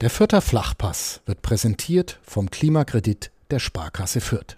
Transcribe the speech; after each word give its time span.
Der 0.00 0.08
Fürther 0.08 0.40
Flachpass 0.40 1.20
wird 1.26 1.42
präsentiert 1.42 2.20
vom 2.22 2.50
Klimakredit 2.50 3.30
der 3.50 3.58
Sparkasse 3.58 4.22
Fürth. 4.22 4.56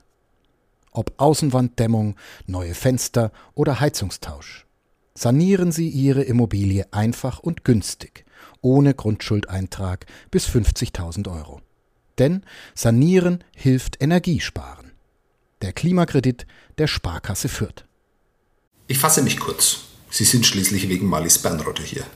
Ob 0.93 1.15
Außenwanddämmung, 1.17 2.15
neue 2.47 2.75
Fenster 2.75 3.33
oder 3.55 3.81
Heizungstausch. 3.81 4.67
Sanieren 5.15 5.73
Sie 5.73 5.89
Ihre 5.89 6.23
Immobilie 6.23 6.87
einfach 6.93 7.41
und 7.41 7.65
günstig, 7.65 8.25
ohne 8.61 8.95
Grundschuldeintrag 8.95 10.07
bis 10.31 10.47
50.000 10.47 11.29
Euro. 11.29 11.61
Denn 12.19 12.45
Sanieren 12.77 13.43
hilft 13.57 14.01
Energiesparen. 14.01 14.93
Der 15.61 15.73
Klimakredit 15.73 16.47
der 16.79 16.87
Sparkasse 16.87 17.49
Fürth. 17.49 17.85
Ich 18.87 18.99
fasse 18.99 19.23
mich 19.23 19.41
kurz. 19.41 19.81
Sie 20.09 20.25
sind 20.25 20.47
schließlich 20.47 20.89
wegen 20.89 21.09
Malis 21.09 21.39
Bernrotter 21.39 21.83
hier. 21.83 22.07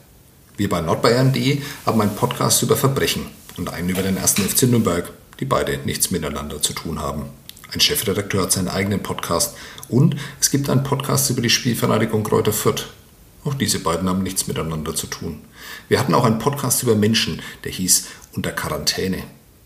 Wir 0.56 0.70
bei 0.70 0.80
nordbayern.de 0.80 1.60
haben 1.84 2.00
einen 2.00 2.16
Podcast 2.16 2.62
über 2.62 2.76
Verbrechen 2.76 3.26
und 3.58 3.70
einen 3.70 3.90
über 3.90 4.02
den 4.02 4.16
ersten 4.16 4.42
FC 4.42 4.62
Nürnberg, 4.62 5.10
die 5.38 5.44
beide 5.44 5.78
nichts 5.84 6.10
miteinander 6.10 6.62
zu 6.62 6.72
tun 6.72 6.98
haben. 6.98 7.26
Ein 7.72 7.80
Chefredakteur 7.80 8.42
hat 8.42 8.52
seinen 8.52 8.68
eigenen 8.68 9.02
Podcast 9.02 9.54
und 9.88 10.16
es 10.40 10.50
gibt 10.50 10.70
einen 10.70 10.82
Podcast 10.82 11.28
über 11.28 11.42
die 11.42 11.50
Spielvereinigung 11.50 12.24
Kräuter 12.24 12.54
Fürth. 12.54 12.86
Auch 13.44 13.52
diese 13.52 13.80
beiden 13.80 14.08
haben 14.08 14.22
nichts 14.22 14.46
miteinander 14.46 14.94
zu 14.94 15.06
tun. 15.08 15.42
Wir 15.88 16.00
hatten 16.00 16.14
auch 16.14 16.24
einen 16.24 16.38
Podcast 16.38 16.82
über 16.82 16.94
Menschen, 16.94 17.42
der 17.64 17.72
hieß 17.72 18.06
Unter 18.34 18.52
Quarantäne. 18.52 19.24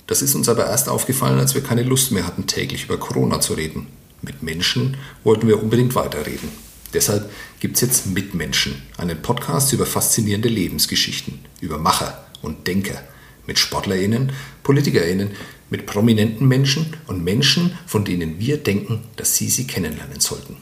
Das 0.09 0.23
ist 0.23 0.35
uns 0.35 0.49
aber 0.49 0.67
erst 0.67 0.89
aufgefallen, 0.89 1.39
als 1.39 1.55
wir 1.55 1.63
keine 1.63 1.85
Lust 1.85 2.11
mehr 2.11 2.27
hatten, 2.27 2.49
täglich 2.49 2.85
über 2.85 2.99
Corona 2.99 3.41
zu 3.41 3.55
reden. 3.55 3.87
Mit 4.23 4.43
Menschen 4.43 4.97
wollten 5.23 5.47
wir 5.47 5.63
unbedingt 5.63 5.95
weiterreden. 5.95 6.51
Deshalb 6.93 7.31
gibt 7.61 7.77
es 7.77 7.83
jetzt 7.83 8.07
Mitmenschen, 8.07 8.83
einen 8.97 9.23
Podcast 9.23 9.73
über 9.73 9.87
faszinierende 9.87 10.49
Lebensgeschichten, 10.49 11.41
über 11.61 11.79
Macher 11.79 12.27
und 12.43 12.67
Denker, 12.67 13.01
mit 13.47 13.59
SportlerInnen, 13.59 14.33
PolitikerInnen, 14.63 15.31
mit 15.71 15.87
prominenten 15.87 16.49
Menschen 16.49 16.97
und 17.07 17.23
Menschen, 17.23 17.79
von 17.87 18.05
denen 18.05 18.41
wir 18.41 18.59
denken, 18.59 19.05
dass 19.17 19.37
Sie 19.37 19.49
sie 19.49 19.67
kennenlernen 19.67 20.21
sollten. 20.21 20.57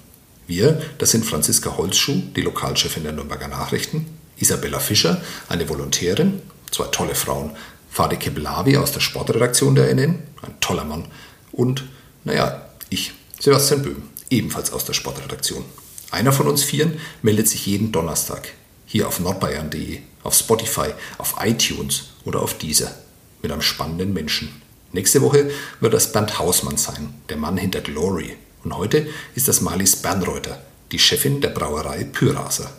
Wir, 0.47 0.81
das 0.99 1.11
sind 1.11 1.25
Franziska 1.25 1.77
Holzschuh, 1.77 2.23
die 2.37 2.43
Lokalchefin 2.43 3.05
der 3.05 3.13
Nürnberger 3.13 3.49
Nachrichten, 3.49 4.07
Isabella 4.39 4.79
Fischer, 4.79 5.21
eine 5.49 5.69
Volontärin, 5.69 6.41
zwei 6.71 6.87
tolle 6.87 7.15
Frauen, 7.15 7.51
Fadi 7.91 8.17
Keblavi 8.17 8.77
aus 8.77 8.93
der 8.93 9.01
Sportredaktion 9.01 9.75
der 9.75 9.91
NN, 9.95 10.19
ein 10.43 10.61
toller 10.61 10.85
Mann, 10.85 11.07
und, 11.53 11.85
naja, 12.25 12.67
ich, 12.91 13.13
Sebastian 13.41 13.83
Böhm, 13.83 14.03
ebenfalls 14.31 14.73
aus 14.73 14.85
der 14.85 14.93
Sportredaktion. 14.93 15.65
Einer 16.11 16.33
von 16.33 16.49
uns 16.49 16.65
Vieren 16.65 16.99
meldet 17.23 17.49
sich 17.49 17.67
jeden 17.67 17.93
Donnerstag 17.93 18.49
hier 18.87 19.07
auf 19.07 19.21
nordbayern.de, 19.21 20.01
auf 20.23 20.35
Spotify, 20.35 20.89
auf 21.19 21.37
iTunes 21.41 22.05
oder 22.25 22.41
auf 22.41 22.57
Deezer 22.57 22.95
mit 23.43 23.53
einem 23.53 23.61
spannenden 23.61 24.15
Menschen. 24.15 24.63
Nächste 24.93 25.21
Woche 25.21 25.51
wird 25.81 25.93
das 25.93 26.11
Bernd 26.13 26.39
Hausmann 26.39 26.79
sein, 26.79 27.13
der 27.29 27.37
Mann 27.37 27.59
hinter 27.59 27.83
Glory. 27.83 28.37
Und 28.65 28.75
heute 28.75 29.07
ist 29.35 29.49
das 29.49 29.61
Marlies 29.61 29.97
Bernreuter, 29.97 30.63
die 30.91 30.99
Chefin 30.99 31.43
der 31.43 31.51
Brauerei 31.51 32.05
Pyraser. 32.05 32.73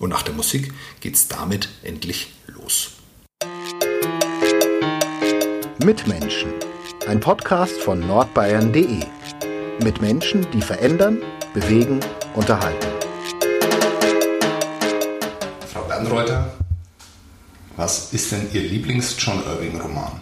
Und 0.00 0.10
nach 0.10 0.22
der 0.22 0.34
Musik 0.34 0.72
geht's 1.00 1.28
damit 1.28 1.68
endlich 1.84 2.32
los. 2.48 2.90
Mitmenschen. 5.84 6.52
Ein 7.06 7.20
Podcast 7.20 7.80
von 7.80 8.00
nordbayern.de. 8.00 9.04
Mit 9.82 10.00
Menschen, 10.00 10.46
die 10.52 10.62
verändern, 10.62 11.22
bewegen 11.54 12.00
unterhalten. 12.34 12.86
Frau 15.72 15.82
Bernreuter, 15.82 16.52
was 17.76 18.12
ist 18.12 18.32
denn 18.32 18.48
Ihr 18.52 18.62
Lieblings-John 18.62 19.42
Irving-Roman? 19.46 20.20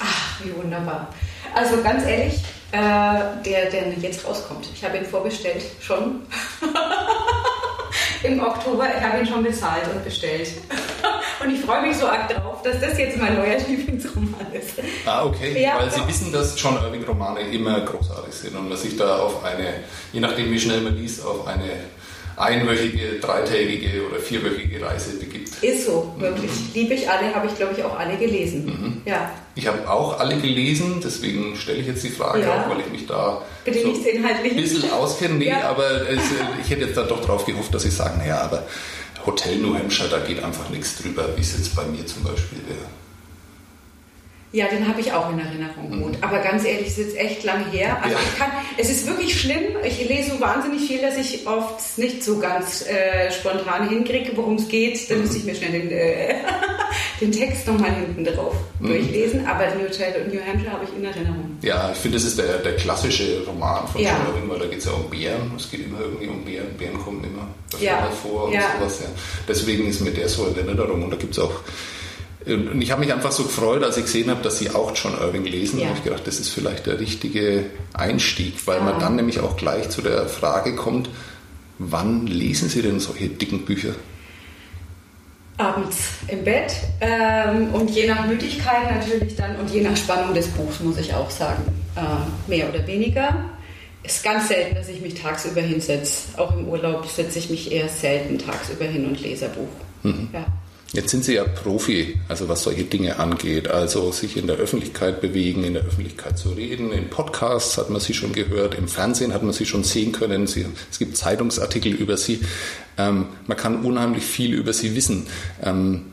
Ach, 0.00 0.44
wie 0.44 0.54
wunderbar. 0.56 1.08
Also 1.54 1.82
ganz 1.82 2.04
ehrlich, 2.04 2.42
äh, 2.72 2.78
der, 3.44 3.70
der 3.70 3.92
jetzt 4.00 4.26
rauskommt. 4.26 4.68
Ich 4.74 4.84
habe 4.84 4.98
ihn 4.98 5.04
vorbestellt, 5.04 5.64
schon. 5.80 6.22
Im 8.22 8.40
Oktober. 8.40 8.86
Ich 8.96 9.02
habe 9.02 9.20
ihn 9.20 9.26
schon 9.26 9.42
bezahlt 9.42 9.84
und 9.94 10.04
bestellt. 10.04 10.48
Und 11.48 11.54
ich 11.54 11.60
freue 11.62 11.80
mich 11.80 11.96
so 11.96 12.06
arg 12.06 12.28
drauf, 12.28 12.60
dass 12.62 12.78
das 12.78 12.98
jetzt 12.98 13.16
mein 13.16 13.34
neuer 13.34 13.56
Lieblingsroman 13.68 14.52
ist. 14.52 14.74
Ah, 15.06 15.24
okay. 15.24 15.62
Ja, 15.62 15.78
Weil 15.78 15.90
Sie 15.90 16.06
wissen, 16.06 16.30
dass 16.30 16.60
John 16.60 16.76
Irving-Romane 16.76 17.40
immer 17.40 17.80
großartig 17.80 18.34
sind 18.34 18.54
und 18.54 18.68
dass 18.68 18.82
sich 18.82 18.98
da 18.98 19.20
auf 19.20 19.42
eine, 19.42 19.72
je 20.12 20.20
nachdem 20.20 20.50
wie 20.50 20.60
schnell 20.60 20.82
man 20.82 20.94
liest, 20.94 21.24
auf 21.24 21.46
eine 21.46 21.70
einwöchige, 22.36 23.18
dreitägige 23.18 24.06
oder 24.06 24.18
vierwöchige 24.18 24.84
Reise 24.84 25.18
begibt. 25.18 25.62
Ist 25.62 25.86
so, 25.86 26.14
wirklich. 26.18 26.50
Mhm. 26.50 26.70
Liebe 26.74 26.94
ich 26.94 27.08
alle, 27.08 27.34
habe 27.34 27.46
ich 27.46 27.56
glaube 27.56 27.74
ich 27.76 27.82
auch 27.82 27.98
alle 27.98 28.16
gelesen. 28.18 28.66
Mhm. 28.66 29.02
Ja. 29.06 29.30
Ich 29.54 29.66
habe 29.66 29.90
auch 29.90 30.20
alle 30.20 30.36
gelesen, 30.36 31.00
deswegen 31.02 31.56
stelle 31.56 31.78
ich 31.78 31.86
jetzt 31.86 32.04
die 32.04 32.10
Frage 32.10 32.42
ja. 32.42 32.62
auch, 32.66 32.70
weil 32.70 32.80
ich 32.80 32.92
mich 32.92 33.06
da 33.06 33.42
Bitte 33.64 33.80
so 33.80 33.88
ein 33.88 34.42
bisschen 34.54 34.90
auskenne. 34.92 35.34
Nee, 35.34 35.48
ja. 35.48 35.70
aber 35.70 36.08
es, 36.08 36.20
ich 36.62 36.70
hätte 36.70 36.84
jetzt 36.84 36.96
dann 36.96 37.08
doch 37.08 37.20
darauf 37.22 37.44
gehofft, 37.44 37.74
dass 37.74 37.82
Sie 37.82 37.90
sagen, 37.90 38.18
naja, 38.18 38.42
aber 38.42 38.64
Hotel 39.28 39.58
New 39.58 39.74
Hampshire, 39.74 40.08
da 40.08 40.20
geht 40.20 40.42
einfach 40.42 40.70
nichts 40.70 40.96
drüber, 41.02 41.36
wie 41.36 41.42
es 41.42 41.52
jetzt 41.52 41.76
bei 41.76 41.84
mir 41.84 42.06
zum 42.06 42.22
Beispiel 42.24 42.60
wäre. 42.66 42.88
Ja, 44.50 44.66
den 44.66 44.88
habe 44.88 45.00
ich 45.00 45.12
auch 45.12 45.30
in 45.30 45.38
Erinnerung 45.38 46.02
gut. 46.02 46.12
Mhm. 46.12 46.24
Aber 46.24 46.38
ganz 46.38 46.64
ehrlich, 46.64 46.88
es 46.88 46.98
ist 46.98 47.12
jetzt 47.12 47.18
echt 47.18 47.44
lange 47.44 47.70
her. 47.70 47.98
Also 48.02 48.16
ja. 48.16 48.22
ich 48.22 48.38
kann, 48.38 48.50
es 48.78 48.88
ist 48.88 49.06
wirklich 49.06 49.38
schlimm. 49.38 49.76
Ich 49.84 50.08
lese 50.08 50.30
so 50.30 50.40
wahnsinnig 50.40 50.88
viel, 50.88 51.02
dass 51.02 51.18
ich 51.18 51.46
oft 51.46 51.98
nicht 51.98 52.24
so 52.24 52.38
ganz 52.38 52.86
äh, 52.86 53.30
spontan 53.30 53.90
hinkriege, 53.90 54.30
worum 54.36 54.54
es 54.54 54.66
geht. 54.68 55.10
Dann 55.10 55.18
mhm. 55.18 55.26
muss 55.26 55.36
ich 55.36 55.44
mir 55.44 55.54
schnell 55.54 55.72
den, 55.72 55.90
äh, 55.90 56.36
den 57.20 57.30
Text 57.30 57.66
nochmal 57.66 57.94
hinten 57.94 58.24
drauf 58.24 58.54
mhm. 58.80 58.88
durchlesen. 58.88 59.46
Aber 59.46 59.66
New, 59.74 59.82
New 59.82 60.40
Hampshire 60.46 60.72
habe 60.72 60.84
ich 60.84 60.96
in 60.96 61.04
Erinnerung. 61.04 61.58
Ja, 61.60 61.92
ich 61.92 61.98
finde, 61.98 62.16
das 62.16 62.26
ist 62.26 62.38
der, 62.38 62.58
der 62.58 62.76
klassische 62.76 63.44
Roman 63.46 63.86
von 63.86 64.00
ja. 64.00 64.16
Schillerin, 64.16 64.48
weil 64.48 64.60
da 64.60 64.66
geht 64.66 64.78
es 64.78 64.86
ja 64.86 64.92
um 64.92 65.10
Bären. 65.10 65.52
Es 65.58 65.70
geht 65.70 65.84
immer 65.84 66.00
irgendwie 66.00 66.28
um 66.28 66.42
Bären. 66.42 66.68
Bären 66.78 66.98
kommen 66.98 67.22
immer 67.22 67.48
ja. 67.80 68.08
vor 68.22 68.44
und 68.44 68.54
ja. 68.54 68.62
sowas. 68.78 69.00
Ja. 69.02 69.08
Deswegen 69.46 69.86
ist 69.88 70.00
mir 70.00 70.12
der 70.12 70.28
so 70.30 70.46
in 70.46 70.56
Erinnerung. 70.56 71.02
Und 71.02 71.10
da 71.10 71.16
gibt 71.16 71.32
es 71.32 71.38
auch 71.38 71.52
und 72.46 72.80
ich 72.80 72.90
habe 72.90 73.00
mich 73.00 73.12
einfach 73.12 73.32
so 73.32 73.42
gefreut, 73.42 73.82
als 73.82 73.96
ich 73.96 74.04
gesehen 74.04 74.30
habe, 74.30 74.42
dass 74.42 74.58
Sie 74.58 74.70
auch 74.70 74.92
John 74.94 75.14
Irving 75.18 75.44
lesen. 75.44 75.80
Ja. 75.80 75.88
Und 75.88 75.98
ich 75.98 76.04
gedacht, 76.04 76.26
das 76.26 76.38
ist 76.38 76.50
vielleicht 76.50 76.86
der 76.86 77.00
richtige 77.00 77.66
Einstieg, 77.94 78.66
weil 78.66 78.78
ja. 78.78 78.84
man 78.84 79.00
dann 79.00 79.16
nämlich 79.16 79.40
auch 79.40 79.56
gleich 79.56 79.90
zu 79.90 80.02
der 80.02 80.26
Frage 80.28 80.76
kommt, 80.76 81.10
wann 81.78 82.26
lesen 82.26 82.68
Sie 82.68 82.82
denn 82.82 83.00
solche 83.00 83.28
dicken 83.28 83.64
Bücher? 83.64 83.94
Abends 85.56 85.96
im 86.28 86.44
Bett 86.44 86.72
ähm, 87.00 87.74
und 87.74 87.90
je 87.90 88.06
nach 88.06 88.26
Müdigkeit 88.26 88.94
natürlich 88.94 89.34
dann 89.34 89.56
und 89.56 89.68
je 89.70 89.80
nach 89.80 89.96
Spannung 89.96 90.32
des 90.32 90.46
Buchs, 90.48 90.78
muss 90.78 90.98
ich 90.98 91.12
auch 91.12 91.30
sagen, 91.30 91.64
äh, 91.96 92.48
mehr 92.48 92.68
oder 92.68 92.86
weniger. 92.86 93.50
Ist 94.04 94.22
ganz 94.22 94.46
selten, 94.48 94.76
dass 94.76 94.88
ich 94.88 95.00
mich 95.00 95.20
tagsüber 95.20 95.60
hinsetze. 95.60 96.38
Auch 96.38 96.56
im 96.56 96.68
Urlaub 96.68 97.04
setze 97.06 97.40
ich 97.40 97.50
mich 97.50 97.72
eher 97.72 97.88
selten 97.88 98.38
tagsüber 98.38 98.84
hin 98.84 99.04
und 99.06 99.20
lese 99.20 99.46
ein 99.46 99.52
Buch. 99.52 99.68
Mhm. 100.04 100.28
Ja. 100.32 100.46
Jetzt 100.92 101.10
sind 101.10 101.22
Sie 101.22 101.34
ja 101.34 101.44
Profi, 101.44 102.16
also 102.28 102.48
was 102.48 102.62
solche 102.62 102.84
Dinge 102.84 103.18
angeht, 103.18 103.68
also 103.68 104.10
sich 104.10 104.38
in 104.38 104.46
der 104.46 104.56
Öffentlichkeit 104.56 105.20
bewegen, 105.20 105.62
in 105.62 105.74
der 105.74 105.84
Öffentlichkeit 105.84 106.38
zu 106.38 106.50
reden. 106.50 106.92
In 106.92 107.10
Podcasts 107.10 107.76
hat 107.76 107.90
man 107.90 108.00
Sie 108.00 108.14
schon 108.14 108.32
gehört, 108.32 108.74
im 108.74 108.88
Fernsehen 108.88 109.34
hat 109.34 109.42
man 109.42 109.52
Sie 109.52 109.66
schon 109.66 109.84
sehen 109.84 110.12
können. 110.12 110.46
Sie, 110.46 110.64
es 110.90 110.98
gibt 110.98 111.18
Zeitungsartikel 111.18 111.92
über 111.92 112.16
Sie. 112.16 112.40
Ähm, 112.96 113.26
man 113.46 113.56
kann 113.58 113.84
unheimlich 113.84 114.24
viel 114.24 114.54
über 114.54 114.72
Sie 114.72 114.96
wissen. 114.96 115.26
Ähm, 115.62 116.06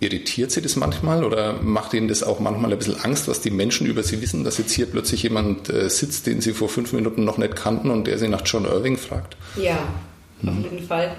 irritiert 0.00 0.50
Sie 0.50 0.60
das 0.60 0.76
manchmal 0.76 1.24
oder 1.24 1.54
macht 1.54 1.94
Ihnen 1.94 2.08
das 2.08 2.22
auch 2.22 2.40
manchmal 2.40 2.72
ein 2.72 2.78
bisschen 2.78 3.00
Angst, 3.00 3.26
was 3.26 3.40
die 3.40 3.50
Menschen 3.50 3.86
über 3.86 4.02
Sie 4.02 4.20
wissen, 4.20 4.44
dass 4.44 4.58
jetzt 4.58 4.72
hier 4.72 4.84
plötzlich 4.84 5.22
jemand 5.22 5.70
äh, 5.70 5.88
sitzt, 5.88 6.26
den 6.26 6.42
Sie 6.42 6.52
vor 6.52 6.68
fünf 6.68 6.92
Minuten 6.92 7.24
noch 7.24 7.38
nicht 7.38 7.56
kannten 7.56 7.90
und 7.90 8.06
der 8.06 8.18
Sie 8.18 8.28
nach 8.28 8.42
John 8.44 8.66
Irving 8.66 8.98
fragt? 8.98 9.38
Ja, 9.56 9.78
auf 10.46 10.54
mhm. 10.54 10.62
jeden 10.62 10.86
Fall. 10.86 11.16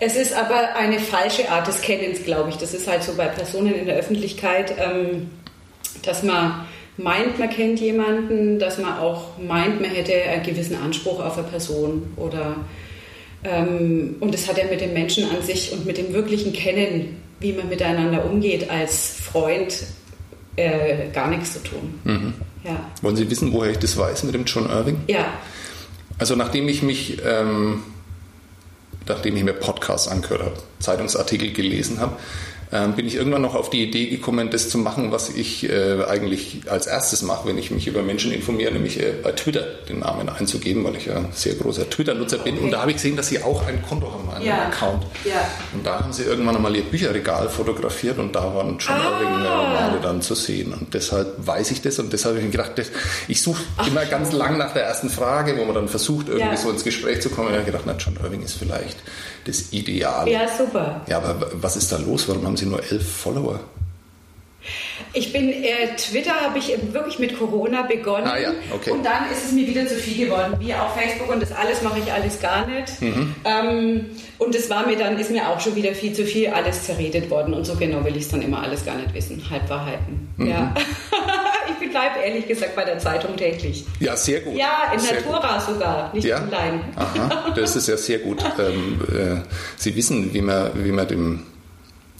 Es 0.00 0.16
ist 0.16 0.34
aber 0.34 0.76
eine 0.76 0.98
falsche 0.98 1.50
Art 1.50 1.66
des 1.66 1.80
Kennens, 1.80 2.22
glaube 2.24 2.50
ich. 2.50 2.56
Das 2.56 2.74
ist 2.74 2.86
halt 2.86 3.02
so 3.02 3.14
bei 3.14 3.26
Personen 3.26 3.74
in 3.74 3.86
der 3.86 3.96
Öffentlichkeit, 3.96 4.74
ähm, 4.78 5.30
dass 6.02 6.22
man 6.22 6.66
meint, 6.98 7.38
man 7.38 7.48
kennt 7.48 7.80
jemanden, 7.80 8.58
dass 8.58 8.78
man 8.78 8.98
auch 8.98 9.38
meint, 9.38 9.80
man 9.80 9.90
hätte 9.90 10.14
einen 10.14 10.42
gewissen 10.42 10.76
Anspruch 10.76 11.20
auf 11.20 11.38
eine 11.38 11.46
Person 11.46 12.12
oder 12.16 12.56
ähm, 13.44 14.16
und 14.20 14.34
das 14.34 14.48
hat 14.48 14.58
ja 14.58 14.64
mit 14.64 14.80
dem 14.80 14.92
Menschen 14.92 15.30
an 15.30 15.42
sich 15.42 15.72
und 15.72 15.86
mit 15.86 15.98
dem 15.98 16.12
wirklichen 16.12 16.52
Kennen, 16.52 17.20
wie 17.40 17.52
man 17.52 17.68
miteinander 17.68 18.24
umgeht 18.24 18.70
als 18.70 19.16
Freund, 19.20 19.84
äh, 20.56 21.08
gar 21.12 21.28
nichts 21.28 21.52
zu 21.54 21.62
tun. 21.62 22.00
Mhm. 22.04 22.34
Ja. 22.64 22.80
Wollen 23.02 23.16
Sie 23.16 23.30
wissen, 23.30 23.52
woher 23.52 23.72
ich 23.72 23.78
das 23.78 23.96
weiß 23.96 24.24
mit 24.24 24.34
dem 24.34 24.44
John 24.44 24.68
Irving? 24.68 24.98
Ja. 25.06 25.26
Also 26.18 26.34
nachdem 26.34 26.68
ich 26.68 26.82
mich 26.82 27.18
ähm 27.24 27.82
nachdem 29.08 29.36
ich 29.36 29.44
mir 29.44 29.52
Podcasts 29.52 30.08
angehört 30.08 30.42
habe, 30.42 30.56
Zeitungsartikel 30.80 31.52
gelesen 31.52 32.00
habe, 32.00 32.16
ähm, 32.72 32.94
bin 32.94 33.06
ich 33.06 33.14
irgendwann 33.14 33.42
noch 33.42 33.54
auf 33.54 33.70
die 33.70 33.82
Idee 33.82 34.06
gekommen, 34.06 34.50
das 34.50 34.68
zu 34.68 34.78
machen, 34.78 35.12
was 35.12 35.30
ich 35.30 35.68
äh, 35.68 36.04
eigentlich 36.08 36.62
als 36.68 36.86
erstes 36.86 37.22
mache, 37.22 37.48
wenn 37.48 37.58
ich 37.58 37.70
mich 37.70 37.86
über 37.86 38.02
Menschen 38.02 38.32
informiere, 38.32 38.72
nämlich 38.72 39.00
äh, 39.00 39.12
bei 39.22 39.32
Twitter 39.32 39.62
den 39.88 40.00
Namen 40.00 40.28
einzugeben, 40.28 40.84
weil 40.84 40.96
ich 40.96 41.06
ja 41.06 41.16
ein 41.16 41.28
sehr 41.32 41.54
großer 41.54 41.88
Twitter-Nutzer 41.88 42.38
bin. 42.38 42.54
Okay. 42.54 42.64
Und 42.64 42.70
da 42.72 42.80
habe 42.80 42.90
ich 42.90 42.96
gesehen, 42.96 43.16
dass 43.16 43.28
sie 43.28 43.42
auch 43.42 43.66
ein 43.66 43.82
Konto 43.82 44.12
haben, 44.12 44.28
einen 44.30 44.44
ja. 44.44 44.66
Account. 44.66 45.04
Ja. 45.24 45.48
Und 45.72 45.86
da 45.86 46.00
haben 46.00 46.12
sie 46.12 46.24
irgendwann 46.24 46.56
einmal 46.56 46.74
ihr 46.74 46.82
Bücherregal 46.82 47.48
fotografiert 47.48 48.18
und 48.18 48.34
da 48.34 48.54
waren 48.54 48.80
schon 48.80 48.96
ah. 48.96 49.18
Romane 49.18 50.00
dann 50.02 50.22
zu 50.22 50.34
sehen. 50.34 50.72
Und 50.72 50.94
deshalb 50.94 51.34
weiß 51.38 51.70
ich 51.70 51.82
das 51.82 51.98
und 51.98 52.12
deshalb 52.12 52.34
habe 52.34 52.40
ich 52.40 52.46
mir 52.46 52.52
gedacht, 52.52 52.72
das, 52.76 52.90
ich 53.28 53.42
suche 53.42 53.62
immer 53.86 54.04
ganz 54.06 54.32
lang 54.32 54.58
nach 54.58 54.72
der 54.72 54.84
ersten 54.84 55.10
Frage, 55.10 55.56
wo 55.56 55.64
man 55.64 55.74
dann 55.74 55.88
versucht, 55.88 56.28
irgendwie 56.28 56.48
ja. 56.48 56.56
so 56.56 56.70
ins 56.70 56.84
Gespräch 56.84 57.20
zu 57.22 57.30
kommen. 57.30 57.48
Und 57.48 57.54
ich 57.54 57.60
habe 57.60 57.70
gedacht, 57.70 57.84
na, 57.86 57.94
John 57.96 58.16
Irving 58.22 58.42
ist 58.42 58.54
vielleicht 58.54 58.96
das 59.46 59.72
Ideale. 59.72 60.30
Ja, 60.30 60.48
super. 60.48 61.00
Ja, 61.08 61.18
aber 61.18 61.50
was 61.54 61.76
ist 61.76 61.90
da 61.92 61.96
los? 61.98 62.28
Warum 62.28 62.46
haben 62.46 62.56
Sie 62.56 62.66
nur 62.66 62.80
elf 62.80 63.08
Follower? 63.08 63.60
Ich 65.12 65.32
bin, 65.32 65.50
äh, 65.50 65.94
Twitter 65.96 66.32
habe 66.32 66.58
ich 66.58 66.76
wirklich 66.92 67.18
mit 67.18 67.38
Corona 67.38 67.82
begonnen. 67.82 68.26
Ah, 68.26 68.38
ja. 68.38 68.50
okay. 68.74 68.90
Und 68.90 69.04
dann 69.04 69.30
ist 69.30 69.44
es 69.44 69.52
mir 69.52 69.66
wieder 69.66 69.86
zu 69.86 69.94
viel 69.94 70.26
geworden. 70.26 70.54
Wie 70.58 70.74
auch 70.74 70.94
Facebook 70.96 71.32
und 71.32 71.40
das 71.40 71.52
alles 71.52 71.82
mache 71.82 72.00
ich 72.00 72.12
alles 72.12 72.40
gar 72.40 72.66
nicht. 72.66 73.00
Mhm. 73.00 73.34
Ähm, 73.44 74.06
und 74.38 74.54
es 74.54 74.68
war 74.68 74.86
mir 74.86 74.96
dann, 74.96 75.18
ist 75.18 75.30
mir 75.30 75.48
auch 75.48 75.60
schon 75.60 75.76
wieder 75.76 75.94
viel 75.94 76.12
zu 76.12 76.24
viel 76.24 76.48
alles 76.48 76.84
zerredet 76.84 77.30
worden. 77.30 77.54
Und 77.54 77.64
so 77.64 77.76
genau 77.76 78.04
will 78.04 78.16
ich 78.16 78.24
es 78.24 78.28
dann 78.28 78.42
immer 78.42 78.62
alles 78.62 78.84
gar 78.84 78.96
nicht 78.96 79.14
wissen. 79.14 79.42
Halbwahrheiten. 79.48 80.28
Mhm. 80.36 80.48
Ja. 80.48 80.74
Ich 81.96 82.12
bleibe 82.12 82.26
ehrlich 82.26 82.46
gesagt 82.46 82.76
bei 82.76 82.84
der 82.84 82.98
Zeitung 82.98 83.36
täglich. 83.36 83.84
Ja, 84.00 84.16
sehr 84.16 84.40
gut. 84.40 84.56
Ja, 84.56 84.92
in 84.92 84.98
sehr 84.98 85.16
Natura 85.16 85.58
gut. 85.58 85.66
sogar, 85.66 86.10
nicht 86.12 86.26
ja? 86.26 86.42
online. 86.42 86.80
Aha, 86.96 87.52
das 87.54 87.76
ist 87.76 87.88
ja 87.88 87.96
sehr 87.96 88.18
gut. 88.18 88.42
ähm, 88.58 89.00
äh, 89.10 89.40
Sie 89.76 89.96
wissen, 89.96 90.32
wie 90.34 90.42
man, 90.42 90.70
wie 90.74 90.92
man 90.92 91.08
dem 91.08 91.46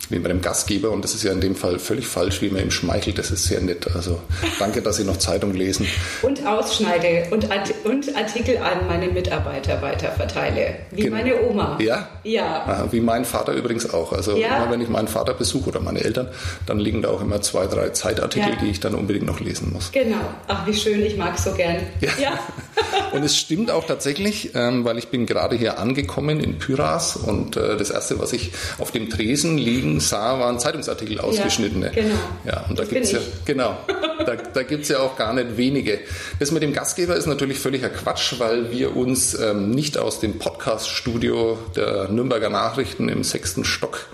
wie 0.08 0.18
bei 0.18 0.28
dem 0.28 0.40
Gastgeber, 0.40 0.90
und 0.90 1.02
das 1.02 1.14
ist 1.14 1.22
ja 1.22 1.32
in 1.32 1.40
dem 1.40 1.56
Fall 1.56 1.78
völlig 1.78 2.06
falsch, 2.06 2.42
wie 2.42 2.50
man 2.50 2.62
ihm 2.62 2.70
schmeichelt, 2.70 3.18
das 3.18 3.30
ist 3.30 3.44
sehr 3.44 3.60
nett. 3.60 3.88
Also 3.94 4.20
danke, 4.58 4.82
dass 4.82 4.96
Sie 4.96 5.04
noch 5.04 5.16
Zeitung 5.16 5.54
lesen. 5.54 5.86
Und 6.22 6.46
ausschneide 6.46 7.28
und, 7.30 7.48
und 7.84 8.16
Artikel 8.16 8.58
an 8.58 8.86
meine 8.86 9.08
Mitarbeiter 9.08 9.80
weiterverteile, 9.82 10.76
wie 10.90 11.02
genau. 11.02 11.16
meine 11.16 11.42
Oma. 11.42 11.78
Ja? 11.80 12.08
Ja. 12.24 12.86
wie 12.90 13.00
mein 13.00 13.24
Vater 13.24 13.52
übrigens 13.52 13.92
auch. 13.92 14.12
Also 14.12 14.36
ja. 14.36 14.56
immer 14.56 14.70
wenn 14.70 14.80
ich 14.80 14.88
meinen 14.88 15.08
Vater 15.08 15.34
besuche 15.34 15.70
oder 15.70 15.80
meine 15.80 16.02
Eltern, 16.02 16.28
dann 16.66 16.78
liegen 16.78 17.02
da 17.02 17.10
auch 17.10 17.20
immer 17.20 17.40
zwei, 17.42 17.66
drei 17.66 17.90
Zeitartikel, 17.90 18.50
ja. 18.50 18.56
die 18.56 18.70
ich 18.70 18.80
dann 18.80 18.94
unbedingt 18.94 19.26
noch 19.26 19.40
lesen 19.40 19.72
muss. 19.72 19.92
Genau. 19.92 20.20
Ach, 20.48 20.66
wie 20.66 20.74
schön, 20.74 21.02
ich 21.04 21.16
mag 21.16 21.36
es 21.36 21.44
so 21.44 21.52
gern. 21.52 21.78
Ja. 22.00 22.10
ja. 22.20 22.40
und 23.12 23.22
es 23.22 23.36
stimmt 23.36 23.70
auch 23.70 23.86
tatsächlich, 23.86 24.54
ähm, 24.54 24.84
weil 24.84 24.98
ich 24.98 25.08
bin 25.08 25.26
gerade 25.26 25.56
hier 25.56 25.78
angekommen 25.78 26.40
in 26.40 26.58
Pyras 26.58 27.16
und 27.16 27.56
äh, 27.56 27.76
das 27.76 27.90
Erste, 27.90 28.18
was 28.18 28.32
ich 28.32 28.52
auf 28.78 28.90
dem 28.90 29.10
Tresen 29.10 29.58
liegen 29.58 29.95
sah, 30.00 30.38
waren 30.38 30.58
Zeitungsartikel 30.58 31.20
ausgeschnittene. 31.20 31.87
Ja, 31.87 31.93
genau. 31.93 32.14
Ja, 32.44 32.64
und 32.69 32.78
da 32.78 32.84
gibt 32.84 33.04
es 33.04 33.12
ja, 33.12 33.19
genau, 33.44 33.76
da, 34.25 34.37
da 34.54 34.62
gibt's 34.62 34.88
ja 34.88 35.00
auch 35.00 35.16
gar 35.16 35.32
nicht 35.32 35.56
wenige. 35.56 35.98
Das 36.38 36.50
mit 36.50 36.62
dem 36.62 36.72
Gastgeber 36.72 37.16
ist 37.16 37.26
natürlich 37.26 37.58
völliger 37.58 37.88
Quatsch, 37.88 38.34
weil 38.38 38.70
wir 38.72 38.96
uns 38.96 39.38
ähm, 39.38 39.70
nicht 39.70 39.98
aus 39.98 40.20
dem 40.20 40.38
Podcast-Studio 40.38 41.58
der 41.75 42.08
Nürnberger 42.08 42.50
Nachrichten 42.50 43.08
im 43.08 43.25
sechsten 43.25 43.64
Stock 43.64 44.06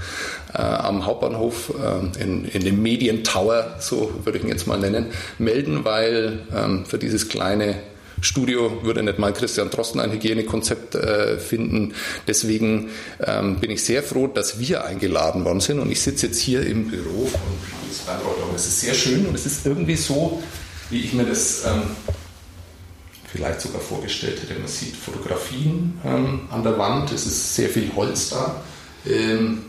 äh, 0.54 0.58
am 0.58 1.06
Hauptbahnhof 1.06 1.72
äh, 1.78 2.22
in, 2.22 2.44
in 2.44 2.64
dem 2.64 2.82
Medientower, 2.82 3.76
so 3.78 4.12
würde 4.24 4.38
ich 4.38 4.44
ihn 4.44 4.50
jetzt 4.50 4.66
mal 4.66 4.78
nennen, 4.78 5.06
melden, 5.38 5.84
weil 5.84 6.40
ähm, 6.54 6.84
für 6.86 6.98
dieses 6.98 7.28
kleine 7.28 7.76
Studio 8.22 8.82
würde 8.82 9.02
nicht 9.02 9.18
mal 9.18 9.32
Christian 9.32 9.68
Drosten 9.68 10.00
ein 10.00 10.12
Hygienekonzept 10.12 10.94
äh, 10.94 11.38
finden. 11.38 11.94
Deswegen 12.26 12.90
ähm, 13.20 13.60
bin 13.60 13.70
ich 13.70 13.84
sehr 13.84 14.02
froh, 14.02 14.28
dass 14.28 14.58
wir 14.58 14.84
eingeladen 14.84 15.44
worden 15.44 15.60
sind. 15.60 15.80
Und 15.80 15.90
ich 15.90 16.00
sitze 16.00 16.28
jetzt 16.28 16.38
hier 16.38 16.64
im 16.64 16.88
Büro 16.88 17.26
von 17.26 17.40
Bernreuther. 18.06 18.48
Und 18.48 18.54
es 18.54 18.66
ist 18.66 18.80
sehr 18.80 18.94
schön 18.94 19.26
und 19.26 19.34
es 19.34 19.46
ist 19.46 19.66
irgendwie 19.66 19.96
so, 19.96 20.42
wie 20.90 21.00
ich 21.00 21.12
mir 21.12 21.24
das 21.24 21.64
ähm, 21.66 21.82
vielleicht 23.32 23.60
sogar 23.60 23.80
vorgestellt 23.80 24.42
hätte. 24.42 24.58
Man 24.58 24.68
sieht 24.68 24.96
Fotografien 24.96 26.00
ähm, 26.04 26.42
an 26.50 26.62
der 26.62 26.78
Wand, 26.78 27.12
es 27.12 27.26
ist 27.26 27.54
sehr 27.54 27.68
viel 27.68 27.90
Holz 27.94 28.30
da. 28.30 28.62
Ähm, 29.06 29.64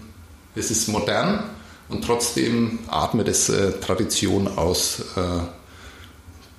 es 0.56 0.70
ist 0.70 0.88
modern 0.90 1.44
und 1.90 2.04
trotzdem 2.04 2.80
atmet 2.88 3.28
es 3.28 3.50
äh, 3.50 3.72
Tradition 3.80 4.48
aus. 4.48 5.04
Äh, 5.16 5.63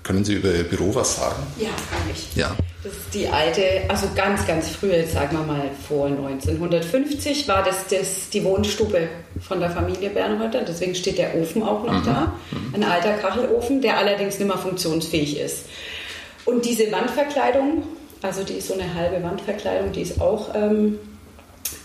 können 0.04 0.24
Sie 0.24 0.34
über 0.34 0.54
Ihr 0.54 0.64
Büro 0.64 0.94
was 0.94 1.16
sagen? 1.16 1.42
Ja, 1.58 1.70
kann 1.70 2.02
ich. 2.12 2.36
Ja. 2.36 2.54
Das 2.84 2.92
ist 2.92 3.14
die 3.14 3.26
alte, 3.26 3.62
also 3.88 4.06
ganz, 4.14 4.46
ganz 4.46 4.68
früher, 4.68 5.04
sagen 5.06 5.38
wir 5.38 5.44
mal 5.44 5.70
vor 5.88 6.06
1950, 6.06 7.48
war 7.48 7.64
das, 7.64 7.86
das 7.88 8.28
die 8.28 8.44
Wohnstube 8.44 9.08
von 9.40 9.58
der 9.58 9.70
Familie 9.70 10.10
Bernreuther. 10.10 10.62
Deswegen 10.62 10.94
steht 10.94 11.16
der 11.16 11.34
Ofen 11.34 11.62
auch 11.62 11.82
noch 11.84 12.00
mhm. 12.00 12.04
da. 12.04 12.34
Mhm. 12.50 12.74
Ein 12.74 12.84
alter 12.84 13.14
Kachelofen, 13.14 13.80
der 13.80 13.96
allerdings 13.96 14.38
nicht 14.38 14.46
mehr 14.46 14.58
funktionsfähig 14.58 15.40
ist. 15.40 15.64
Und 16.44 16.66
diese 16.66 16.92
Wandverkleidung, 16.92 17.84
also 18.20 18.44
die 18.44 18.54
ist 18.54 18.68
so 18.68 18.74
eine 18.74 18.94
halbe 18.94 19.22
Wandverkleidung, 19.22 19.92
die 19.92 20.02
ist 20.02 20.20
auch 20.20 20.54
ähm, 20.54 20.98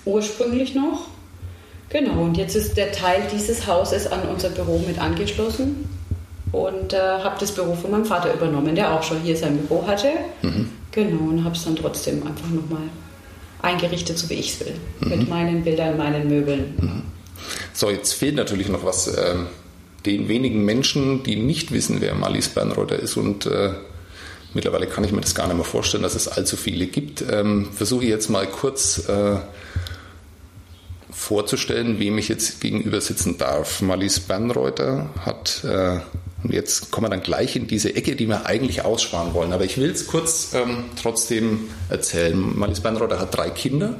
ursprünglich 0.03 0.75
noch. 0.75 1.07
Genau, 1.87 2.21
und 2.23 2.35
jetzt 2.35 2.55
ist 2.55 2.75
der 2.75 2.91
Teil 2.91 3.23
dieses 3.33 3.65
Hauses 3.65 4.11
an 4.11 4.27
unser 4.27 4.49
Büro 4.49 4.83
mit 4.85 4.99
angeschlossen 4.99 5.87
und 6.51 6.93
äh, 6.93 6.97
habe 6.97 7.35
das 7.39 7.51
Büro 7.51 7.75
von 7.75 7.91
meinem 7.91 8.05
Vater 8.05 8.33
übernommen, 8.33 8.75
der 8.75 8.93
auch 8.93 9.03
schon 9.03 9.19
hier 9.21 9.37
sein 9.37 9.57
Büro 9.57 9.85
hatte. 9.85 10.09
Mhm. 10.41 10.69
Genau, 10.91 11.29
und 11.29 11.43
habe 11.43 11.55
es 11.55 11.63
dann 11.63 11.75
trotzdem 11.75 12.25
einfach 12.25 12.47
nochmal 12.49 12.89
eingerichtet, 13.61 14.17
so 14.17 14.29
wie 14.29 14.35
ich 14.35 14.53
es 14.53 14.59
will. 14.61 14.75
Mhm. 15.01 15.09
Mit 15.09 15.29
meinen 15.29 15.63
Bildern, 15.63 15.97
meinen 15.97 16.27
Möbeln. 16.27 16.73
Mhm. 16.79 17.01
So, 17.73 17.89
jetzt 17.89 18.13
fehlt 18.13 18.35
natürlich 18.35 18.69
noch 18.69 18.83
was 18.83 19.07
äh, 19.07 19.35
den 20.05 20.27
wenigen 20.27 20.65
Menschen, 20.65 21.23
die 21.23 21.35
nicht 21.35 21.71
wissen, 21.71 22.01
wer 22.01 22.15
Marlies 22.15 22.49
Bernreuther 22.49 22.97
ist 22.97 23.17
und 23.17 23.45
äh, 23.45 23.73
mittlerweile 24.53 24.87
kann 24.87 25.03
ich 25.03 25.11
mir 25.11 25.21
das 25.21 25.35
gar 25.35 25.47
nicht 25.47 25.55
mehr 25.55 25.65
vorstellen, 25.65 26.03
dass 26.03 26.15
es 26.15 26.27
allzu 26.27 26.57
viele 26.57 26.87
gibt. 26.87 27.23
Ähm, 27.29 27.69
versuche 27.73 28.03
ich 28.03 28.09
jetzt 28.09 28.29
mal 28.29 28.47
kurz 28.47 29.07
äh, 29.07 29.37
vorzustellen, 31.11 31.99
wem 31.99 32.17
ich 32.17 32.29
jetzt 32.29 32.61
gegenüber 32.61 33.01
sitzen 33.01 33.37
darf. 33.37 33.81
Marlies 33.81 34.19
Bernreuther 34.19 35.09
hat 35.25 35.63
äh, 35.63 35.99
und 36.43 36.53
jetzt 36.53 36.91
kommen 36.91 37.05
wir 37.05 37.09
dann 37.09 37.23
gleich 37.23 37.55
in 37.55 37.67
diese 37.67 37.95
Ecke, 37.95 38.15
die 38.15 38.27
wir 38.27 38.45
eigentlich 38.45 38.83
aussparen 38.85 39.33
wollen. 39.33 39.51
Aber 39.51 39.65
ich 39.65 39.77
will 39.77 39.89
es 39.89 40.07
kurz 40.07 40.53
ähm, 40.53 40.85
trotzdem 41.01 41.69
erzählen. 41.89 42.57
Marlies 42.57 42.79
Bernroder 42.79 43.19
hat 43.19 43.35
drei 43.35 43.49
Kinder 43.49 43.95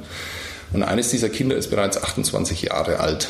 und 0.72 0.82
eines 0.82 1.10
dieser 1.10 1.28
Kinder 1.28 1.56
ist 1.56 1.68
bereits 1.68 2.02
28 2.02 2.62
Jahre 2.62 3.00
alt. 3.00 3.28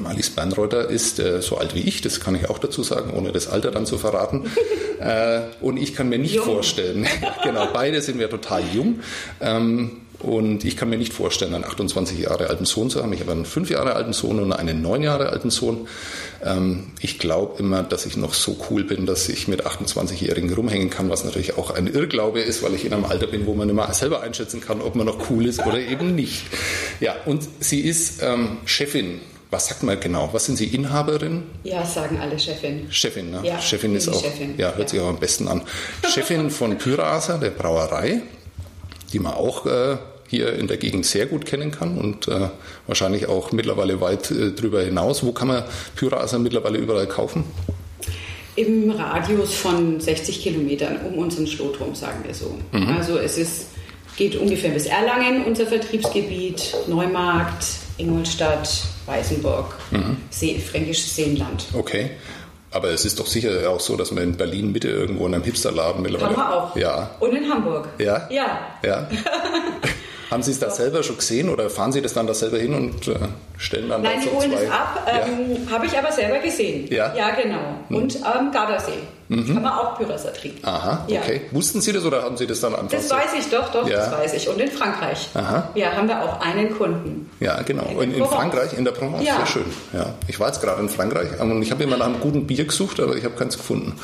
Marlies 0.00 0.30
Bernreuther 0.30 0.88
ist 0.88 1.18
äh, 1.18 1.42
so 1.42 1.58
alt 1.58 1.74
wie 1.74 1.80
ich, 1.80 2.00
das 2.00 2.20
kann 2.20 2.34
ich 2.34 2.48
auch 2.48 2.58
dazu 2.58 2.82
sagen, 2.82 3.12
ohne 3.12 3.32
das 3.32 3.48
Alter 3.48 3.70
dann 3.70 3.86
zu 3.86 3.98
verraten. 3.98 4.50
äh, 5.00 5.40
und 5.60 5.76
ich 5.76 5.94
kann 5.94 6.08
mir 6.08 6.18
nicht 6.18 6.34
jung. 6.34 6.44
vorstellen, 6.44 7.06
genau, 7.44 7.68
beide 7.72 8.00
sind 8.00 8.18
wir 8.18 8.30
total 8.30 8.62
jung. 8.72 9.00
Ähm, 9.40 10.01
und 10.22 10.64
ich 10.64 10.76
kann 10.76 10.88
mir 10.88 10.98
nicht 10.98 11.12
vorstellen, 11.12 11.54
einen 11.54 11.64
28 11.64 12.18
Jahre 12.18 12.48
alten 12.48 12.64
Sohn 12.64 12.90
zu 12.90 13.02
haben. 13.02 13.12
Ich 13.12 13.20
habe 13.20 13.32
einen 13.32 13.44
5 13.44 13.70
Jahre 13.70 13.94
alten 13.94 14.12
Sohn 14.12 14.38
und 14.38 14.52
einen 14.52 14.82
9 14.82 15.02
Jahre 15.02 15.30
alten 15.30 15.50
Sohn. 15.50 15.88
Ähm, 16.44 16.92
ich 17.00 17.18
glaube 17.18 17.58
immer, 17.58 17.82
dass 17.82 18.06
ich 18.06 18.16
noch 18.16 18.34
so 18.34 18.56
cool 18.70 18.84
bin, 18.84 19.06
dass 19.06 19.28
ich 19.28 19.48
mit 19.48 19.66
28-Jährigen 19.66 20.52
rumhängen 20.52 20.90
kann, 20.90 21.10
was 21.10 21.24
natürlich 21.24 21.58
auch 21.58 21.70
ein 21.70 21.86
Irrglaube 21.86 22.40
ist, 22.40 22.62
weil 22.62 22.74
ich 22.74 22.84
in 22.84 22.92
einem 22.92 23.04
Alter 23.04 23.26
bin, 23.26 23.46
wo 23.46 23.54
man 23.54 23.68
immer 23.68 23.92
selber 23.92 24.22
einschätzen 24.22 24.60
kann, 24.60 24.80
ob 24.80 24.94
man 24.94 25.06
noch 25.06 25.30
cool 25.30 25.46
ist 25.46 25.66
oder 25.66 25.78
eben 25.78 26.14
nicht. 26.14 26.44
Ja, 27.00 27.16
und 27.26 27.46
sie 27.60 27.80
ist 27.80 28.22
ähm, 28.22 28.58
Chefin 28.64 29.20
was 29.52 29.66
sagt 29.66 29.82
man 29.82 30.00
genau? 30.00 30.30
Was 30.32 30.46
sind 30.46 30.56
Sie, 30.56 30.64
Inhaberin? 30.64 31.42
Ja, 31.62 31.84
sagen 31.84 32.18
alle 32.18 32.38
Chefin. 32.38 32.90
Chefin, 32.90 33.30
ne? 33.30 33.40
Ja, 33.44 33.60
Chefin 33.60 33.94
ist 33.94 34.08
auch, 34.08 34.22
Chefin. 34.22 34.54
ja, 34.56 34.68
hört 34.68 34.78
ja. 34.78 34.88
sich 34.88 35.00
auch 35.00 35.08
am 35.10 35.18
besten 35.18 35.46
an. 35.46 35.60
Chefin 36.08 36.50
von 36.50 36.78
Pyraser, 36.78 37.36
der 37.36 37.50
Brauerei, 37.50 38.22
die 39.12 39.18
man 39.18 39.34
auch 39.34 39.66
äh, 39.66 39.98
hier 40.32 40.54
in 40.54 40.66
der 40.66 40.78
Gegend 40.78 41.04
sehr 41.04 41.26
gut 41.26 41.44
kennen 41.44 41.70
kann 41.72 41.98
und 41.98 42.26
äh, 42.26 42.48
wahrscheinlich 42.86 43.28
auch 43.28 43.52
mittlerweile 43.52 44.00
weit 44.00 44.30
äh, 44.30 44.52
darüber 44.56 44.80
hinaus. 44.80 45.22
Wo 45.22 45.32
kann 45.32 45.48
man 45.48 45.64
Pyraser 45.94 46.38
mittlerweile 46.38 46.78
überall 46.78 47.06
kaufen? 47.06 47.44
Im 48.56 48.90
Radius 48.90 49.52
von 49.52 50.00
60 50.00 50.42
Kilometern 50.42 51.00
um 51.06 51.18
unseren 51.18 51.46
Schlotturm, 51.46 51.94
sagen 51.94 52.24
wir 52.24 52.32
so. 52.32 52.58
Mhm. 52.72 52.96
Also 52.96 53.18
es 53.18 53.36
ist, 53.36 53.66
geht 54.16 54.34
ungefähr 54.36 54.70
bis 54.70 54.86
Erlangen, 54.86 55.44
unser 55.44 55.66
Vertriebsgebiet, 55.66 56.76
Neumarkt, 56.86 57.66
Ingolstadt, 57.98 58.84
Weißenburg, 59.04 59.76
mhm. 59.90 60.16
See, 60.30 60.58
fränkisches 60.58 61.14
Seenland. 61.14 61.66
Okay. 61.74 62.12
Aber 62.70 62.88
es 62.88 63.04
ist 63.04 63.20
doch 63.20 63.26
sicher 63.26 63.68
auch 63.68 63.80
so, 63.80 63.96
dass 63.96 64.12
man 64.12 64.24
in 64.24 64.36
Berlin 64.38 64.72
Mitte 64.72 64.88
irgendwo 64.88 65.26
in 65.26 65.34
einem 65.34 65.44
Hipsterladen 65.44 66.00
mittlerweile. 66.00 66.34
Haben 66.34 66.36
wir 66.36 66.56
auch. 66.56 66.74
Ja. 66.74 67.10
Und 67.20 67.36
in 67.36 67.46
Hamburg. 67.52 67.90
Ja. 67.98 68.26
Ja. 68.30 68.60
Ja. 68.82 69.10
Haben 70.32 70.42
Sie 70.42 70.50
es 70.50 70.58
da 70.58 70.70
selber 70.70 71.02
schon 71.02 71.16
gesehen 71.18 71.48
oder 71.48 71.68
fahren 71.70 71.92
Sie 71.92 72.02
das 72.02 72.14
dann 72.14 72.26
da 72.26 72.34
selber 72.34 72.58
hin 72.58 72.74
und 72.74 73.06
äh, 73.08 73.14
stellen 73.58 73.88
dann 73.90 74.02
Nein, 74.02 74.20
die 74.24 74.30
holen 74.30 74.50
zwei? 74.50 74.64
es 74.64 74.70
ab. 74.70 75.06
Ähm, 75.06 75.68
Habe 75.70 75.86
ich 75.86 75.96
aber 75.96 76.10
selber 76.10 76.38
gesehen. 76.38 76.88
Ja? 76.90 77.14
Ja, 77.14 77.30
genau. 77.30 77.60
Und 77.90 78.16
ähm, 78.16 78.50
Gardasee. 78.52 78.92
Kann 79.28 79.62
man 79.62 79.72
auch 79.72 79.96
Pürasser 79.96 80.30
trinken. 80.34 80.58
Aha, 80.66 81.06
Ja. 81.08 81.20
okay. 81.20 81.40
Wussten 81.52 81.80
Sie 81.80 81.90
das 81.92 82.04
oder 82.04 82.22
haben 82.22 82.36
Sie 82.36 82.46
das 82.46 82.60
dann 82.60 82.74
einfach 82.74 82.90
Das 82.90 83.08
so? 83.08 83.14
weiß 83.14 83.30
ich 83.38 83.48
doch, 83.48 83.70
doch, 83.72 83.88
Ja. 83.88 83.96
das 83.98 84.12
weiß 84.12 84.34
ich. 84.34 84.46
Und 84.48 84.60
in 84.60 84.70
Frankreich. 84.70 85.28
Aha. 85.32 85.70
Ja, 85.74 85.92
haben 85.92 86.06
wir 86.08 86.20
auch 86.22 86.38
einen 86.40 86.76
Kunden. 86.76 87.30
Ja, 87.40 87.62
genau. 87.62 87.84
In 88.00 88.12
In. 88.12 88.24
Frankreich, 88.26 88.74
in 88.76 88.84
der 88.84 88.92
Provence, 88.92 89.26
Ja. 89.26 89.36
sehr 89.36 89.46
schön. 89.46 89.64
Ja. 89.94 90.14
Ich 90.28 90.38
war 90.38 90.48
jetzt 90.48 90.60
gerade 90.60 90.82
in 90.82 90.88
Frankreich 90.90 91.40
und 91.40 91.62
ich 91.62 91.70
habe 91.70 91.82
immer 91.84 91.96
nach 91.96 92.06
einem 92.06 92.20
guten 92.20 92.46
Bier 92.46 92.64
gesucht, 92.66 93.00
aber 93.00 93.16
ich 93.16 93.24
habe 93.24 93.34
keins 93.34 93.56
gefunden. 93.56 93.98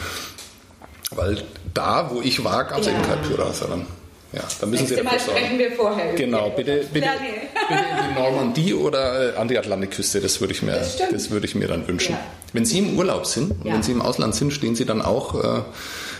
Weil 1.10 1.42
da, 1.74 2.10
wo 2.10 2.20
ich 2.22 2.42
war, 2.44 2.64
gab 2.64 2.78
es 2.80 2.86
Ja. 2.86 2.92
eben 2.92 3.02
kein 3.02 3.20
Pyrrhus. 3.22 3.60
Dann, 3.60 3.86
ja, 4.32 4.40
da 4.60 4.66
müssen 4.66 4.86
Sie 4.86 4.94
Nächste 4.94 5.04
Mal 5.04 5.10
etwas 5.14 5.26
sagen. 5.26 5.38
sprechen 5.38 5.58
wir 5.58 5.72
vorher. 5.72 6.14
Genau, 6.14 6.50
bitte, 6.50 6.84
bitte, 6.92 7.06
Ja, 7.06 7.12
nee. 7.20 7.48
bitte 7.68 7.80
in 7.80 8.14
die 8.14 8.20
Normandie 8.20 8.74
oder 8.74 9.34
äh, 9.34 9.36
an 9.38 9.48
die 9.48 9.58
Atlantikküste, 9.58 10.20
das 10.20 10.40
würde 10.40 10.52
ich 10.52 10.62
mir, 10.62 10.72
Das 10.72 10.96
das 11.10 11.30
würde 11.30 11.46
ich 11.46 11.54
mir 11.54 11.68
dann 11.68 11.86
wünschen. 11.88 12.12
Ja. 12.12 12.20
Wenn 12.52 12.64
Sie 12.64 12.78
im 12.78 12.98
Urlaub 12.98 13.26
sind 13.26 13.50
und 13.52 13.66
Ja. 13.66 13.74
wenn 13.74 13.82
Sie 13.82 13.92
im 13.92 14.02
Ausland 14.02 14.34
sind, 14.34 14.52
stehen 14.52 14.74
Sie 14.76 14.84
dann 14.84 15.02
auch 15.02 15.34
äh, 15.42 15.62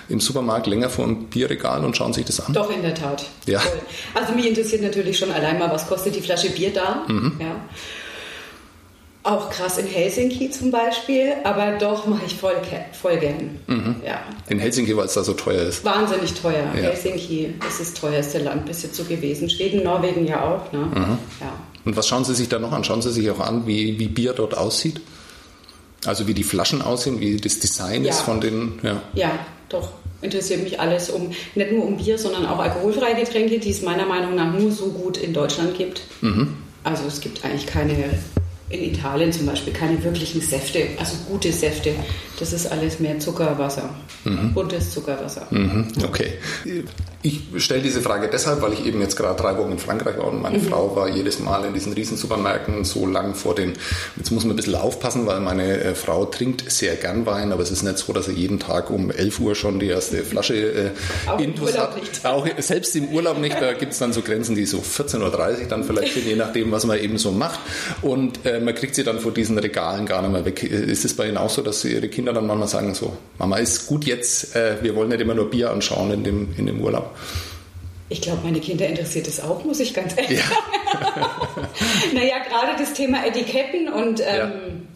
im 0.09 0.21
Supermarkt 0.21 0.67
länger 0.67 0.89
vor 0.89 1.05
einem 1.05 1.25
Bierregal 1.27 1.85
und 1.85 1.97
schauen 1.97 2.13
sich 2.15 2.25
das 2.25 2.41
an? 2.41 2.55
Doch, 2.55 2.71
in 2.71 2.81
der 2.83 2.95
Tat. 2.95 3.25
Ja. 3.47 3.61
Also 4.15 4.33
mich 4.33 4.47
interessiert 4.47 4.81
natürlich 4.83 5.19
schon 5.19 5.31
allein 5.31 5.59
mal, 5.59 5.71
was 5.71 5.87
kostet 5.87 6.15
die 6.17 6.23
Flasche 6.23 6.49
Bier 6.51 6.73
da. 6.73 7.05
Mhm. 7.09 7.33
Ja. 7.41 7.57
Auch 9.29 9.51
krass 9.51 9.77
in 9.77 9.87
Helsinki 9.87 10.51
zum 10.51 10.71
Beispiel, 10.71 11.35
aber 11.45 11.73
doch 11.79 12.07
mache 12.07 12.25
ich 12.27 12.35
voll, 12.35 12.55
voll 12.99 13.19
gern. 13.19 13.59
Mhm. 13.67 13.97
Ja. 14.07 14.21
In 14.49 14.59
Helsinki, 14.59 14.97
weil 14.97 15.05
es 15.05 15.13
da 15.13 15.23
so 15.23 15.35
teuer 15.35 15.65
ist. 15.65 15.85
Wahnsinnig 15.85 16.33
teuer. 16.33 16.65
Ja. 16.75 16.89
Helsinki 16.89 17.55
ist 17.69 17.79
das 17.79 17.93
teuerste 17.93 18.39
Land 18.39 18.65
bis 18.65 18.85
jetzt 18.85 18.95
so 18.97 19.05
gewesen. 19.05 19.51
Schweden, 19.51 19.83
Norwegen 19.85 20.27
ja 20.27 20.43
auch. 20.43 20.73
Ne? 20.73 20.79
Mhm. 20.79 21.19
Ja. 21.41 21.53
Und 21.85 21.95
was 21.95 22.09
schauen 22.09 22.25
Sie 22.25 22.35
sich 22.35 22.49
da 22.49 22.59
noch 22.59 22.73
an? 22.73 22.85
Schauen 22.85 23.03
Sie 23.03 23.11
sich 23.13 23.31
auch 23.31 23.41
an, 23.41 23.67
wie, 23.67 23.99
wie 23.99 24.09
Bier 24.09 24.33
dort 24.33 24.57
aussieht? 24.57 25.01
Also 26.07 26.27
wie 26.27 26.33
die 26.35 26.45
Flaschen 26.45 26.81
aussehen, 26.81 27.21
wie 27.21 27.37
das 27.37 27.59
Design 27.59 28.05
Ja. 28.05 28.11
ist 28.13 28.23
von 28.23 28.41
den. 28.41 28.79
Ja. 28.83 29.03
ja, 29.13 29.31
doch. 29.69 29.91
Interessiert 30.23 30.63
mich 30.65 30.81
alles 30.81 31.11
um, 31.11 31.33
nicht 31.55 31.71
nur 31.73 31.85
um 31.85 31.97
Bier, 31.99 32.19
sondern 32.19 32.47
auch 32.47 32.59
alkoholfreie 32.59 33.15
Getränke, 33.15 33.59
die 33.59 33.71
es 33.71 33.83
meiner 33.83 34.07
Meinung 34.07 34.35
nach 34.35 34.53
nur 34.53 34.73
so 34.73 34.87
gut 34.87 35.19
in 35.19 35.35
Deutschland 35.35 35.77
gibt. 35.77 36.01
Mhm. 36.23 36.57
Also 36.83 37.05
es 37.07 37.21
gibt 37.21 37.45
eigentlich 37.45 37.67
keine, 37.67 37.95
in 38.71 38.83
Italien 38.95 39.33
zum 39.33 39.47
Beispiel, 39.47 39.73
keine 39.73 40.03
wirklichen 40.05 40.41
Säfte, 40.41 40.89
also 40.99 41.17
gute 41.29 41.53
Säfte. 41.53 41.93
Das 42.39 42.53
ist 42.53 42.67
alles 42.71 43.01
mehr 43.01 43.19
Zuckerwasser. 43.19 43.89
Buntes 44.55 44.93
Zuckerwasser. 44.93 45.47
Mhm, 45.51 45.89
Okay. 46.05 46.33
Ich 47.21 47.41
stelle 47.57 47.83
diese 47.83 48.01
Frage 48.01 48.29
deshalb, 48.33 48.63
weil 48.63 48.73
ich 48.73 48.87
eben 48.87 49.01
jetzt 49.01 49.17
gerade 49.17 49.41
drei 49.41 49.59
Wochen 49.59 49.73
in 49.73 49.79
Frankreich 49.79 50.19
war 50.19 50.29
und 50.29 50.41
meine 50.41 50.61
Frau 50.61 50.95
war 50.95 51.09
jedes 51.09 51.41
Mal 51.41 51.65
in 51.65 51.75
diesen 51.75 51.93
riesen 51.93 52.17
Supermärkten 52.17 52.85
so 52.85 53.07
lang 53.07 53.35
vor 53.35 53.57
den. 53.57 53.73
Jetzt 54.17 54.31
muss 54.31 54.45
man 54.45 54.53
ein 54.53 54.57
bisschen 54.57 54.77
aufpassen, 54.77 55.27
weil 55.27 55.41
meine 55.41 55.81
äh, 55.81 55.95
Frau 55.97 56.27
trinkt 56.27 56.71
sehr 56.71 56.95
gern 56.95 57.27
Wein, 57.27 57.51
aber 57.53 57.61
es 57.61 57.73
ist 57.73 57.83
nicht 57.83 57.99
so, 57.99 58.13
dass 58.13 58.27
sie 58.27 58.35
jeden 58.35 58.61
Tag 58.61 58.91
um 58.91 59.11
11 59.11 59.41
Uhr 59.41 59.57
schon 59.57 59.81
die 59.81 59.89
erste 59.89 60.23
Flasche 60.23 60.55
äh, 60.55 60.91
Auch 61.29 61.41
intus 61.41 61.77
hat. 61.77 61.97
nicht. 61.97 62.25
Auch 62.25 62.47
selbst 62.59 62.95
im 62.95 63.09
Urlaub 63.09 63.39
nicht. 63.39 63.61
Da 63.61 63.73
gibt 63.73 63.95
es 63.95 63.99
dann 63.99 64.13
so 64.13 64.23
Grenzen, 64.23 64.55
die 64.55 64.65
so 64.65 64.79
14.30 64.79 65.23
Uhr 65.63 65.67
dann 65.69 65.83
vielleicht 65.83 66.15
sind, 66.15 66.25
je 66.25 66.37
nachdem, 66.37 66.71
was 66.71 66.87
man 66.87 67.01
eben 67.01 67.19
so 67.19 67.33
macht. 67.33 67.59
Und 68.01 68.47
äh, 68.47 68.61
man 68.61 68.77
kriegt 68.77 68.95
sie 68.95 69.03
dann 69.03 69.19
vor 69.19 69.33
diesen 69.33 69.59
Regalen 69.59 70.07
gar 70.07 70.23
nicht 70.23 70.31
mehr 70.31 70.45
weg. 70.45 70.63
Ist 70.63 71.05
es 71.05 71.17
bei 71.17 71.27
Ihnen 71.27 71.37
auch 71.37 71.51
so, 71.51 71.63
dass 71.63 71.85
Ihre 71.85 72.07
Kinder 72.09 72.33
dann 72.33 72.47
manchmal 72.47 72.69
sagen 72.69 72.95
so, 72.95 73.17
Mama, 73.39 73.57
ist 73.57 73.89
gut 73.89 74.05
jetzt, 74.05 74.55
äh, 74.55 74.77
wir 74.83 74.95
wollen 74.95 75.09
nicht 75.09 75.21
immer 75.21 75.35
nur 75.35 75.51
Bier 75.51 75.73
anschauen 75.73 76.13
in 76.13 76.23
dem, 76.23 76.49
in 76.57 76.67
dem 76.67 76.81
Urlaub? 76.81 77.08
Ich 78.11 78.23
glaube, 78.23 78.41
meine 78.43 78.61
Kinder 78.61 78.87
interessiert 78.87 79.29
es 79.29 79.41
auch, 79.41 79.65
muss 79.65 79.81
ich 79.81 79.93
ganz 79.93 80.17
ehrlich 80.17 80.41
sagen. 80.43 80.55
naja, 82.15 82.39
gerade 82.39 82.79
das 82.79 82.95
Thema 82.95 83.27
Etiketten 83.27 83.89
und, 83.89 84.23
ähm, 84.25 84.89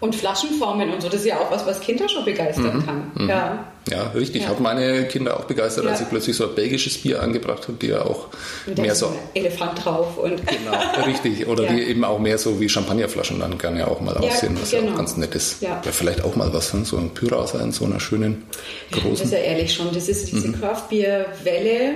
und 0.00 0.14
Flaschenformen 0.14 0.90
und 0.92 1.00
so, 1.02 1.08
das 1.08 1.20
ist 1.20 1.26
ja 1.26 1.38
auch 1.38 1.50
was, 1.50 1.64
was 1.66 1.80
Kinder 1.80 2.08
schon 2.08 2.24
begeistern 2.24 2.84
kann. 2.84 3.28
Ja. 3.28 3.64
Ja, 3.90 4.04
richtig. 4.14 4.42
Ja. 4.44 4.48
Hat 4.48 4.60
meine 4.60 5.06
Kinder 5.08 5.38
auch 5.38 5.44
begeistert, 5.44 5.86
als 5.86 5.98
Ja. 6.00 6.04
ich 6.06 6.10
plötzlich 6.10 6.34
so 6.36 6.48
ein 6.48 6.54
belgisches 6.54 6.96
Bier 7.02 7.22
angebracht 7.22 7.64
habe, 7.68 7.74
die 7.78 7.88
ja 7.88 8.00
auch 8.00 8.28
Und 8.66 8.78
mehr 8.78 8.94
so. 8.94 9.14
Elefant 9.34 9.84
drauf 9.84 10.16
und 10.16 10.40
Genau, 10.46 11.04
richtig. 11.06 11.46
Oder 11.46 11.64
Ja. 11.64 11.72
die 11.74 11.82
eben 11.82 12.02
auch 12.02 12.18
mehr 12.18 12.38
so 12.38 12.58
wie 12.60 12.68
Champagnerflaschen 12.68 13.40
dann 13.40 13.58
gerne 13.58 13.86
auch 13.86 14.00
mal 14.00 14.14
Ja, 14.14 14.20
aussehen, 14.30 14.56
was 14.60 14.72
ja 14.72 14.80
genau. 14.80 14.92
auch 14.92 14.96
ganz 14.96 15.18
nett 15.18 15.34
ist. 15.34 15.60
Ja. 15.60 15.82
Vielleicht 15.82 16.24
auch 16.24 16.34
mal 16.34 16.50
was, 16.54 16.72
ne? 16.72 16.84
so 16.86 16.96
ein 16.96 17.10
Pyrauser 17.10 17.60
in 17.60 17.72
so 17.72 17.84
einer 17.84 18.00
schönen 18.00 18.44
Das 18.90 19.00
großen. 19.02 19.26
ist 19.26 19.32
ja 19.32 19.38
ehrlich 19.40 19.74
schon, 19.74 19.92
das 19.92 20.08
ist 20.08 20.32
diese 20.32 20.50
Craft-Bier-Welle 20.52 21.90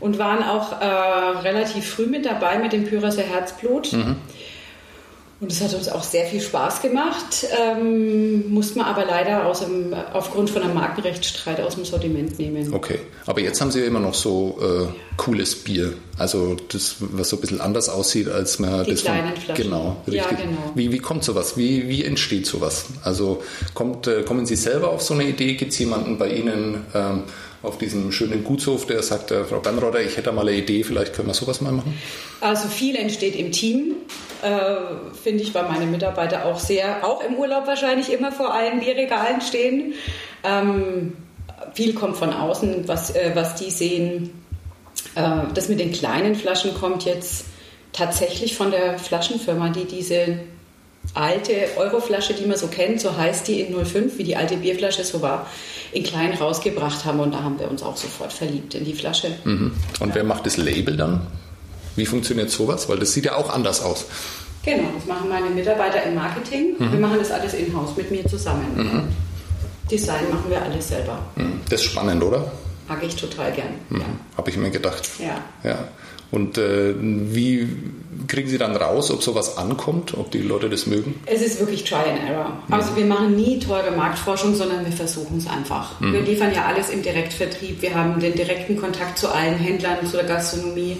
und 0.00 0.18
waren 0.18 0.42
auch 0.42 0.80
äh, 0.80 0.84
relativ 1.42 1.86
früh 1.90 2.06
mit 2.06 2.24
dabei 2.24 2.58
mit 2.58 2.72
dem 2.72 2.84
Pyraser 2.84 3.22
Herzblut. 3.22 3.90
Und 5.40 5.52
es 5.52 5.60
hat 5.62 5.72
uns 5.72 5.88
auch 5.88 6.02
sehr 6.02 6.26
viel 6.26 6.40
Spaß 6.40 6.82
gemacht, 6.82 7.46
ähm, 7.60 8.50
muss 8.52 8.74
man 8.74 8.86
aber 8.86 9.04
leider 9.04 9.46
aus 9.46 9.60
dem, 9.60 9.94
aufgrund 10.12 10.50
von 10.50 10.62
einem 10.62 10.74
Markenrechtsstreit 10.74 11.60
aus 11.60 11.76
dem 11.76 11.84
Sortiment 11.84 12.36
nehmen. 12.40 12.74
Okay, 12.74 12.98
aber 13.24 13.40
jetzt 13.40 13.60
haben 13.60 13.70
Sie 13.70 13.78
ja 13.78 13.86
immer 13.86 14.00
noch 14.00 14.14
so 14.14 14.58
äh, 14.60 15.16
cooles 15.16 15.54
Bier. 15.54 15.92
Also 16.18 16.56
das, 16.72 16.96
was 16.98 17.28
so 17.28 17.36
ein 17.36 17.40
bisschen 17.40 17.60
anders 17.60 17.88
aussieht, 17.88 18.28
als 18.28 18.58
man 18.58 18.82
Die 18.84 18.90
das 18.90 19.02
von- 19.02 19.12
kleinen 19.12 19.36
Flaschen. 19.36 19.64
Genau, 19.64 19.96
Ja, 20.06 20.24
richtig. 20.24 20.38
genau. 20.38 20.58
Wie, 20.74 20.90
wie 20.90 20.98
kommt 20.98 21.22
sowas? 21.22 21.56
Wie, 21.56 21.88
wie 21.88 22.04
entsteht 22.04 22.44
sowas? 22.46 22.86
Also 23.04 23.40
kommt, 23.74 24.08
äh, 24.08 24.22
kommen 24.24 24.44
Sie 24.44 24.56
selber 24.56 24.90
auf 24.90 25.02
so 25.02 25.14
eine 25.14 25.22
Idee? 25.22 25.54
Gibt 25.54 25.70
es 25.72 25.78
jemanden 25.78 26.18
bei 26.18 26.30
Ihnen 26.32 26.84
ähm, 26.94 27.22
auf 27.62 27.78
diesem 27.78 28.12
schönen 28.12 28.44
Gutshof, 28.44 28.86
der 28.86 29.02
sagt, 29.02 29.30
äh, 29.30 29.44
Frau 29.44 29.58
Bernroder, 29.58 30.00
ich 30.00 30.16
hätte 30.16 30.30
mal 30.32 30.48
eine 30.48 30.56
Idee, 30.56 30.84
vielleicht 30.84 31.14
können 31.14 31.28
wir 31.28 31.34
sowas 31.34 31.60
mal 31.60 31.72
machen? 31.72 31.98
Also 32.40 32.68
viel 32.68 32.96
entsteht 32.96 33.34
im 33.34 33.50
Team, 33.50 33.96
äh, 34.42 34.76
finde 35.20 35.42
ich, 35.42 35.54
weil 35.54 35.64
meine 35.64 35.86
Mitarbeiter 35.86 36.46
auch 36.46 36.60
sehr, 36.60 37.04
auch 37.04 37.22
im 37.24 37.34
Urlaub 37.34 37.66
wahrscheinlich 37.66 38.12
immer 38.12 38.30
vor 38.30 38.54
allen 38.54 38.80
Bierregalen 38.80 39.40
stehen. 39.40 39.94
Ähm, 40.44 41.16
viel 41.74 41.94
kommt 41.94 42.16
von 42.16 42.32
außen, 42.32 42.86
was, 42.86 43.14
äh, 43.14 43.32
was 43.34 43.56
die 43.56 43.70
sehen. 43.70 44.30
Äh, 45.16 45.52
das 45.54 45.68
mit 45.68 45.80
den 45.80 45.92
kleinen 45.92 46.36
Flaschen 46.36 46.74
kommt 46.74 47.04
jetzt 47.04 47.46
tatsächlich 47.92 48.56
von 48.56 48.70
der 48.70 48.98
Flaschenfirma, 48.98 49.70
die 49.70 49.84
diese 49.84 50.38
alte 51.14 51.52
Euroflasche, 51.76 52.34
die 52.34 52.46
man 52.46 52.56
so 52.56 52.68
kennt, 52.68 53.00
so 53.00 53.16
heißt 53.16 53.48
die 53.48 53.60
in 53.60 53.84
05, 53.84 54.18
wie 54.18 54.24
die 54.24 54.36
alte 54.36 54.56
Bierflasche 54.56 55.04
so 55.04 55.22
war, 55.22 55.46
in 55.92 56.02
klein 56.02 56.34
rausgebracht 56.34 57.04
haben 57.04 57.20
und 57.20 57.32
da 57.32 57.42
haben 57.42 57.58
wir 57.58 57.70
uns 57.70 57.82
auch 57.82 57.96
sofort 57.96 58.32
verliebt 58.32 58.74
in 58.74 58.84
die 58.84 58.94
Flasche. 58.94 59.32
Mhm. 59.44 59.72
Und 60.00 60.14
wer 60.14 60.24
macht 60.24 60.46
das 60.46 60.56
Label 60.56 60.96
dann? 60.96 61.26
Wie 61.96 62.06
funktioniert 62.06 62.50
sowas? 62.50 62.88
Weil 62.88 62.98
das 62.98 63.12
sieht 63.12 63.24
ja 63.24 63.36
auch 63.36 63.50
anders 63.50 63.82
aus. 63.82 64.06
Genau, 64.64 64.88
das 64.94 65.06
machen 65.06 65.28
meine 65.28 65.50
Mitarbeiter 65.50 66.02
im 66.02 66.14
Marketing. 66.14 66.74
Wir 66.78 67.00
machen 67.00 67.18
das 67.18 67.30
alles 67.30 67.54
in-house 67.54 67.96
mit 67.96 68.10
mir 68.10 68.26
zusammen. 68.26 69.08
Design 69.90 70.28
machen 70.30 70.50
wir 70.50 70.60
alles 70.62 70.88
selber. 70.88 71.18
Mhm. 71.36 71.60
Das 71.70 71.80
ist 71.80 71.86
spannend, 71.86 72.22
oder? 72.22 72.52
Mag 72.86 73.02
ich 73.02 73.16
total 73.16 73.52
gern. 73.52 73.68
Mhm. 73.88 74.02
Habe 74.36 74.50
ich 74.50 74.56
mir 74.56 74.70
gedacht. 74.70 75.08
Ja. 75.18 75.42
Ja. 75.68 75.88
Und 76.30 76.58
äh, 76.58 76.94
wie 76.98 77.68
kriegen 78.26 78.48
Sie 78.48 78.58
dann 78.58 78.76
raus, 78.76 79.10
ob 79.10 79.22
sowas 79.22 79.56
ankommt, 79.56 80.14
ob 80.16 80.30
die 80.30 80.42
Leute 80.42 80.68
das 80.68 80.86
mögen? 80.86 81.14
Es 81.24 81.40
ist 81.40 81.58
wirklich 81.58 81.84
Try 81.84 81.96
and 81.96 82.28
Error. 82.28 82.62
Also 82.70 82.94
wir 82.96 83.06
machen 83.06 83.34
nie 83.34 83.58
teure 83.58 83.90
Marktforschung, 83.92 84.54
sondern 84.54 84.84
wir 84.84 84.92
versuchen 84.92 85.38
es 85.38 85.46
einfach. 85.46 86.00
Wir 86.00 86.20
liefern 86.20 86.52
ja 86.54 86.66
alles 86.66 86.90
im 86.90 87.02
Direktvertrieb. 87.02 87.80
Wir 87.80 87.94
haben 87.94 88.20
den 88.20 88.34
direkten 88.34 88.76
Kontakt 88.76 89.18
zu 89.18 89.32
allen 89.32 89.56
Händlern, 89.56 90.04
zu 90.06 90.16
der 90.16 90.26
Gastronomie. 90.26 90.98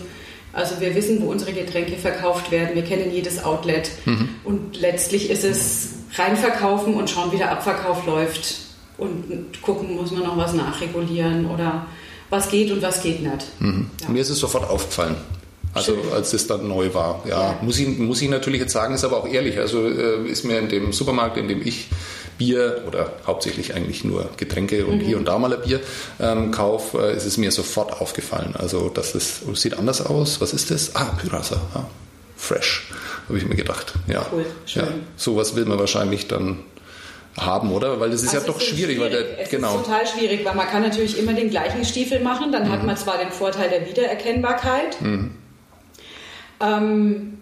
Also 0.54 0.80
wir 0.80 0.94
wissen, 0.94 1.20
wo 1.20 1.30
unsere 1.30 1.52
Getränke 1.52 1.96
verkauft 1.96 2.50
werden. 2.50 2.74
Wir 2.74 2.84
kennen 2.84 3.12
jedes 3.12 3.44
Outlet. 3.44 3.90
Und 4.44 4.80
letztlich 4.80 5.28
ist 5.28 5.44
es 5.44 5.90
reinverkaufen 6.14 6.94
und 6.94 7.10
schauen, 7.10 7.32
wie 7.32 7.36
der 7.36 7.52
Abverkauf 7.52 8.06
läuft. 8.06 8.60
Und 8.96 9.62
gucken, 9.62 9.94
muss 9.94 10.10
man 10.10 10.22
noch 10.22 10.36
was 10.36 10.54
nachregulieren 10.54 11.46
oder 11.46 11.86
was 12.30 12.50
geht 12.50 12.70
und 12.70 12.82
was 12.82 13.02
geht 13.02 13.20
nicht. 13.22 13.46
Ja. 13.60 14.08
Mir 14.08 14.22
ist 14.22 14.30
es 14.30 14.38
sofort 14.38 14.68
aufgefallen. 14.68 15.16
Also 15.74 15.92
Schön. 15.92 16.12
als 16.12 16.32
es 16.32 16.46
dann 16.46 16.66
neu 16.66 16.92
war. 16.94 17.22
Ja, 17.28 17.52
Ja. 17.52 17.58
Muss, 17.62 17.78
ich, 17.78 17.86
muss 17.98 18.22
ich 18.22 18.28
natürlich 18.30 18.60
jetzt 18.60 18.72
sagen, 18.72 18.94
ist 18.94 19.04
aber 19.04 19.18
auch 19.18 19.28
ehrlich. 19.28 19.58
Also 19.58 19.86
äh, 19.86 20.26
ist 20.26 20.44
mir 20.44 20.58
in 20.58 20.68
dem 20.68 20.92
Supermarkt, 20.92 21.36
in 21.36 21.46
dem 21.46 21.60
ich 21.64 21.88
Bier 22.38 22.84
oder 22.86 23.12
hauptsächlich 23.26 23.74
eigentlich 23.74 24.04
nur 24.04 24.30
Getränke 24.36 24.86
und 24.86 25.00
hier 25.00 25.16
und 25.18 25.26
da 25.26 25.38
mal 25.38 25.52
ein 25.52 25.60
Bier 25.60 25.80
ähm, 26.20 26.50
kauf, 26.52 26.94
äh, 26.94 27.14
ist 27.16 27.26
es 27.26 27.36
mir 27.36 27.50
sofort 27.50 28.00
aufgefallen. 28.00 28.54
Also 28.56 28.88
das 28.88 29.14
ist, 29.14 29.42
sieht 29.56 29.76
anders 29.78 30.04
aus. 30.04 30.40
Was 30.40 30.52
ist 30.52 30.70
das? 30.70 30.94
Ah, 30.96 31.16
Pyrasa. 31.20 31.60
Ah, 31.74 31.84
fresh, 32.36 32.86
habe 33.28 33.38
ich 33.38 33.44
mir 33.46 33.56
gedacht. 33.56 33.92
Ja. 34.06 34.24
Cool, 34.32 34.46
schön. 34.66 34.84
ja. 34.84 34.88
Sowas 35.16 35.54
will 35.56 35.64
man 35.66 35.78
wahrscheinlich 35.78 36.28
dann 36.28 36.60
haben, 37.44 37.72
oder? 37.72 37.98
Weil 38.00 38.10
das 38.10 38.22
ist 38.22 38.32
ja 38.32 38.40
Also 38.40 38.52
doch 38.52 38.58
es 38.58 38.64
ist 38.64 38.70
schwierig, 38.70 38.98
weil 39.00 39.10
der, 39.10 39.38
es 39.40 39.50
genau. 39.50 39.76
ist 39.76 39.84
total 39.84 40.06
schwierig, 40.06 40.44
weil 40.44 40.54
man 40.54 40.66
kann 40.66 40.82
natürlich 40.82 41.18
immer 41.18 41.32
den 41.32 41.50
gleichen 41.50 41.84
Stiefel 41.84 42.20
machen, 42.20 42.52
dann 42.52 42.68
Mhm. 42.68 42.72
hat 42.72 42.84
man 42.84 42.96
zwar 42.96 43.18
den 43.18 43.30
Vorteil 43.30 43.68
der 43.70 43.86
Wiedererkennbarkeit, 43.88 44.96
ähm, 46.60 47.38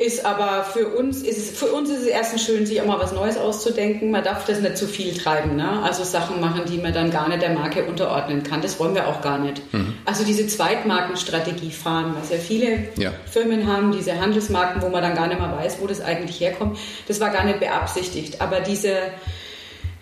Ist 0.00 0.24
aber 0.24 0.62
für 0.62 0.86
uns 0.86 1.22
ist 1.22 1.38
es, 1.38 1.58
für 1.58 1.72
uns 1.72 1.90
ist 1.90 2.02
es 2.02 2.06
erstens 2.06 2.44
schön, 2.44 2.64
sich 2.66 2.80
auch 2.80 2.86
mal 2.86 3.00
was 3.00 3.10
Neues 3.10 3.36
auszudenken. 3.36 4.12
Man 4.12 4.22
darf 4.22 4.44
das 4.44 4.60
nicht 4.60 4.78
zu 4.78 4.86
viel 4.86 5.12
treiben, 5.12 5.56
ne? 5.56 5.82
Also 5.82 6.04
Sachen 6.04 6.40
machen, 6.40 6.62
die 6.70 6.78
man 6.78 6.92
dann 6.92 7.10
gar 7.10 7.28
nicht 7.28 7.42
der 7.42 7.50
Marke 7.50 7.84
unterordnen 7.84 8.44
kann. 8.44 8.62
Das 8.62 8.78
wollen 8.78 8.94
wir 8.94 9.08
auch 9.08 9.20
gar 9.22 9.38
nicht. 9.38 9.60
Mhm. 9.74 9.94
Also 10.04 10.24
diese 10.24 10.46
Zweitmarkenstrategie 10.46 11.72
fahren, 11.72 12.14
was 12.16 12.30
ja 12.30 12.36
viele 12.36 12.84
ja. 12.96 13.12
Firmen 13.28 13.66
haben, 13.66 13.90
diese 13.90 14.20
Handelsmarken, 14.20 14.82
wo 14.82 14.88
man 14.88 15.02
dann 15.02 15.16
gar 15.16 15.26
nicht 15.26 15.40
mehr 15.40 15.52
weiß, 15.56 15.78
wo 15.80 15.88
das 15.88 16.00
eigentlich 16.00 16.38
herkommt. 16.38 16.78
Das 17.08 17.18
war 17.18 17.30
gar 17.30 17.42
nicht 17.42 17.58
beabsichtigt. 17.58 18.40
Aber 18.40 18.60
diese 18.60 18.94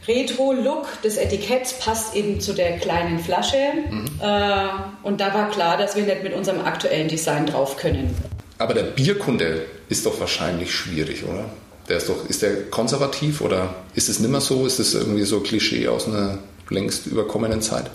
Retro-Look 0.07 1.01
des 1.05 1.17
Etiketts 1.17 1.79
passt 1.79 2.15
eben 2.15 2.41
zu 2.41 2.53
der 2.53 2.77
kleinen 2.77 3.19
Flasche. 3.19 3.57
Mhm. 3.91 4.05
Äh, 4.21 5.07
und 5.07 5.23
da 5.23 5.33
war 5.33 5.49
klar, 5.49 5.79
dass 5.79 5.97
wir 5.97 6.05
nicht 6.05 6.23
mit 6.23 6.35
unserem 6.35 6.61
aktuellen 6.67 7.09
Design 7.09 7.47
drauf 7.47 7.79
können. 7.79 8.15
Aber 8.59 8.75
der 8.75 8.85
Bierkunde 8.85 9.67
ist 9.89 10.07
doch 10.07 10.19
wahrscheinlich 10.21 10.75
schwierig, 10.75 11.25
oder? 11.25 11.51
Der 11.89 11.99
ist 11.99 12.09
doch, 12.09 12.29
ist 12.29 12.43
der 12.43 12.63
konservativ 12.71 13.41
oder 13.41 13.75
ist 13.95 14.09
es 14.09 14.19
nimmer 14.19 14.41
so? 14.41 14.67
Ist 14.67 14.79
es 14.79 14.95
irgendwie 14.95 15.23
so 15.23 15.41
Klischee 15.41 15.89
aus 15.89 16.07
einer 16.07 16.39
längst 16.69 17.07
überkommenen 17.07 17.63
Zeit? 17.63 17.91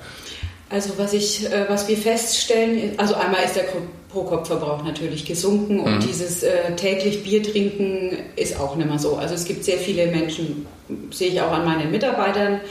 Also 0.69 0.91
was 0.97 1.11
ich, 1.11 1.45
äh, 1.51 1.65
was 1.67 1.89
wir 1.89 1.97
feststellen, 1.97 2.97
also 2.97 3.15
einmal 3.15 3.43
ist 3.43 3.57
der 3.57 3.65
Pro-Kopf-Verbrauch 4.09 4.83
natürlich 4.83 5.25
gesunken 5.25 5.81
und 5.81 5.95
mhm. 5.95 5.99
dieses 5.99 6.43
äh, 6.43 6.75
täglich 6.77 7.23
Bier 7.23 7.43
trinken 7.43 8.17
ist 8.37 8.57
auch 8.57 8.77
nicht 8.77 8.87
mehr 8.87 8.99
so. 8.99 9.17
Also 9.17 9.35
es 9.35 9.43
gibt 9.43 9.65
sehr 9.65 9.77
viele 9.77 10.07
Menschen, 10.07 10.65
sehe 11.11 11.29
ich 11.29 11.41
auch 11.41 11.51
an 11.51 11.65
meinen 11.65 11.91
Mitarbeitern, 11.91 12.61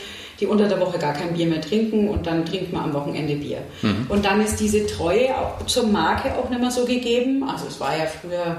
die 0.41 0.47
unter 0.47 0.69
der 0.69 0.81
Woche 0.81 0.99
gar 0.99 1.13
kein 1.13 1.35
Bier 1.35 1.47
mehr 1.47 1.61
trinken 1.61 2.09
und 2.09 2.27
dann 2.27 2.45
trinkt 2.47 2.73
man 2.73 2.85
am 2.85 2.95
Wochenende 2.95 3.35
Bier. 3.35 3.59
Mhm. 3.83 4.07
Und 4.09 4.25
dann 4.25 4.43
ist 4.43 4.57
diese 4.59 4.87
Treue 4.87 5.29
zur 5.67 5.87
Marke 5.87 6.35
auch 6.35 6.49
nicht 6.49 6.61
mehr 6.61 6.71
so 6.71 6.85
gegeben. 6.85 7.45
Also 7.49 7.67
es 7.67 7.79
war 7.79 7.97
ja 7.97 8.07
früher 8.07 8.57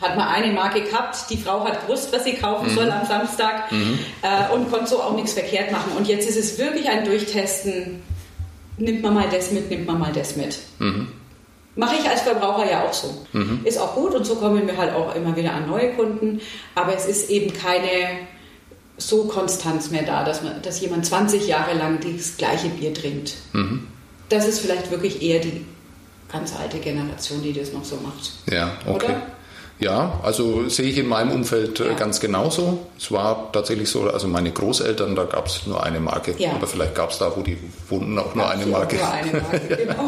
hat 0.00 0.16
man 0.16 0.28
eine 0.28 0.52
Marke 0.52 0.82
gehabt, 0.82 1.28
die 1.28 1.36
Frau 1.36 1.64
hat 1.64 1.86
gewusst, 1.86 2.12
was 2.12 2.24
sie 2.24 2.32
kaufen 2.32 2.70
mhm. 2.70 2.74
soll 2.74 2.90
am 2.90 3.06
Samstag 3.06 3.70
mhm. 3.70 3.98
äh, 4.22 4.52
und 4.54 4.70
konnte 4.70 4.86
so 4.86 5.02
auch 5.02 5.14
nichts 5.14 5.34
verkehrt 5.34 5.70
machen. 5.72 5.92
Und 5.96 6.08
jetzt 6.08 6.28
ist 6.28 6.36
es 6.36 6.58
wirklich 6.58 6.88
ein 6.88 7.04
Durchtesten, 7.04 8.02
nimmt 8.78 9.02
man 9.02 9.14
mal 9.14 9.28
das 9.30 9.50
mit, 9.50 9.68
nimmt 9.68 9.86
man 9.86 9.98
mal 9.98 10.12
das 10.12 10.36
mit. 10.36 10.58
Mhm. 10.78 11.08
Mache 11.76 11.96
ich 12.00 12.08
als 12.08 12.22
Verbraucher 12.22 12.70
ja 12.70 12.84
auch 12.84 12.92
so. 12.92 13.26
Mhm. 13.32 13.60
Ist 13.64 13.78
auch 13.78 13.94
gut 13.94 14.14
und 14.14 14.24
so 14.24 14.36
kommen 14.36 14.66
wir 14.66 14.76
halt 14.76 14.94
auch 14.94 15.14
immer 15.14 15.36
wieder 15.36 15.52
an 15.52 15.68
neue 15.68 15.92
Kunden, 15.92 16.40
aber 16.74 16.94
es 16.94 17.06
ist 17.06 17.30
eben 17.30 17.52
keine 17.52 18.26
so 19.00 19.24
Konstanz 19.24 19.90
mehr 19.90 20.04
da, 20.04 20.24
dass, 20.24 20.42
man, 20.42 20.60
dass 20.62 20.80
jemand 20.80 21.06
20 21.06 21.46
Jahre 21.46 21.76
lang 21.76 21.98
das 22.00 22.36
gleiche 22.36 22.68
Bier 22.68 22.94
trinkt. 22.94 23.34
Mhm. 23.52 23.86
Das 24.28 24.46
ist 24.46 24.60
vielleicht 24.60 24.90
wirklich 24.90 25.22
eher 25.22 25.40
die 25.40 25.64
ganz 26.30 26.54
alte 26.56 26.78
Generation, 26.78 27.42
die 27.42 27.52
das 27.52 27.72
noch 27.72 27.84
so 27.84 27.96
macht. 27.96 28.32
Ja, 28.52 28.72
okay. 28.86 29.06
Oder? 29.06 29.22
Ja, 29.80 30.20
also 30.22 30.68
sehe 30.68 30.90
ich 30.90 30.98
in 30.98 31.08
meinem 31.08 31.30
Umfeld 31.30 31.80
äh, 31.80 31.88
ja. 31.88 31.94
ganz 31.94 32.20
genauso. 32.20 32.86
Es 32.98 33.10
war 33.10 33.50
tatsächlich 33.50 33.88
so, 33.88 34.02
also 34.10 34.28
meine 34.28 34.52
Großeltern, 34.52 35.16
da 35.16 35.24
gab 35.24 35.46
es 35.46 35.66
nur 35.66 35.82
eine 35.82 36.00
Marke. 36.00 36.34
Ja. 36.36 36.52
Aber 36.52 36.66
vielleicht 36.66 36.94
gab 36.94 37.10
es 37.10 37.18
da, 37.18 37.34
wo 37.34 37.40
die 37.40 37.56
wohnten, 37.88 38.18
auch 38.18 38.34
nur 38.34 38.48
eine 38.48 38.66
Marke. 38.66 38.96
Nur 38.96 39.10
eine 39.10 39.32
Marke, 39.40 39.76
genau. 39.76 40.06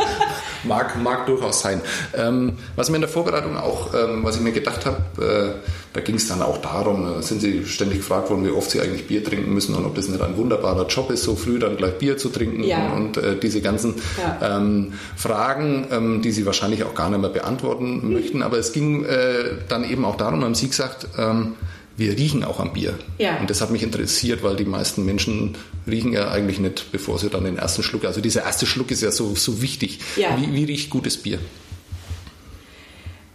mag, 0.64 1.02
mag 1.02 1.26
durchaus 1.26 1.60
sein. 1.60 1.82
Ähm, 2.16 2.56
was 2.76 2.88
mir 2.88 2.96
in 2.96 3.02
der 3.02 3.10
Vorbereitung 3.10 3.58
auch, 3.58 3.92
ähm, 3.92 4.24
was 4.24 4.36
ich 4.36 4.42
mir 4.42 4.52
gedacht 4.52 4.86
habe, 4.86 5.58
äh, 5.89 5.89
da 5.92 6.00
ging 6.00 6.14
es 6.16 6.28
dann 6.28 6.40
auch 6.40 6.58
darum, 6.58 7.20
sind 7.20 7.40
sie 7.40 7.64
ständig 7.66 7.98
gefragt 7.98 8.30
worden, 8.30 8.44
wie 8.44 8.50
oft 8.50 8.70
sie 8.70 8.80
eigentlich 8.80 9.08
Bier 9.08 9.24
trinken 9.24 9.52
müssen 9.52 9.74
und 9.74 9.84
ob 9.84 9.96
das 9.96 10.08
nicht 10.08 10.20
ein 10.20 10.36
wunderbarer 10.36 10.86
Job 10.86 11.10
ist, 11.10 11.24
so 11.24 11.34
früh 11.34 11.58
dann 11.58 11.76
gleich 11.76 11.98
Bier 11.98 12.16
zu 12.16 12.28
trinken 12.28 12.62
ja. 12.62 12.92
und, 12.92 13.16
und 13.16 13.24
äh, 13.24 13.36
diese 13.36 13.60
ganzen 13.60 13.94
ja. 14.18 14.58
ähm, 14.58 14.92
Fragen, 15.16 15.88
ähm, 15.90 16.22
die 16.22 16.30
sie 16.30 16.46
wahrscheinlich 16.46 16.84
auch 16.84 16.94
gar 16.94 17.10
nicht 17.10 17.20
mehr 17.20 17.30
beantworten 17.30 18.06
mhm. 18.06 18.12
möchten. 18.12 18.42
Aber 18.42 18.58
es 18.58 18.72
ging 18.72 19.04
äh, 19.04 19.56
dann 19.68 19.88
eben 19.88 20.04
auch 20.04 20.16
darum, 20.16 20.44
haben 20.44 20.54
sie 20.54 20.68
gesagt, 20.68 21.08
ähm, 21.18 21.54
wir 21.96 22.12
riechen 22.12 22.44
auch 22.44 22.60
am 22.60 22.72
Bier. 22.72 22.94
Ja. 23.18 23.38
Und 23.38 23.50
das 23.50 23.60
hat 23.60 23.70
mich 23.70 23.82
interessiert, 23.82 24.42
weil 24.42 24.56
die 24.56 24.64
meisten 24.64 25.04
Menschen 25.04 25.56
riechen 25.88 26.12
ja 26.12 26.30
eigentlich 26.30 26.60
nicht, 26.60 26.92
bevor 26.92 27.18
sie 27.18 27.28
dann 27.28 27.44
den 27.44 27.58
ersten 27.58 27.82
Schluck, 27.82 28.04
also 28.04 28.20
dieser 28.20 28.44
erste 28.44 28.64
Schluck 28.64 28.90
ist 28.90 29.02
ja 29.02 29.10
so, 29.10 29.34
so 29.34 29.60
wichtig. 29.60 29.98
Ja. 30.16 30.36
Wie, 30.40 30.54
wie 30.54 30.64
riecht 30.64 30.88
gutes 30.88 31.16
Bier? 31.16 31.40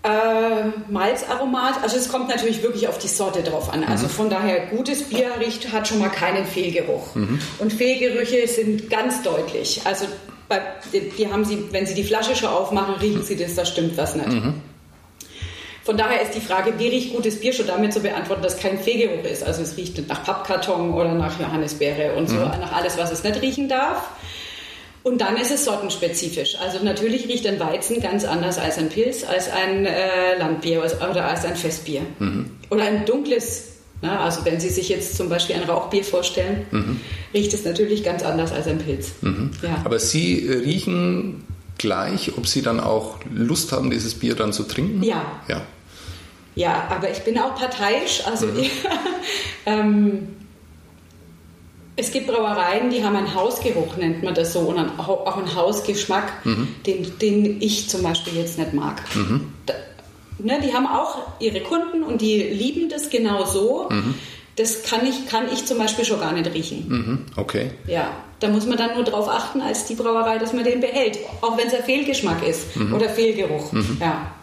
Äh, 0.05 0.91
Malzaromat, 0.91 1.81
also 1.81 1.97
es 1.97 2.09
kommt 2.09 2.29
natürlich 2.29 2.61
wirklich 2.61 2.87
auf 2.87 2.99
die 2.99 3.07
Sorte 3.07 3.41
drauf 3.41 3.73
an. 3.73 3.83
Also 3.83 4.05
mhm. 4.05 4.11
von 4.11 4.29
daher, 4.29 4.67
gutes 4.67 5.01
Bier 5.03 5.31
riecht, 5.39 5.71
hat 5.71 5.87
schon 5.87 5.97
mal 5.97 6.09
keinen 6.09 6.45
Fehlgeruch. 6.45 7.15
Mhm. 7.15 7.39
Und 7.57 7.73
Fehlgerüche 7.73 8.47
sind 8.47 8.91
ganz 8.91 9.23
deutlich. 9.23 9.81
Also 9.83 10.05
bei, 10.47 10.61
die, 10.93 11.09
die, 11.09 11.31
haben 11.31 11.43
sie, 11.43 11.57
wenn 11.71 11.87
sie 11.87 11.95
die 11.95 12.03
Flasche 12.03 12.35
schon 12.35 12.49
aufmachen, 12.49 12.95
riechen 13.01 13.23
sie 13.23 13.35
das, 13.35 13.55
da 13.55 13.65
stimmt 13.65 13.97
was 13.97 14.15
nicht. 14.15 14.27
Mhm. 14.27 14.61
Von 15.83 15.97
daher 15.97 16.21
ist 16.21 16.35
die 16.35 16.41
Frage, 16.41 16.73
wie 16.77 16.87
riecht 16.87 17.15
gutes 17.15 17.39
Bier, 17.39 17.53
schon 17.53 17.65
damit 17.65 17.91
zu 17.91 17.99
beantworten, 17.99 18.43
dass 18.43 18.59
kein 18.59 18.77
Fehlgeruch 18.77 19.23
ist. 19.23 19.43
Also 19.43 19.63
es 19.63 19.75
riecht 19.75 19.97
nicht 19.97 20.07
nach 20.07 20.23
Pappkarton 20.23 20.93
oder 20.93 21.13
nach 21.15 21.39
Johannisbeere 21.39 22.13
und 22.13 22.29
so, 22.29 22.35
mhm. 22.35 22.41
nach 22.59 22.73
alles, 22.73 22.95
was 22.99 23.11
es 23.11 23.23
nicht 23.23 23.41
riechen 23.41 23.69
darf. 23.69 24.03
Und 25.05 25.21
dann 25.21 25.37
ist 25.37 25.51
es 25.51 25.65
sortenspezifisch. 25.65 26.55
Also 26.59 26.83
natürlich 26.83 27.27
riecht 27.27 27.45
ein 27.45 27.59
Weizen 27.59 28.01
ganz 28.01 28.25
anders 28.25 28.57
als 28.57 28.79
ein 28.79 28.89
Pilz, 28.89 29.23
als 29.23 29.51
ein 29.51 29.85
äh, 29.85 30.35
Landbier 30.39 30.79
oder 30.79 31.25
als 31.25 31.45
ein 31.45 31.55
Festbier. 31.55 32.01
Mhm. 32.17 32.49
Oder 32.71 32.85
ein 32.85 33.05
dunkles 33.05 33.75
na, 34.01 34.23
also 34.23 34.43
wenn 34.45 34.59
Sie 34.59 34.69
sich 34.69 34.89
jetzt 34.89 35.15
zum 35.15 35.29
Beispiel 35.29 35.55
ein 35.55 35.63
Rauchbier 35.63 36.03
vorstellen, 36.03 36.65
mhm. 36.71 36.99
riecht 37.33 37.53
es 37.53 37.63
natürlich 37.63 38.03
ganz 38.03 38.23
anders 38.23 38.51
als 38.51 38.67
ein 38.67 38.77
Pilz. 38.77 39.13
Mhm. 39.21 39.51
Ja. 39.61 39.81
Aber 39.83 39.99
Sie 39.99 40.47
riechen 40.47 41.43
gleich, 41.77 42.37
ob 42.37 42.47
Sie 42.47 42.61
dann 42.61 42.79
auch 42.79 43.19
Lust 43.33 43.71
haben, 43.71 43.89
dieses 43.89 44.15
Bier 44.15 44.35
dann 44.35 44.53
zu 44.53 44.63
trinken? 44.63 45.01
Ja. 45.01 45.41
Ja. 45.47 45.61
Ja, 46.55 46.87
aber 46.89 47.11
ich 47.11 47.19
bin 47.19 47.37
auch 47.37 47.55
parteiisch. 47.55 48.23
Also 48.25 48.47
mhm. 48.47 48.65
ähm, 49.65 50.27
es 51.97 52.11
gibt 52.11 52.27
Brauereien, 52.27 52.89
die 52.89 53.03
haben 53.03 53.15
einen 53.15 53.33
Hausgeruch, 53.33 53.95
nennt 53.97 54.21
man 54.21 54.35
das 54.35 54.53
so, 54.53 54.59
und 54.59 54.77
auch 54.99 55.37
einen 55.37 55.55
Hausgeschmack, 55.55 56.45
mhm. 56.45 56.67
den, 56.85 57.19
den 57.19 57.61
ich 57.61 57.89
zum 57.89 58.03
Beispiel 58.03 58.35
jetzt 58.35 58.57
nicht 58.59 58.73
mag. 58.73 59.01
Mhm. 59.15 59.53
Da, 59.65 59.73
ne, 60.39 60.59
die 60.61 60.73
haben 60.73 60.87
auch 60.87 61.39
ihre 61.39 61.61
Kunden 61.61 62.03
und 62.03 62.21
die 62.21 62.41
lieben 62.41 62.89
das 62.89 63.09
genau 63.09 63.45
so. 63.45 63.87
Mhm. 63.89 64.15
Das 64.57 64.83
kann 64.83 65.05
ich, 65.05 65.27
kann 65.27 65.45
ich 65.51 65.65
zum 65.65 65.77
Beispiel 65.77 66.05
schon 66.05 66.19
gar 66.19 66.31
nicht 66.31 66.53
riechen. 66.53 66.85
Mhm. 66.87 67.19
Okay. 67.35 67.71
Ja, 67.87 68.11
da 68.39 68.49
muss 68.49 68.65
man 68.65 68.77
dann 68.77 68.95
nur 68.95 69.03
darauf 69.03 69.27
achten 69.27 69.61
als 69.61 69.85
die 69.85 69.95
Brauerei, 69.95 70.37
dass 70.37 70.53
man 70.53 70.63
den 70.63 70.81
behält, 70.81 71.19
auch 71.41 71.57
wenn 71.57 71.67
es 71.67 71.73
ein 71.73 71.83
Fehlgeschmack 71.83 72.45
ist 72.45 72.75
mhm. 72.75 72.93
oder 72.93 73.09
Fehlgeruch. 73.09 73.71
Mhm. 73.71 73.97
Ja. 73.99 74.33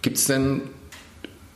Gibt 0.00 0.16
es 0.16 0.26
denn 0.26 0.62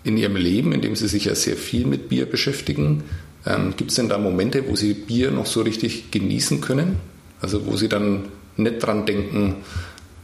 in 0.04 0.16
Ihrem 0.16 0.36
Leben, 0.36 0.72
in 0.72 0.80
dem 0.80 0.94
Sie 0.94 1.08
sich 1.08 1.24
ja 1.24 1.34
sehr 1.34 1.56
viel 1.56 1.86
mit 1.86 2.08
Bier 2.08 2.26
beschäftigen, 2.26 3.02
ähm, 3.46 3.74
gibt 3.76 3.90
es 3.90 3.96
denn 3.96 4.08
da 4.08 4.18
Momente, 4.18 4.68
wo 4.68 4.76
Sie 4.76 4.94
Bier 4.94 5.30
noch 5.30 5.46
so 5.46 5.62
richtig 5.62 6.10
genießen 6.10 6.60
können? 6.60 6.96
Also 7.40 7.66
wo 7.66 7.76
Sie 7.76 7.88
dann 7.88 8.26
nicht 8.56 8.78
dran 8.80 9.06
denken, 9.06 9.56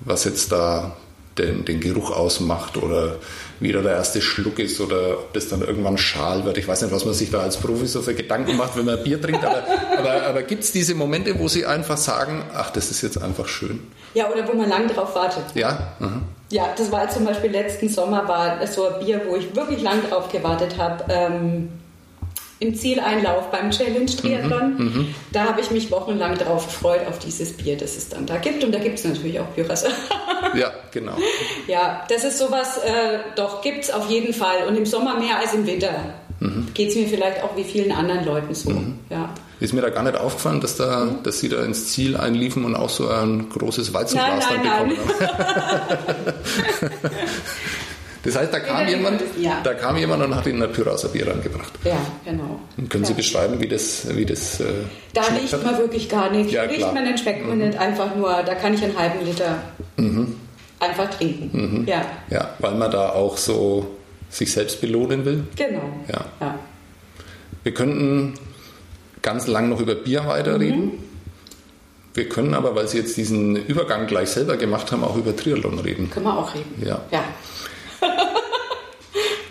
was 0.00 0.24
jetzt 0.24 0.52
da 0.52 0.96
den, 1.38 1.64
den 1.64 1.80
Geruch 1.80 2.11
ausmacht 2.11 2.76
oder 2.76 3.16
wie 3.61 3.72
da 3.72 3.80
der 3.80 3.92
erste 3.92 4.20
Schluck 4.20 4.58
ist 4.58 4.80
oder 4.80 5.18
ob 5.18 5.32
das 5.32 5.48
dann 5.48 5.62
irgendwann 5.62 5.96
schal 5.96 6.44
wird. 6.44 6.58
Ich 6.58 6.66
weiß 6.68 6.82
nicht, 6.82 6.92
was 6.92 7.04
man 7.04 7.14
sich 7.14 7.30
da 7.30 7.40
als 7.40 7.56
Profi 7.56 7.87
so 7.87 8.02
für 8.02 8.14
Gedanken 8.14 8.56
macht, 8.56 8.76
wenn 8.76 8.85
man 8.85 9.02
Bier 9.02 9.20
trinkt, 9.20 9.44
aber, 9.44 9.62
aber, 9.96 10.26
aber 10.26 10.42
gibt 10.42 10.64
es 10.64 10.72
diese 10.72 10.94
Momente, 10.94 11.38
wo 11.38 11.48
Sie 11.48 11.64
einfach 11.64 11.96
sagen, 11.96 12.44
ach, 12.54 12.70
das 12.70 12.90
ist 12.90 13.02
jetzt 13.02 13.22
einfach 13.22 13.48
schön? 13.48 13.80
Ja, 14.14 14.30
oder 14.30 14.46
wo 14.46 14.52
man 14.54 14.68
lang 14.68 14.88
drauf 14.88 15.14
wartet. 15.14 15.44
Ja. 15.54 15.94
Mhm. 16.00 16.22
Ja, 16.50 16.68
das 16.76 16.92
war 16.92 17.08
zum 17.08 17.24
Beispiel 17.24 17.50
letzten 17.50 17.88
Sommer 17.88 18.28
war 18.28 18.66
so 18.66 18.88
ein 18.88 19.04
Bier, 19.04 19.22
wo 19.26 19.37
ich 19.37 19.54
wirklich 19.56 19.80
lang 19.80 20.02
drauf 20.06 20.28
gewartet 20.30 20.76
habe. 20.76 21.04
Ähm, 21.08 21.70
im 22.62 22.77
Zieleinlauf 22.77 23.51
beim 23.51 23.72
Challenge 23.72 24.07
Triathlon. 24.07 24.77
Mhm, 24.77 24.85
mhm, 24.85 25.14
da 25.33 25.46
habe 25.46 25.61
ich 25.61 25.72
mich 25.72 25.90
wochenlang 25.90 26.38
darauf 26.38 26.66
gefreut, 26.66 27.01
auf 27.09 27.18
dieses 27.18 27.53
Bier, 27.57 27.77
das 27.77 27.96
es 27.96 28.09
dann 28.09 28.25
da 28.25 28.37
gibt. 28.37 28.62
Und 28.62 28.72
da 28.72 28.79
gibt 28.79 29.01
es 29.01 29.05
natürlich 29.05 29.40
auch 29.40 29.46
Bierreste. 29.46 29.88
ja, 30.55 30.70
genau. 30.92 31.16
Ja, 31.66 32.05
das 32.09 32.22
ist 32.22 32.38
sowas, 32.38 32.79
äh, 32.79 33.18
doch 33.35 33.62
gibt 33.62 33.85
es 33.85 33.90
auf 33.90 34.09
jeden 34.09 34.33
Fall. 34.33 34.68
Und 34.68 34.77
im 34.77 34.87
Sommer 34.87 35.18
mehr 35.18 35.38
als 35.38 35.55
im 35.55 35.66
Winter. 35.66 35.90
Mhm. 36.38 36.68
Geht 36.72 36.90
es 36.90 36.94
mir 36.94 37.09
vielleicht 37.09 37.42
auch 37.42 37.57
wie 37.57 37.64
vielen 37.64 37.90
anderen 37.90 38.25
Leuten 38.25 38.55
so. 38.55 38.70
Mhm. 38.70 39.01
Ja. 39.11 39.31
Ist 39.59 39.72
mir 39.75 39.81
da 39.81 39.90
gar 39.90 40.05
nicht 40.05 40.16
aufgefallen, 40.16 40.61
dass, 40.61 40.77
da, 40.77 41.05
mhm. 41.05 41.22
dass 41.25 41.40
Sie 41.40 41.48
da 41.48 41.64
ins 41.64 41.88
Ziel 41.88 42.16
einliefen 42.16 42.64
und 42.64 42.77
auch 42.77 42.90
so 42.90 43.09
ein 43.09 43.48
großes 43.48 43.92
Weizenglas 43.92 44.48
dann 44.48 44.62
bekommen 44.62 44.70
haben? 44.70 44.92
Das 48.24 48.37
heißt, 48.37 48.52
da 48.52 48.61
kam, 48.61 48.87
jemand, 48.87 49.20
ja. 49.40 49.61
da 49.64 49.74
kam 49.74 49.96
jemand 49.96 50.22
und 50.22 50.35
hat 50.35 50.46
Ihnen 50.46 50.62
ein 50.62 50.70
Pyrauser 50.70 51.08
Bier 51.08 51.26
rangebracht. 51.26 51.72
Ja, 51.85 51.98
genau. 52.24 52.61
Und 52.76 52.88
können 52.88 53.04
Sie 53.04 53.14
beschreiben, 53.14 53.61
wie 53.61 53.66
das, 53.66 54.06
wie 54.14 54.24
das 54.24 54.61
äh, 54.61 54.66
Da 55.12 55.22
riecht 55.22 55.52
hat? 55.52 55.64
man 55.64 55.78
wirklich 55.78 56.08
gar 56.08 56.30
nicht. 56.30 56.52
Ja, 56.52 56.62
riecht 56.62 56.78
klar. 56.78 56.94
man, 56.94 57.04
den 57.04 57.18
schmeckt 57.18 57.44
man 57.46 57.58
mhm. 57.58 57.66
nicht 57.66 57.78
einfach 57.78 58.14
nur, 58.14 58.30
da 58.44 58.54
kann 58.54 58.74
ich 58.74 58.85
einen 58.85 58.96
halben 58.96 59.24
Liter 59.24 59.58
mhm. 59.96 60.37
einfach 60.78 61.11
trinken. 61.11 61.50
Mhm. 61.52 61.88
Ja. 61.88 62.02
ja, 62.30 62.50
weil 62.61 62.76
man 62.76 62.92
da 62.92 63.11
auch 63.11 63.37
so 63.37 63.96
sich 64.30 64.52
selbst 64.52 64.80
belohnen 64.80 65.24
will. 65.24 65.44
Genau. 65.56 65.82
Ja. 66.08 66.24
ja. 66.40 66.58
Wir 67.64 67.74
könnten 67.74 68.35
ganz 69.20 69.48
lang 69.48 69.68
noch 69.68 69.80
über 69.80 69.96
Bier 69.96 70.26
weiterreden. 70.26 70.85
Mhm. 70.85 70.92
Wir 72.14 72.28
können 72.28 72.54
aber, 72.54 72.74
weil 72.74 72.88
Sie 72.88 72.98
jetzt 72.98 73.16
diesen 73.16 73.56
Übergang 73.56 74.06
gleich 74.06 74.30
selber 74.30 74.56
gemacht 74.56 74.92
haben, 74.92 75.02
auch 75.02 75.16
über 75.16 75.35
Triathlon 75.35 75.78
reden. 75.78 76.11
Können 76.11 76.26
wir 76.26 76.38
auch 76.38 76.54
reden. 76.54 76.82
Ja. 76.85 77.00
ja. 77.11 77.24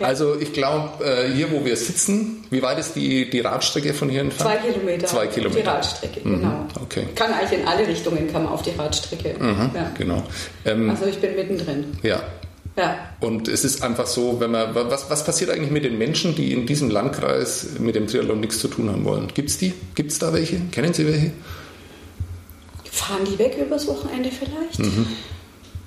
Also 0.02 0.36
ich 0.38 0.52
glaube, 0.52 1.04
äh, 1.04 1.32
hier 1.32 1.50
wo 1.52 1.64
wir 1.64 1.76
sitzen, 1.76 2.44
wie 2.50 2.62
weit 2.62 2.78
ist 2.78 2.94
die, 2.94 3.30
die 3.30 3.40
Radstrecke 3.40 3.94
von 3.94 4.08
hier 4.08 4.22
entfernt? 4.22 4.60
Zwei 4.60 4.72
Kilometer. 4.72 5.06
Zwei 5.06 5.26
Kilometer. 5.28 5.60
Die 5.60 5.68
Radstrecke, 5.68 6.20
mhm. 6.24 6.40
genau. 6.40 6.66
Okay. 6.82 7.06
Kann 7.14 7.32
eigentlich 7.32 7.60
in 7.60 7.66
alle 7.66 7.86
Richtungen 7.86 8.30
kann 8.30 8.44
man 8.44 8.52
auf 8.52 8.62
die 8.62 8.70
Radstrecke. 8.70 9.36
Mhm, 9.38 9.70
ja. 9.74 9.90
Genau. 9.96 10.22
Ähm, 10.64 10.90
also 10.90 11.06
ich 11.06 11.18
bin 11.18 11.36
mittendrin. 11.36 11.96
Ja. 12.02 12.20
Ja. 12.76 12.96
Und 13.20 13.48
es 13.48 13.64
ist 13.64 13.82
einfach 13.82 14.06
so, 14.06 14.40
wenn 14.40 14.50
man, 14.50 14.74
was, 14.74 15.10
was 15.10 15.24
passiert 15.24 15.50
eigentlich 15.50 15.70
mit 15.70 15.84
den 15.84 15.98
Menschen, 15.98 16.34
die 16.34 16.52
in 16.52 16.66
diesem 16.66 16.88
Landkreis 16.88 17.78
mit 17.78 17.94
dem 17.94 18.06
Triathlon 18.06 18.40
nichts 18.40 18.60
zu 18.60 18.68
tun 18.68 18.90
haben 18.90 19.04
wollen? 19.04 19.28
Gibt 19.34 19.50
es 19.50 19.58
die? 19.58 19.74
Gibt 19.94 20.10
es 20.10 20.18
da 20.18 20.32
welche? 20.32 20.58
Kennen 20.70 20.94
Sie 20.94 21.06
welche? 21.06 21.32
Fahren 22.90 23.24
die 23.24 23.38
weg 23.38 23.58
übers 23.60 23.86
Wochenende 23.86 24.30
vielleicht? 24.30 24.78
Mhm. 24.78 25.06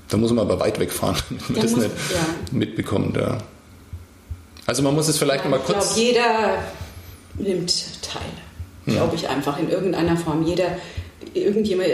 Da 0.10 0.18
muss 0.18 0.32
man 0.32 0.46
aber 0.46 0.60
weit 0.60 0.80
wegfahren, 0.80 1.18
damit 1.30 1.50
man 1.50 1.62
das 1.62 1.72
muss, 1.72 1.84
nicht 1.84 1.96
ja. 2.14 2.58
mitbekommt. 2.58 3.18
Ja. 3.18 3.38
Also 4.66 4.82
man 4.84 4.96
muss 4.96 5.08
es 5.08 5.18
vielleicht 5.18 5.44
ja, 5.44 5.50
mal 5.50 5.60
kurz... 5.60 5.98
Ich 5.98 6.14
glaube, 6.14 6.20
jeder 7.38 7.54
nimmt 7.54 7.86
teil. 8.02 8.22
Glaube 8.86 9.16
ich 9.16 9.28
einfach 9.28 9.58
in 9.60 9.70
irgendeiner 9.70 10.16
Form. 10.16 10.46
Jeder, 10.46 10.78
irgendjemand, 11.34 11.90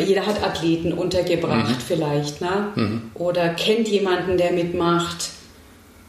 jeder 0.00 0.26
hat 0.26 0.42
Athleten 0.42 0.92
untergebracht 0.92 1.70
mhm. 1.70 1.82
vielleicht, 1.86 2.40
ne? 2.40 2.68
Mhm. 2.74 3.02
Oder 3.14 3.50
kennt 3.50 3.86
jemanden, 3.88 4.36
der 4.36 4.52
mitmacht. 4.52 5.30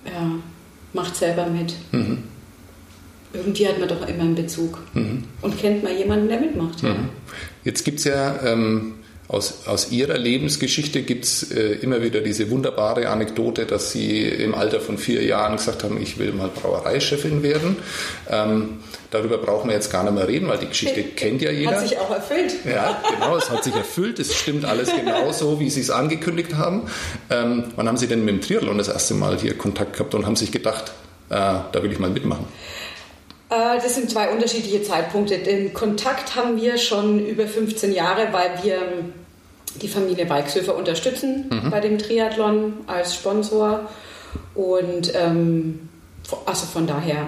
Ja, 0.06 0.32
macht 0.94 1.16
selber 1.16 1.46
mit. 1.46 1.76
Mhm. 1.92 2.24
Irgendwie 3.32 3.68
hat 3.68 3.80
man 3.80 3.88
doch 3.88 4.08
immer 4.08 4.24
einen 4.24 4.36
Bezug. 4.36 4.80
Mhm. 4.94 5.24
Und 5.42 5.58
kennt 5.60 5.84
man 5.84 5.96
jemanden, 5.98 6.30
der 6.30 6.40
mitmacht. 6.40 6.82
Ja. 6.82 6.90
Mhm. 6.90 7.10
Jetzt 7.64 7.84
gibt 7.84 8.00
es 8.00 8.06
ja 8.06 8.42
ähm, 8.44 8.96
aus, 9.30 9.68
aus 9.68 9.92
ihrer 9.92 10.18
Lebensgeschichte 10.18 11.02
gibt 11.02 11.24
es 11.26 11.52
äh, 11.52 11.76
immer 11.76 12.02
wieder 12.02 12.20
diese 12.20 12.50
wunderbare 12.50 13.08
Anekdote, 13.08 13.66
dass 13.66 13.92
sie 13.92 14.28
im 14.28 14.54
Alter 14.54 14.82
von 14.82 14.98
vier 14.98 15.24
Jahren 15.24 15.56
gesagt 15.56 15.84
haben, 15.84 16.02
ich 16.02 16.20
will 16.20 16.34
mal 16.34 16.50
Brauereichefin 16.50 17.42
werden. 17.42 17.78
Ähm, 18.30 18.80
darüber 19.12 19.38
brauchen 19.38 19.70
wir 19.70 19.76
jetzt 19.76 19.92
gar 19.92 20.04
nicht 20.04 20.14
mehr 20.14 20.28
reden, 20.28 20.50
weil 20.50 20.58
die 20.58 20.68
Geschichte 20.68 21.04
kennt 21.16 21.42
ja 21.42 21.52
jeder. 21.52 21.72
Hat 21.72 21.88
sich 21.88 21.98
auch 21.98 22.12
erfüllt. 22.12 22.54
Ja, 22.66 23.02
genau, 23.12 23.38
es 23.38 23.50
hat 23.50 23.64
sich 23.64 23.74
erfüllt. 23.74 24.20
Es 24.20 24.36
stimmt 24.36 24.66
alles 24.66 24.90
genau 24.94 25.32
so, 25.32 25.60
wie 25.60 25.70
Sie 25.70 25.82
es 25.82 25.90
angekündigt 25.90 26.56
haben. 26.56 26.84
Ähm, 27.30 27.66
wann 27.78 27.88
haben 27.88 27.98
Sie 27.98 28.08
denn 28.08 28.26
mit 28.26 28.36
dem 28.36 28.42
Triathlon 28.42 28.78
das 28.78 28.90
erste 28.90 29.14
Mal 29.14 29.40
hier 29.40 29.58
Kontakt 29.58 29.94
gehabt 29.94 30.14
und 30.16 30.26
haben 30.26 30.36
sich 30.36 30.52
gedacht, 30.52 30.92
äh, 31.30 31.36
da 31.36 31.82
will 31.82 31.92
ich 31.92 32.00
mal 32.00 32.10
mitmachen? 32.10 32.46
Äh, 33.54 33.80
das 33.82 33.96
sind 33.96 34.10
zwei 34.10 34.30
unterschiedliche 34.30 34.84
Zeitpunkte. 34.84 35.38
Den 35.38 35.74
Kontakt 35.74 36.36
haben 36.36 36.60
wir 36.60 36.78
schon 36.78 37.26
über 37.26 37.46
15 37.46 37.94
Jahre, 37.94 38.30
weil 38.32 38.64
wir 38.64 38.82
die 39.82 39.88
Familie 39.88 40.30
Weichsöfer 40.30 40.76
unterstützen 40.76 41.50
mhm. 41.50 41.70
bei 41.70 41.80
dem 41.80 41.98
Triathlon 41.98 42.74
als 42.88 43.16
Sponsor. 43.16 43.90
Und 44.56 45.14
ähm, 45.16 45.90
also 46.46 46.66
von 46.66 46.88
daher, 46.88 47.28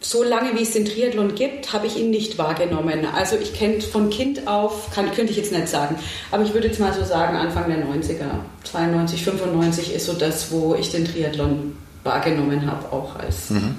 so 0.00 0.22
lange 0.22 0.58
wie 0.58 0.62
es 0.62 0.72
den 0.72 0.86
Triathlon 0.86 1.34
gibt, 1.34 1.72
habe 1.72 1.86
ich 1.86 1.98
ihn 1.98 2.10
nicht 2.10 2.38
wahrgenommen. 2.38 3.06
Also 3.14 3.36
ich 3.36 3.52
kenne 3.54 3.80
von 3.82 4.08
Kind 4.08 4.46
auf, 4.46 4.90
kann, 4.94 5.10
könnte 5.12 5.32
ich 5.32 5.36
jetzt 5.36 5.52
nicht 5.52 5.68
sagen, 5.68 5.96
aber 6.30 6.42
ich 6.42 6.54
würde 6.54 6.68
jetzt 6.68 6.80
mal 6.80 6.92
so 6.92 7.04
sagen, 7.04 7.36
Anfang 7.36 7.68
der 7.68 7.84
90er, 7.84 8.40
92, 8.64 9.22
95 9.22 9.94
ist 9.94 10.06
so 10.06 10.14
das, 10.14 10.50
wo 10.50 10.74
ich 10.74 10.90
den 10.90 11.04
Triathlon 11.04 11.76
wahrgenommen 12.02 12.66
habe, 12.66 12.90
auch 12.90 13.16
als 13.16 13.50
mhm. 13.50 13.76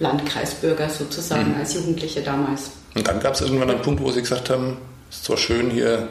Landkreisbürger 0.00 0.88
sozusagen, 0.88 1.52
mhm. 1.52 1.60
als 1.60 1.74
Jugendliche 1.74 2.22
damals. 2.22 2.72
Und 2.94 3.06
dann 3.06 3.20
gab 3.20 3.34
es 3.34 3.42
irgendwann 3.42 3.70
einen 3.70 3.82
Punkt, 3.82 4.02
wo 4.02 4.10
Sie 4.10 4.20
gesagt 4.20 4.50
haben, 4.50 4.78
es 5.08 5.18
ist 5.18 5.24
zwar 5.24 5.36
schön 5.36 5.70
hier 5.70 6.08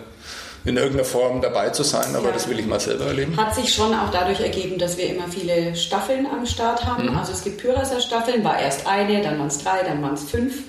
in 0.66 0.76
irgendeiner 0.76 1.06
Form 1.06 1.42
dabei 1.42 1.70
zu 1.70 1.84
sein, 1.84 2.16
aber 2.16 2.28
ja. 2.28 2.32
das 2.34 2.50
will 2.50 2.60
ich 2.60 2.66
mal 2.66 2.80
selber 2.80 3.06
erleben. 3.06 3.36
Hat 3.38 3.56
sich 3.56 3.74
schon 3.74 3.94
auch 3.94 4.12
dadurch 4.12 4.42
ergeben, 4.42 4.78
dass 4.78 4.98
wir 4.98 5.08
immer 5.08 5.28
viele 5.30 5.76
Staffeln 5.76 6.28
am 6.28 6.46
Start 6.46 6.86
haben. 6.86 7.10
Mhm. 7.10 7.18
Also 7.18 7.32
es 7.32 7.44
gibt 7.44 7.62
Pyraser 7.62 8.02
Staffeln, 8.02 8.44
war 8.44 8.60
erst 8.60 8.86
eine, 8.86 9.22
dann 9.22 9.40
waren 9.40 9.48
es 9.48 9.58
drei, 9.60 9.84
dann 9.84 10.02
waren 10.02 10.14
es 10.16 10.24
fünf. 10.24 10.64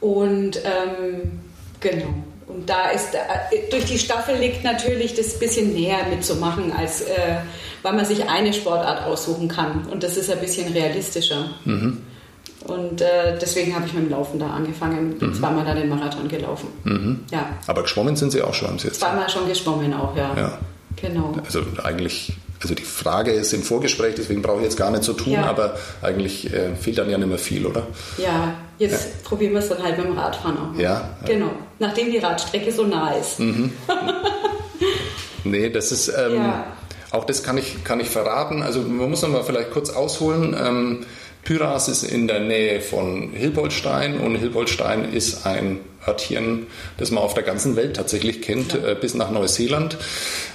Und 0.00 0.56
ähm, 0.58 1.40
genau. 1.80 2.14
Und 2.46 2.70
da 2.70 2.90
ist, 2.90 3.14
äh, 3.14 3.70
durch 3.70 3.84
die 3.84 3.98
Staffel 3.98 4.36
liegt 4.36 4.64
natürlich 4.64 5.14
das 5.14 5.38
bisschen 5.38 5.74
näher 5.74 6.06
mitzumachen, 6.08 6.72
als 6.72 7.02
äh, 7.02 7.38
weil 7.82 7.92
man 7.92 8.06
sich 8.06 8.28
eine 8.28 8.52
Sportart 8.52 9.04
aussuchen 9.04 9.48
kann. 9.48 9.86
Und 9.90 10.02
das 10.02 10.16
ist 10.16 10.30
ein 10.30 10.38
bisschen 10.38 10.72
realistischer. 10.72 11.50
Mhm. 11.64 12.02
Und 12.66 13.00
äh, 13.00 13.38
deswegen 13.40 13.74
habe 13.74 13.86
ich 13.86 13.92
mit 13.92 14.04
dem 14.04 14.10
Laufen 14.10 14.38
da 14.38 14.50
angefangen. 14.50 15.16
Mhm. 15.20 15.34
Zweimal 15.34 15.64
dann 15.64 15.76
den 15.76 15.88
Marathon 15.88 16.28
gelaufen. 16.28 16.68
Mhm. 16.84 17.20
Ja. 17.30 17.46
Aber 17.66 17.82
geschwommen 17.82 18.16
sind 18.16 18.32
Sie 18.32 18.42
auch 18.42 18.54
schon, 18.54 18.68
haben 18.68 18.78
Sie 18.78 18.88
jetzt? 18.88 19.00
Zweimal 19.00 19.28
schon 19.28 19.46
geschwommen 19.48 19.94
auch, 19.94 20.16
ja. 20.16 20.34
ja. 20.36 20.58
Genau. 21.00 21.32
Also 21.44 21.62
eigentlich, 21.84 22.32
also 22.60 22.74
die 22.74 22.82
Frage 22.82 23.30
ist 23.30 23.52
im 23.52 23.62
Vorgespräch, 23.62 24.16
deswegen 24.16 24.42
brauche 24.42 24.58
ich 24.58 24.64
jetzt 24.64 24.76
gar 24.76 24.90
nicht 24.90 25.04
so 25.04 25.12
tun, 25.12 25.34
ja. 25.34 25.44
aber 25.44 25.76
eigentlich 26.02 26.52
äh, 26.52 26.74
fehlt 26.74 26.98
dann 26.98 27.08
ja 27.08 27.16
nicht 27.16 27.28
mehr 27.28 27.38
viel, 27.38 27.64
oder? 27.64 27.86
Ja, 28.16 28.54
jetzt 28.78 29.04
ja. 29.04 29.28
probieren 29.28 29.52
wir 29.52 29.60
es 29.60 29.68
dann 29.68 29.82
halt 29.82 29.96
mit 29.96 30.06
dem 30.06 30.18
Radfahren 30.18 30.56
auch. 30.58 30.78
Ja. 30.78 31.10
Genau. 31.24 31.50
Nachdem 31.78 32.10
die 32.10 32.18
Radstrecke 32.18 32.72
so 32.72 32.84
nah 32.84 33.12
ist. 33.12 33.38
Mhm. 33.38 33.72
nee, 35.44 35.70
das 35.70 35.92
ist. 35.92 36.08
Ähm, 36.08 36.34
ja. 36.34 36.66
Auch 37.10 37.24
das 37.24 37.42
kann 37.42 37.56
ich, 37.56 37.84
kann 37.84 38.00
ich 38.00 38.10
verraten. 38.10 38.62
Also 38.62 38.80
man 38.80 39.08
muss 39.08 39.22
noch 39.22 39.30
mal 39.30 39.42
vielleicht 39.42 39.70
kurz 39.70 39.88
ausholen. 39.88 40.54
Ähm, 40.60 41.06
Pyras 41.44 41.88
ist 41.88 42.02
in 42.02 42.28
der 42.28 42.40
Nähe 42.40 42.80
von 42.80 43.32
Hilboldstein 43.32 44.18
und 44.18 44.36
Hilboldstein 44.36 45.12
ist 45.12 45.46
ein 45.46 45.80
Örtchen, 46.06 46.66
das 46.96 47.10
man 47.10 47.22
auf 47.22 47.34
der 47.34 47.42
ganzen 47.42 47.76
Welt 47.76 47.96
tatsächlich 47.96 48.42
kennt, 48.42 48.74
ja. 48.74 48.90
äh, 48.90 48.94
bis 48.94 49.14
nach 49.14 49.30
Neuseeland, 49.30 49.96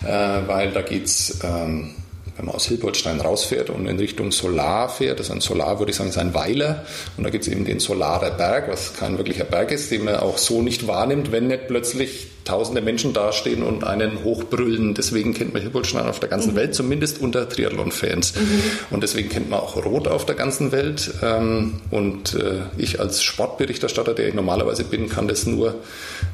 äh, 0.06 0.08
weil 0.08 0.72
da 0.72 0.82
geht's 0.82 1.40
ähm, 1.44 1.96
wenn 2.36 2.46
man 2.46 2.56
aus 2.56 2.66
Hilboldstein 2.66 3.22
rausfährt 3.22 3.70
und 3.70 3.88
in 3.88 4.00
Richtung 4.00 4.32
Solar 4.32 4.90
fährt, 4.90 5.20
das 5.20 5.28
ist 5.28 5.32
ein 5.32 5.42
Solar, 5.42 5.80
würde 5.80 5.92
ich 5.92 5.98
sagen, 5.98 6.10
ist 6.10 6.18
ein 6.18 6.34
Weiler. 6.34 6.86
Und 7.16 7.24
da 7.24 7.30
gibt 7.30 7.46
es 7.46 7.52
eben 7.52 7.64
den 7.64 7.80
Solarer 7.80 8.32
Berg, 8.32 8.70
was 8.70 8.96
kein 8.96 9.18
wirklicher 9.18 9.44
Berg 9.44 9.72
ist, 9.72 9.92
den 9.92 10.06
man 10.06 10.16
auch 10.16 10.38
so 10.38 10.62
nicht 10.62 10.88
wahrnimmt, 10.88 11.32
wenn 11.32 11.48
nicht 11.48 11.68
plötzlich 11.68 12.28
tausende 12.44 12.82
Menschen 12.82 13.14
dastehen 13.14 13.62
und 13.64 13.84
einen 13.84 14.24
hochbrüllen. 14.24 14.96
Deswegen 14.96 15.34
kennt 15.34 15.54
man 15.54 15.62
Hilboldstein 15.62 16.08
auf 16.08 16.20
der 16.20 16.30
ganzen 16.30 16.52
mhm. 16.54 16.58
Welt, 16.58 16.76
zumindest 16.76 17.22
unter 17.22 17.48
Triathlon-Fans. 17.48 18.36
Mhm. 18.36 18.62
Und 18.90 19.04
deswegen 19.04 19.30
kennt 19.30 19.50
man 19.50 19.60
auch 19.60 19.78
Rot 19.78 20.08
auf 20.08 20.26
der 20.26 20.36
ganzen 20.36 20.72
Welt. 20.72 21.14
Ähm, 21.22 21.82
und 21.92 22.34
äh, 22.34 22.62
ich 22.78 23.00
als 23.00 23.22
Sportberichterstatter, 23.22 24.14
der 24.14 24.28
ich 24.28 24.34
normalerweise 24.34 24.84
bin, 24.84 25.08
kann 25.08 25.28
das 25.28 25.46
nur 25.46 25.76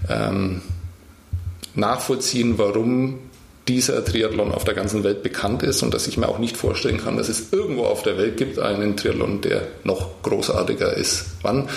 ähm, 0.10 0.62
nachvollziehen, 1.76 2.58
warum 2.58 3.20
dieser 3.68 4.04
Triathlon 4.04 4.52
auf 4.52 4.64
der 4.64 4.74
ganzen 4.74 5.04
Welt 5.04 5.22
bekannt 5.22 5.62
ist 5.64 5.84
und 5.84 5.94
dass 5.94 6.08
ich 6.08 6.18
mir 6.18 6.28
auch 6.28 6.40
nicht 6.40 6.58
vorstellen 6.58 6.98
kann, 6.98 7.18
dass 7.18 7.30
es 7.30 7.52
irgendwo 7.52 7.84
auf 7.84 8.02
der 8.02 8.18
Welt 8.18 8.38
gibt 8.38 8.58
einen 8.58 8.98
Triathlon, 8.98 9.42
der 9.42 9.68
noch 9.84 10.22
großartiger 10.24 10.94
ist. 10.94 11.26
Wann 11.44 11.70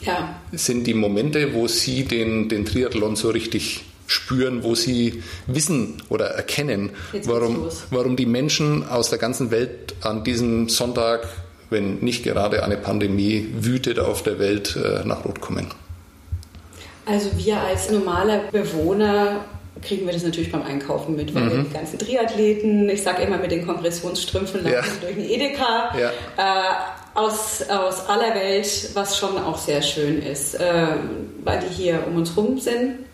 ja. 0.00 0.40
sind 0.52 0.86
die 0.86 0.94
Momente, 0.94 1.52
wo 1.52 1.68
Sie 1.68 2.04
den, 2.04 2.48
den 2.48 2.64
Triathlon 2.64 3.16
so 3.16 3.30
richtig 3.30 3.84
spüren, 4.06 4.62
wo 4.62 4.74
sie 4.74 5.22
wissen 5.46 6.02
oder 6.08 6.26
erkennen, 6.26 6.90
warum, 7.24 7.68
warum 7.90 8.16
die 8.16 8.26
Menschen 8.26 8.88
aus 8.88 9.10
der 9.10 9.18
ganzen 9.18 9.50
Welt 9.50 9.94
an 10.02 10.24
diesem 10.24 10.68
Sonntag, 10.68 11.28
wenn 11.70 11.98
nicht 11.98 12.22
gerade 12.22 12.62
eine 12.62 12.76
Pandemie 12.76 13.48
wütet 13.58 13.98
auf 13.98 14.22
der 14.22 14.38
Welt, 14.38 14.76
äh, 14.76 15.04
nach 15.04 15.24
Rot 15.24 15.40
kommen. 15.40 15.66
Also 17.04 17.30
wir 17.36 17.60
als 17.60 17.90
normaler 17.90 18.38
Bewohner 18.50 19.44
kriegen 19.82 20.06
wir 20.06 20.12
das 20.12 20.22
natürlich 20.22 20.50
beim 20.50 20.62
Einkaufen 20.62 21.16
mit, 21.16 21.34
weil 21.34 21.44
mhm. 21.44 21.64
die 21.64 21.74
ganzen 21.74 21.98
Triathleten, 21.98 22.88
ich 22.88 23.02
sage 23.02 23.22
immer 23.22 23.38
mit 23.38 23.50
den 23.50 23.66
Kompressionsstrümpfen 23.66 24.64
laufen 24.64 24.74
ja. 24.74 24.82
durch 25.00 25.14
den 25.14 25.28
Edeka, 25.28 25.94
ja. 25.98 26.10
äh, 26.36 26.74
aus, 27.14 27.62
aus 27.68 28.08
aller 28.08 28.34
Welt, 28.34 28.90
was 28.94 29.16
schon 29.18 29.38
auch 29.38 29.58
sehr 29.58 29.82
schön 29.82 30.20
ist, 30.22 30.54
äh, 30.54 30.86
weil 31.44 31.60
die 31.60 31.74
hier 31.74 32.04
um 32.06 32.16
uns 32.16 32.36
rum 32.36 32.58
sind. 32.58 33.06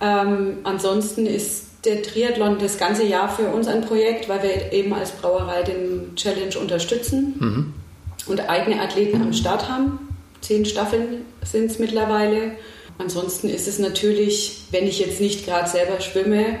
Ähm, 0.00 0.58
ansonsten 0.64 1.26
ist 1.26 1.66
der 1.84 2.02
Triathlon 2.02 2.58
das 2.58 2.78
ganze 2.78 3.04
Jahr 3.04 3.28
für 3.28 3.48
uns 3.48 3.66
ein 3.66 3.82
Projekt, 3.82 4.28
weil 4.28 4.42
wir 4.42 4.72
eben 4.72 4.92
als 4.92 5.12
Brauerei 5.12 5.62
den 5.62 6.14
Challenge 6.14 6.58
unterstützen 6.58 7.34
mhm. 7.38 7.74
und 8.26 8.48
eigene 8.48 8.80
Athleten 8.80 9.20
am 9.22 9.32
Start 9.32 9.68
haben. 9.68 9.98
Zehn 10.40 10.64
Staffeln 10.64 11.24
sind 11.42 11.70
es 11.70 11.78
mittlerweile. 11.78 12.52
Ansonsten 13.00 13.48
ist 13.48 13.66
es 13.66 13.78
natürlich, 13.78 14.58
wenn 14.70 14.86
ich 14.86 14.98
jetzt 14.98 15.20
nicht 15.20 15.46
gerade 15.46 15.68
selber 15.68 16.00
schwimme, 16.00 16.58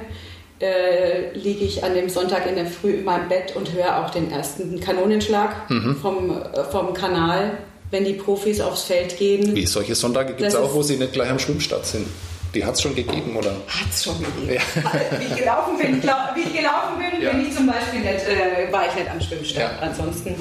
äh, 0.60 1.32
liege 1.34 1.64
ich 1.64 1.84
an 1.84 1.94
dem 1.94 2.08
Sonntag 2.08 2.46
in 2.46 2.54
der 2.54 2.66
Früh 2.66 2.94
in 2.94 3.04
meinem 3.04 3.28
Bett 3.28 3.54
und 3.56 3.72
höre 3.72 3.98
auch 4.04 4.10
den 4.10 4.30
ersten 4.30 4.80
Kanonenschlag 4.80 5.70
mhm. 5.70 5.96
vom, 5.96 6.30
äh, 6.30 6.64
vom 6.70 6.94
Kanal, 6.94 7.58
wenn 7.90 8.04
die 8.04 8.14
Profis 8.14 8.60
aufs 8.60 8.84
Feld 8.84 9.18
gehen. 9.18 9.54
Wie 9.54 9.66
solche 9.66 9.94
Sonntage 9.94 10.34
gibt 10.34 10.48
es 10.48 10.54
auch, 10.54 10.74
wo 10.74 10.82
sie 10.82 10.96
nicht 10.96 11.12
gleich 11.12 11.30
am 11.30 11.38
Schwimmstart 11.38 11.86
sind. 11.86 12.06
Die 12.54 12.64
hat 12.64 12.74
es 12.74 12.82
schon 12.82 12.94
gegeben, 12.94 13.36
oder? 13.36 13.50
Hat 13.50 13.90
es 13.90 14.04
schon 14.04 14.18
gegeben. 14.18 14.54
Ja. 14.54 15.18
Wie 15.18 15.24
ich 15.24 15.36
gelaufen 15.36 15.78
bin, 15.78 16.00
glaub, 16.00 16.34
wie 16.34 16.40
ich 16.40 16.52
gelaufen 16.52 16.98
bin, 16.98 17.22
ja. 17.22 17.30
bin 17.30 17.46
ich 17.46 17.54
zum 17.54 17.66
Beispiel 17.66 18.00
nicht, 18.00 18.26
äh, 18.26 18.72
war 18.72 18.86
ich 18.88 18.94
nicht 18.94 19.10
am 19.10 19.20
Schwimmstart. 19.20 19.80
Ja. 19.80 19.86
Ansonsten 19.86 20.34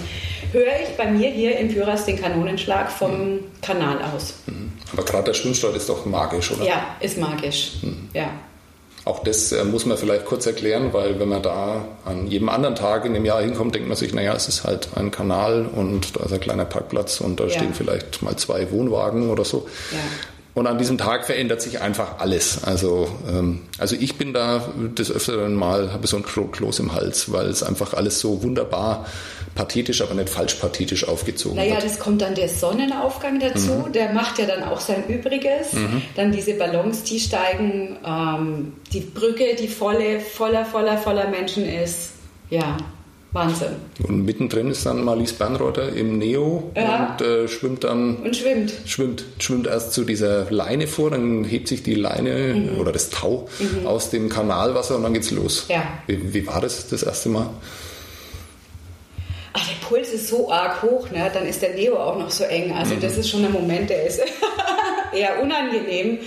höre 0.52 0.82
ich 0.82 0.98
bei 0.98 1.06
mir 1.06 1.30
hier 1.30 1.58
in 1.58 1.74
Pyras 1.74 2.06
den 2.06 2.20
Kanonenschlag 2.20 2.92
vom 2.92 3.34
mhm. 3.34 3.40
Kanal 3.62 4.00
aus. 4.02 4.36
Mhm. 4.48 4.72
Aber 4.94 5.04
gerade 5.04 5.26
der 5.26 5.34
Schwimmstart 5.34 5.76
ist 5.76 5.88
doch 5.88 6.06
magisch, 6.06 6.52
oder? 6.52 6.66
Ja, 6.66 6.96
ist 7.00 7.18
magisch. 7.18 7.74
Mhm. 7.84 8.10
Ja. 8.14 8.32
Auch 9.06 9.24
das 9.24 9.52
äh, 9.52 9.64
muss 9.64 9.86
man 9.86 9.98
vielleicht 9.98 10.26
kurz 10.26 10.46
erklären, 10.46 10.94
weil 10.94 11.20
wenn 11.20 11.30
man 11.30 11.42
da 11.42 11.86
an 12.06 12.28
jedem 12.28 12.50
anderen 12.50 12.76
Tag 12.76 13.06
in 13.06 13.14
dem 13.14 13.26
Jahr 13.26 13.42
hinkommt, 13.42 13.74
denkt 13.74 13.88
man 13.88 13.98
sich, 13.98 14.14
naja, 14.14 14.34
es 14.34 14.48
ist 14.48 14.64
halt 14.66 14.90
ein 14.96 15.10
Kanal 15.10 15.66
und 15.66 16.16
da 16.16 16.26
ist 16.26 16.34
ein 16.34 16.40
kleiner 16.40 16.66
Parkplatz 16.66 17.22
und 17.22 17.40
da 17.40 17.46
ja. 17.46 17.50
stehen 17.52 17.74
vielleicht 17.74 18.22
mal 18.22 18.36
zwei 18.36 18.70
Wohnwagen 18.72 19.30
oder 19.30 19.46
so. 19.46 19.68
Ja. 19.92 19.98
Und 20.56 20.68
an 20.68 20.78
diesem 20.78 20.98
Tag 20.98 21.26
verändert 21.26 21.62
sich 21.62 21.80
einfach 21.80 22.20
alles. 22.20 22.64
Also, 22.64 23.08
ähm, 23.30 23.62
also 23.78 23.96
ich 23.96 24.18
bin 24.18 24.34
da 24.34 24.64
des 24.98 25.12
Öfteren 25.12 25.54
mal, 25.54 25.94
habe 25.94 26.08
so 26.08 26.18
ein 26.18 26.24
Kloß 26.24 26.80
im 26.80 26.94
Hals, 26.94 27.32
weil 27.32 27.46
es 27.48 27.62
einfach 27.62 27.94
alles 27.94 28.20
so 28.20 28.42
wunderbar 28.44 29.06
pathetisch, 29.56 30.02
aber 30.02 30.16
nicht 30.16 30.30
falsch 30.30 30.56
pathetisch 30.56 31.08
aufgezogen 31.08 31.58
naja, 31.58 31.72
wird. 31.72 31.80
Naja, 31.80 31.90
das 31.90 32.00
kommt 32.00 32.22
dann 32.22 32.36
der 32.36 32.50
Sonnenaufgang 32.50 33.40
dazu, 33.40 33.86
mhm. 33.88 33.94
der 33.94 34.12
macht 34.12 34.40
ja 34.40 34.46
dann 34.46 34.64
auch 34.64 34.80
sein 34.80 35.08
Übriges. 35.08 35.74
Mhm. 35.74 36.02
Dann 36.16 36.32
diese 36.32 36.54
Ballons, 36.56 37.04
die 37.04 37.20
steigen, 37.20 37.98
ähm, 38.06 38.74
die 38.92 39.02
Brücke, 39.02 39.56
die 39.58 39.68
volle, 39.68 40.20
voller, 40.20 40.66
voller, 40.66 40.98
voller 40.98 41.30
Menschen 41.30 41.66
ist. 41.66 42.12
Ja, 42.50 42.78
Wahnsinn. 43.32 43.76
Und 44.08 44.26
mittendrin 44.26 44.72
ist 44.72 44.88
dann 44.88 45.04
Marlies 45.04 45.34
Bernrotter 45.34 45.94
im 45.94 46.18
Neo 46.18 46.72
ja. 46.76 47.16
und 47.20 47.26
äh, 47.26 47.48
schwimmt 47.48 47.84
dann. 47.84 48.16
Und 48.18 48.36
schwimmt. 48.36 48.74
Schwimmt. 48.86 49.24
Schwimmt 49.38 49.68
erst 49.68 49.94
zu 49.94 50.04
dieser 50.04 50.50
Leine 50.50 50.88
vor, 50.88 51.12
dann 51.12 51.44
hebt 51.44 51.68
sich 51.68 51.84
die 51.84 51.94
Leine 51.94 52.56
mhm. 52.56 52.80
oder 52.80 52.92
das 52.92 53.12
Tau 53.12 53.48
mhm. 53.60 53.86
aus 53.86 54.10
dem 54.10 54.30
Kanalwasser 54.30 54.96
und 54.96 55.04
dann 55.04 55.14
geht's 55.14 55.30
los. 55.30 55.66
Ja. 55.70 55.84
Wie, 56.08 56.34
wie 56.34 56.48
war 56.48 56.60
das 56.60 56.88
das 56.88 57.04
erste 57.04 57.30
Mal? 57.30 57.52
Ach, 59.54 59.68
der 59.68 59.86
Puls 59.86 60.10
ist 60.10 60.28
so 60.28 60.52
arg 60.52 60.82
hoch, 60.82 61.12
ne? 61.12 61.30
dann 61.32 61.46
ist 61.46 61.62
der 61.62 61.76
Neo 61.76 61.98
auch 61.98 62.18
noch 62.18 62.32
so 62.32 62.46
eng. 62.46 62.72
Also 62.72 62.96
mhm. 62.96 63.02
das 63.02 63.16
ist 63.18 63.30
schon 63.30 63.46
ein 63.46 63.52
Moment, 63.52 63.92
der 63.92 64.08
ist 64.08 64.22
eher 65.14 65.42
unangenehm. 65.42 66.20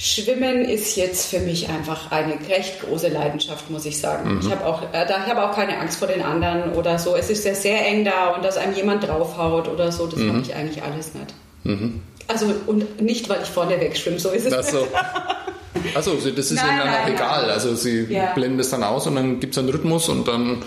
Schwimmen 0.00 0.64
ist 0.64 0.94
jetzt 0.94 1.28
für 1.28 1.40
mich 1.40 1.68
einfach 1.68 2.12
eine 2.12 2.34
recht 2.48 2.80
große 2.82 3.08
Leidenschaft, 3.08 3.68
muss 3.68 3.84
ich 3.84 3.98
sagen. 3.98 4.34
Mhm. 4.34 4.40
Ich 4.40 4.50
habe 4.50 4.64
auch, 4.64 4.82
äh, 4.92 5.04
ich 5.04 5.10
hab 5.10 5.38
auch 5.38 5.52
keine 5.52 5.76
Angst 5.80 5.98
vor 5.98 6.06
den 6.06 6.22
anderen 6.22 6.72
oder 6.74 7.00
so. 7.00 7.16
Es 7.16 7.30
ist 7.30 7.44
ja 7.44 7.52
sehr 7.52 7.84
eng 7.84 8.04
da 8.04 8.28
und 8.28 8.44
dass 8.44 8.56
einem 8.56 8.74
jemand 8.74 9.06
draufhaut 9.06 9.66
oder 9.66 9.90
so, 9.90 10.06
das 10.06 10.20
mhm. 10.20 10.28
mache 10.28 10.40
ich 10.42 10.54
eigentlich 10.54 10.84
alles 10.84 11.14
nicht. 11.14 11.34
Mhm. 11.64 12.00
Also 12.28 12.46
und 12.68 13.02
nicht, 13.02 13.28
weil 13.28 13.42
ich 13.42 13.48
vorne 13.48 13.80
wegschwimme, 13.80 14.20
so 14.20 14.30
ist 14.30 14.46
es. 14.46 14.52
Ach 14.52 14.62
so. 14.62 14.86
Also 15.94 16.14
das 16.14 16.50
ist 16.50 16.56
nein, 16.56 16.68
Ihnen 16.68 16.78
dann 16.78 16.86
nein, 16.86 17.02
auch 17.02 17.08
egal. 17.08 17.42
Nein. 17.42 17.50
Also 17.50 17.74
Sie 17.74 18.04
ja. 18.04 18.32
blenden 18.34 18.58
das 18.58 18.70
dann 18.70 18.84
aus 18.84 19.04
und 19.08 19.16
dann 19.16 19.40
gibt 19.40 19.54
es 19.54 19.58
einen 19.58 19.68
Rhythmus 19.68 20.08
und 20.08 20.28
dann 20.28 20.62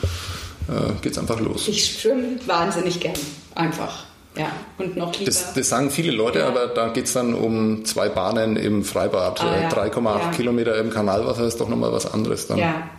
äh, 0.68 0.92
geht 1.02 1.14
es 1.14 1.18
einfach 1.18 1.40
los. 1.40 1.70
Ich 1.70 2.02
schwimme 2.02 2.38
wahnsinnig 2.46 3.00
gern, 3.00 3.14
einfach. 3.56 4.11
Ja, 4.38 4.52
und 4.78 4.96
noch 4.96 5.12
lieber. 5.14 5.26
Das, 5.26 5.54
das 5.54 5.70
sagen 5.70 5.92
viele 5.92 6.12
Leute, 6.12 6.40
ja. 6.40 6.48
aber 6.48 6.68
da 6.68 6.90
geht 6.90 7.06
es 7.06 7.14
dann 7.14 7.34
um 7.34 7.84
zwei 7.84 8.08
Bahnen 8.10 8.56
im 8.56 8.84
Freibad. 8.84 9.44
Ah, 9.44 9.62
ja. 9.64 9.70
3,8 9.70 10.20
ja. 10.20 10.32
Kilometer 10.32 10.78
im 10.78 10.90
Kanalwasser 10.90 11.46
ist 11.46 11.60
doch 11.60 11.68
nochmal 11.68 11.92
was 11.92 12.12
anderes 12.12 12.48
dann. 12.48 12.58
Ja. 12.58 12.90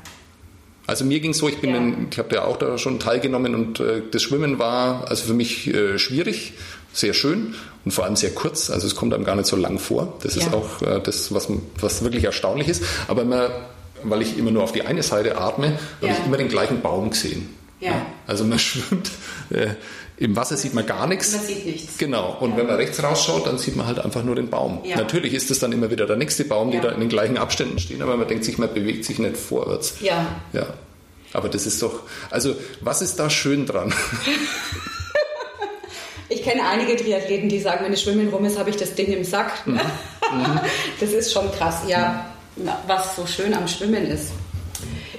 Also 0.87 1.05
mir 1.05 1.21
ging 1.21 1.31
es 1.31 1.39
so, 1.39 1.49
ich 1.49 1.59
bin, 1.59 1.75
in, 1.75 2.09
ich 2.11 2.19
habe 2.19 2.35
ja 2.35 2.45
auch 2.45 2.57
da 2.57 2.77
schon 2.77 2.99
teilgenommen 2.99 3.55
und 3.55 3.81
äh, 3.81 4.03
das 4.11 4.23
Schwimmen 4.23 4.59
war 4.59 5.09
also 5.09 5.25
für 5.25 5.35
mich 5.35 5.73
äh, 5.73 5.99
schwierig, 5.99 6.55
sehr 6.93 7.15
schön 7.15 7.55
und 7.85 7.93
vor 7.93 8.05
allem 8.05 8.17
sehr 8.17 8.35
kurz. 8.35 8.69
Also 8.69 8.87
es 8.87 8.95
kommt 8.95 9.15
einem 9.15 9.25
gar 9.25 9.37
nicht 9.37 9.47
so 9.47 9.57
lang 9.57 9.79
vor. 9.79 10.15
Das 10.23 10.37
ist 10.37 10.53
auch 10.53 10.83
äh, 10.83 11.01
das, 11.01 11.33
was, 11.33 11.49
was 11.81 12.03
wirklich 12.05 12.25
erstaunlich 12.25 12.69
ist. 12.69 12.83
Aber 13.09 13.25
man, 13.25 13.49
weil 14.03 14.23
ich 14.23 14.37
immer 14.37 14.51
nur 14.51 14.65
auf 14.65 14.73
die 14.73 14.83
eine 14.83 15.03
Seite 15.03 15.39
atme, 15.39 15.79
habe 16.03 16.13
ich 16.13 16.27
immer 16.27 16.37
den 16.37 16.49
gleichen 16.49 16.83
Baum 16.83 17.11
gesehen. 17.11 17.49
Ja. 17.81 18.07
Also 18.27 18.45
man 18.45 18.59
schwimmt, 18.59 19.11
äh, 19.51 19.69
im 20.23 20.37
Wasser 20.37 20.57
sieht 20.57 20.73
man 20.73 20.87
gar 20.87 21.09
nichts. 21.09 21.33
Man 21.33 21.43
sieht 21.45 21.67
nichts. 21.67 21.99
Genau. 21.99 22.37
Und 22.39 22.53
ja. 22.53 22.59
wenn 22.59 22.67
man 22.69 22.77
rechts 22.77 23.03
rausschaut, 23.03 23.47
dann 23.47 23.59
sieht 23.59 23.75
man 23.75 23.87
halt 23.87 23.99
einfach 23.99 24.23
nur 24.23 24.37
den 24.37 24.49
Baum. 24.49 24.81
Ja. 24.85 24.97
Natürlich 24.97 25.35
ist 25.35 25.51
es 25.51 25.59
dann 25.59 25.73
immer 25.73 25.91
wieder 25.91 26.07
der 26.07 26.17
nächste 26.17 26.45
Baum, 26.45 26.71
die 26.71 26.81
da 26.81 26.91
in 26.91 27.01
den 27.01 27.09
gleichen 27.09 27.37
Abständen 27.37 27.81
stehen, 27.81 28.03
aber 28.03 28.17
man 28.17 28.29
denkt 28.29 28.45
sich, 28.45 28.57
man 28.57 28.73
bewegt 28.73 29.05
sich 29.05 29.19
nicht 29.19 29.37
vorwärts. 29.37 29.97
Ja. 30.01 30.27
Ja. 30.53 30.67
Aber 31.33 31.49
das 31.49 31.67
ist 31.67 31.83
doch, 31.83 32.03
also 32.31 32.55
was 32.81 33.03
ist 33.03 33.19
da 33.19 33.31
schön 33.31 33.67
dran? 33.67 33.93
ich 36.29 36.43
kenne 36.45 36.69
einige 36.69 36.95
Triathleten, 36.97 37.49
die 37.49 37.59
sagen, 37.59 37.85
wenn 37.85 37.93
ich 37.93 38.01
Schwimmen 38.01 38.29
rum 38.29 38.45
ist, 38.45 38.59
habe 38.59 38.71
ich 38.71 38.77
das 38.77 38.95
Ding 38.95 39.13
im 39.13 39.25
Sack. 39.25 39.67
Mhm. 39.67 39.75
Mhm. 39.75 39.81
Das 41.01 41.11
ist 41.11 41.33
schon 41.33 41.51
krass. 41.53 41.81
Ja, 41.89 42.27
was 42.87 43.17
so 43.17 43.27
schön 43.27 43.55
am 43.55 43.67
Schwimmen 43.67 44.07
ist 44.07 44.31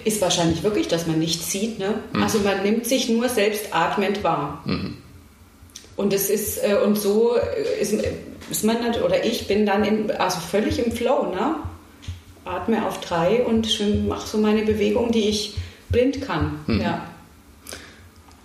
ist 0.05 0.21
wahrscheinlich 0.21 0.63
wirklich, 0.63 0.87
dass 0.87 1.07
man 1.07 1.19
nichts 1.19 1.51
sieht. 1.51 1.79
Ne? 1.79 1.95
Mhm. 2.11 2.23
Also 2.23 2.39
man 2.39 2.63
nimmt 2.63 2.85
sich 2.85 3.09
nur 3.09 3.29
selbst 3.29 3.73
atmend 3.73 4.23
wahr. 4.23 4.61
Mhm. 4.65 4.97
Und 5.95 6.13
es 6.13 6.29
ist 6.29 6.57
äh, 6.57 6.75
und 6.83 6.97
so 6.97 7.35
ist, 7.79 7.93
ist 8.49 8.63
man 8.63 8.87
nicht, 8.87 9.01
oder 9.01 9.23
ich 9.23 9.47
bin 9.47 9.65
dann 9.65 9.83
im, 9.83 10.11
also 10.17 10.39
völlig 10.39 10.83
im 10.83 10.91
Flow, 10.91 11.31
ne? 11.33 11.55
Atme 12.45 12.85
auf 12.85 12.99
drei 12.99 13.43
und 13.45 13.79
mache 14.07 14.27
so 14.27 14.37
meine 14.37 14.63
Bewegung, 14.63 15.11
die 15.11 15.29
ich 15.29 15.55
blind 15.89 16.21
kann. 16.21 16.59
Mhm. 16.67 16.81
Ja. 16.81 17.07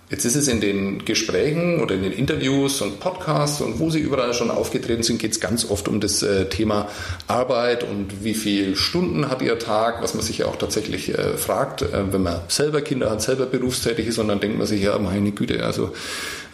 Jetzt 0.09 0.25
ist 0.25 0.35
es 0.35 0.47
in 0.47 0.59
den 0.59 1.05
Gesprächen 1.05 1.81
oder 1.81 1.93
in 1.93 2.01
den 2.01 2.11
Interviews 2.11 2.81
und 2.81 2.99
Podcasts 2.99 3.61
und 3.61 3.79
wo 3.79 3.91
Sie 3.91 3.99
überall 3.99 4.33
schon 4.33 4.49
aufgetreten 4.49 5.03
sind, 5.03 5.19
geht 5.19 5.33
es 5.33 5.39
ganz 5.39 5.69
oft 5.69 5.87
um 5.87 5.99
das 5.99 6.23
äh, 6.23 6.49
Thema 6.49 6.87
Arbeit 7.27 7.83
und 7.83 8.23
wie 8.23 8.33
viele 8.33 8.75
Stunden 8.75 9.29
hat 9.29 9.43
Ihr 9.43 9.59
Tag, 9.59 10.01
was 10.01 10.15
man 10.15 10.23
sich 10.23 10.39
ja 10.39 10.47
auch 10.47 10.55
tatsächlich 10.55 11.09
äh, 11.09 11.37
fragt, 11.37 11.83
äh, 11.83 12.11
wenn 12.11 12.23
man 12.23 12.41
selber 12.47 12.81
Kinder 12.81 13.11
hat, 13.11 13.21
selber 13.21 13.45
berufstätig 13.45 14.07
ist 14.07 14.17
und 14.17 14.29
dann 14.29 14.39
denkt 14.39 14.57
man 14.57 14.65
sich, 14.65 14.81
ja, 14.81 14.97
meine 14.97 15.31
Güte, 15.31 15.63
also 15.63 15.91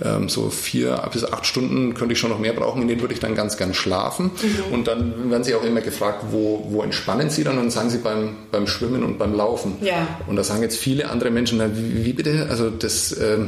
ähm, 0.04 0.28
so 0.28 0.50
vier 0.50 1.02
bis 1.14 1.24
acht 1.24 1.46
Stunden 1.46 1.94
könnte 1.94 2.12
ich 2.12 2.20
schon 2.20 2.32
noch 2.32 2.40
mehr 2.40 2.52
brauchen, 2.52 2.82
in 2.82 2.90
denen 2.90 3.00
würde 3.00 3.14
ich 3.14 3.22
dann 3.22 3.36
ganz 3.36 3.56
gern 3.56 3.74
schlafen. 3.74 4.26
Mhm. 4.26 4.74
Und 4.74 4.88
dann 4.88 5.30
werden 5.32 5.46
Sie 5.46 5.56
auch 5.56 5.64
immer 5.64 5.80
gefragt, 5.80 6.26
wo, 6.32 6.68
wo 6.70 6.82
entspannen 6.82 7.30
Sie 7.30 7.46
dann? 7.46 7.54
Und 7.54 7.64
dann 7.64 7.72
sagen 7.72 7.90
Sie 7.90 8.00
beim, 8.00 8.36
beim 8.52 8.68
Schwimmen 8.68 9.04
und 9.04 9.18
beim 9.18 9.34
Laufen. 9.34 9.78
Ja. 9.82 10.20
Und 10.28 10.36
da 10.36 10.44
sagen 10.44 10.62
jetzt 10.62 10.78
viele 10.78 11.10
andere 11.10 11.32
Menschen, 11.32 11.60
na, 11.60 11.70
wie, 11.74 12.04
wie 12.04 12.12
bitte? 12.12 12.48
Also 12.50 12.70
das, 12.70 13.18
ähm, 13.18 13.45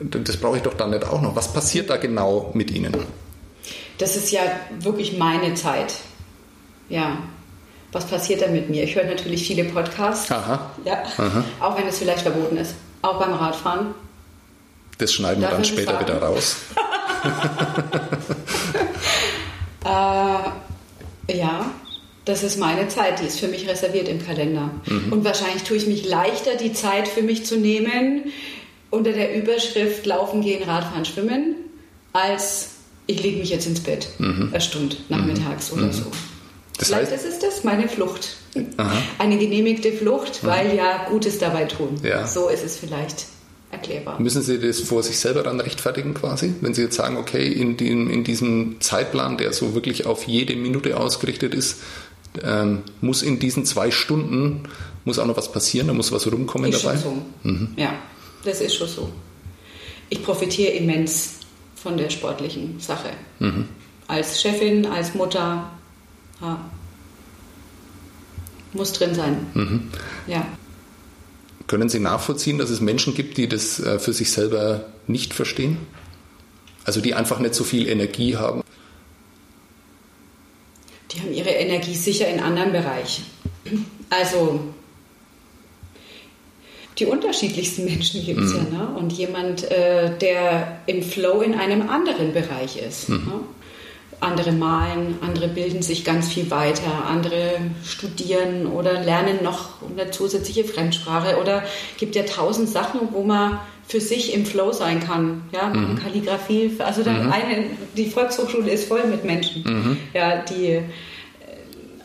das 0.00 0.36
brauche 0.36 0.56
ich 0.56 0.62
doch 0.62 0.74
dann 0.74 0.90
nicht 0.90 1.04
auch 1.04 1.20
noch. 1.20 1.36
Was 1.36 1.52
passiert 1.52 1.90
da 1.90 1.96
genau 1.96 2.50
mit 2.54 2.70
Ihnen? 2.70 2.96
Das 3.98 4.16
ist 4.16 4.30
ja 4.30 4.40
wirklich 4.78 5.18
meine 5.18 5.54
Zeit. 5.54 5.94
Ja. 6.88 7.18
Was 7.92 8.06
passiert 8.06 8.40
da 8.40 8.48
mit 8.48 8.70
mir? 8.70 8.84
Ich 8.84 8.94
höre 8.94 9.04
natürlich 9.04 9.46
viele 9.46 9.64
Podcasts. 9.64 10.30
Aha. 10.30 10.70
Ja. 10.84 11.02
Aha. 11.18 11.44
Auch 11.60 11.76
wenn 11.76 11.86
es 11.86 11.98
vielleicht 11.98 12.22
verboten 12.22 12.56
ist. 12.56 12.74
Auch 13.02 13.18
beim 13.18 13.34
Radfahren. 13.34 13.94
Das 14.98 15.12
schneiden 15.12 15.42
Darf 15.42 15.52
wir 15.52 15.56
dann 15.56 15.64
später 15.64 16.00
wieder 16.00 16.22
raus. 16.22 16.56
äh, 19.84 21.36
ja, 21.36 21.66
das 22.24 22.42
ist 22.42 22.58
meine 22.58 22.88
Zeit, 22.88 23.20
die 23.20 23.26
ist 23.26 23.40
für 23.40 23.48
mich 23.48 23.68
reserviert 23.68 24.08
im 24.08 24.24
Kalender. 24.24 24.70
Mhm. 24.86 25.12
Und 25.12 25.24
wahrscheinlich 25.24 25.62
tue 25.62 25.76
ich 25.76 25.86
mich 25.86 26.06
leichter, 26.06 26.56
die 26.56 26.72
Zeit 26.72 27.08
für 27.08 27.22
mich 27.22 27.46
zu 27.46 27.56
nehmen, 27.56 28.32
unter 28.90 29.12
der 29.12 29.36
Überschrift 29.36 30.06
Laufen, 30.06 30.42
Gehen, 30.42 30.62
Radfahren, 30.62 31.04
Schwimmen, 31.04 31.56
als 32.12 32.70
ich 33.06 33.22
lege 33.22 33.38
mich 33.38 33.50
jetzt 33.50 33.66
ins 33.66 33.80
Bett, 33.80 34.08
mhm. 34.18 34.50
eine 34.52 34.60
Stunde 34.60 34.96
nachmittags 35.08 35.72
mhm. 35.72 35.78
oder 35.78 35.92
so. 35.92 36.04
Das 36.78 36.88
Vielleicht 36.88 37.12
heißt, 37.12 37.26
ist 37.26 37.34
es 37.34 37.38
das, 37.40 37.64
meine 37.64 37.88
Flucht. 37.88 38.36
Aha. 38.76 39.02
Eine 39.18 39.36
genehmigte 39.36 39.92
Flucht, 39.92 40.44
weil 40.44 40.74
ja 40.74 41.06
Gutes 41.08 41.38
dabei 41.38 41.64
tun. 41.64 41.96
Ja. 42.02 42.26
So 42.26 42.48
ist 42.48 42.64
es 42.64 42.76
vielleicht 42.76 43.26
erklärbar. 43.70 44.20
Müssen 44.20 44.42
Sie 44.42 44.58
das 44.58 44.80
vor 44.80 45.02
sich 45.02 45.18
selber 45.18 45.42
dann 45.42 45.60
rechtfertigen 45.60 46.14
quasi? 46.14 46.54
Wenn 46.60 46.74
Sie 46.74 46.82
jetzt 46.82 46.96
sagen, 46.96 47.16
okay, 47.16 47.46
in, 47.48 47.76
dem, 47.76 48.10
in 48.10 48.24
diesem 48.24 48.80
Zeitplan, 48.80 49.36
der 49.36 49.52
so 49.52 49.74
wirklich 49.74 50.06
auf 50.06 50.26
jede 50.26 50.56
Minute 50.56 50.96
ausgerichtet 50.96 51.54
ist, 51.54 51.80
ähm, 52.42 52.82
muss 53.00 53.22
in 53.22 53.38
diesen 53.38 53.64
zwei 53.64 53.90
Stunden 53.90 54.62
muss 55.04 55.18
auch 55.18 55.26
noch 55.26 55.36
was 55.36 55.52
passieren, 55.52 55.88
da 55.88 55.92
muss 55.92 56.12
was 56.12 56.30
rumkommen 56.30 56.72
ist 56.72 56.84
dabei? 56.84 56.96
Schon 56.98 57.22
so. 57.42 57.48
Mhm. 57.48 57.68
Ja, 57.76 57.92
das 58.44 58.60
ist 58.60 58.74
schon 58.74 58.88
so. 58.88 59.12
Ich 60.08 60.22
profitiere 60.22 60.72
immens 60.72 61.40
von 61.76 61.96
der 61.96 62.10
sportlichen 62.10 62.80
Sache. 62.80 63.10
Mhm. 63.38 63.68
Als 64.06 64.42
Chefin, 64.42 64.86
als 64.86 65.14
Mutter. 65.14 65.70
Ja. 66.40 66.70
Muss 68.72 68.92
drin 68.92 69.14
sein. 69.14 69.46
Mhm. 69.54 69.90
Ja. 70.26 70.46
Können 71.66 71.88
Sie 71.88 72.00
nachvollziehen, 72.00 72.58
dass 72.58 72.70
es 72.70 72.80
Menschen 72.80 73.14
gibt, 73.14 73.36
die 73.36 73.48
das 73.48 73.78
äh, 73.78 73.98
für 73.98 74.12
sich 74.12 74.32
selber 74.32 74.86
nicht 75.06 75.34
verstehen? 75.34 75.78
Also 76.84 77.00
die 77.00 77.14
einfach 77.14 77.38
nicht 77.38 77.54
so 77.54 77.62
viel 77.62 77.88
Energie 77.88 78.36
haben? 78.36 78.62
Die 81.12 81.20
haben 81.20 81.32
ihre 81.32 81.50
Energie 81.50 81.94
sicher 81.94 82.28
in 82.28 82.40
anderen 82.40 82.72
Bereichen. 82.72 83.24
Also 84.08 84.60
die 87.00 87.06
unterschiedlichsten 87.06 87.86
Menschen 87.86 88.24
gibt 88.24 88.40
es 88.40 88.52
mhm. 88.52 88.66
ja. 88.72 88.78
Ne? 88.78 88.98
Und 88.98 89.12
jemand, 89.12 89.70
äh, 89.70 90.16
der 90.18 90.80
im 90.86 91.02
Flow 91.02 91.40
in 91.40 91.54
einem 91.54 91.88
anderen 91.88 92.32
Bereich 92.32 92.76
ist. 92.76 93.08
Mhm. 93.08 93.16
Ne? 93.16 93.40
andere 94.20 94.52
malen, 94.52 95.16
andere 95.22 95.48
bilden 95.48 95.82
sich 95.82 96.04
ganz 96.04 96.28
viel 96.28 96.50
weiter, 96.50 97.06
andere 97.08 97.52
studieren 97.82 98.66
oder 98.66 99.00
lernen 99.00 99.42
noch 99.42 99.70
eine 99.90 100.10
zusätzliche 100.10 100.64
Fremdsprache 100.64 101.38
oder 101.40 101.64
gibt 101.96 102.16
ja 102.16 102.24
tausend 102.24 102.68
Sachen, 102.68 103.00
wo 103.12 103.22
man 103.22 103.58
für 103.88 104.00
sich 104.00 104.34
im 104.34 104.44
Flow 104.44 104.72
sein 104.72 105.00
kann. 105.00 105.42
Ja, 105.52 105.68
mhm. 105.68 105.98
Kalligrafie, 105.98 106.72
also 106.78 107.00
mhm. 107.00 107.32
eine, 107.32 107.64
die 107.96 108.10
Volkshochschule 108.10 108.70
ist 108.70 108.88
voll 108.88 109.04
mit 109.06 109.24
Menschen, 109.24 109.64
mhm. 109.64 109.96
ja, 110.12 110.42
die 110.42 110.66
äh, 110.66 110.82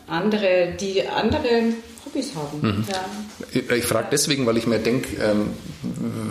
andere, 0.08 0.74
die 0.80 1.06
andere 1.06 1.74
Hobbys 2.06 2.32
haben. 2.34 2.60
Mhm. 2.60 2.84
Ja. 2.88 3.74
Ich 3.76 3.84
frage 3.84 4.08
deswegen, 4.10 4.46
weil 4.46 4.56
ich 4.56 4.66
mir 4.66 4.78
denke, 4.78 5.16
ähm, 5.22 5.50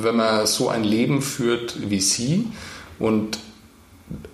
wenn 0.01 0.15
man 0.15 0.47
so 0.47 0.69
ein 0.69 0.83
Leben 0.83 1.21
führt 1.21 1.89
wie 1.89 1.99
Sie 1.99 2.47
und 2.97 3.39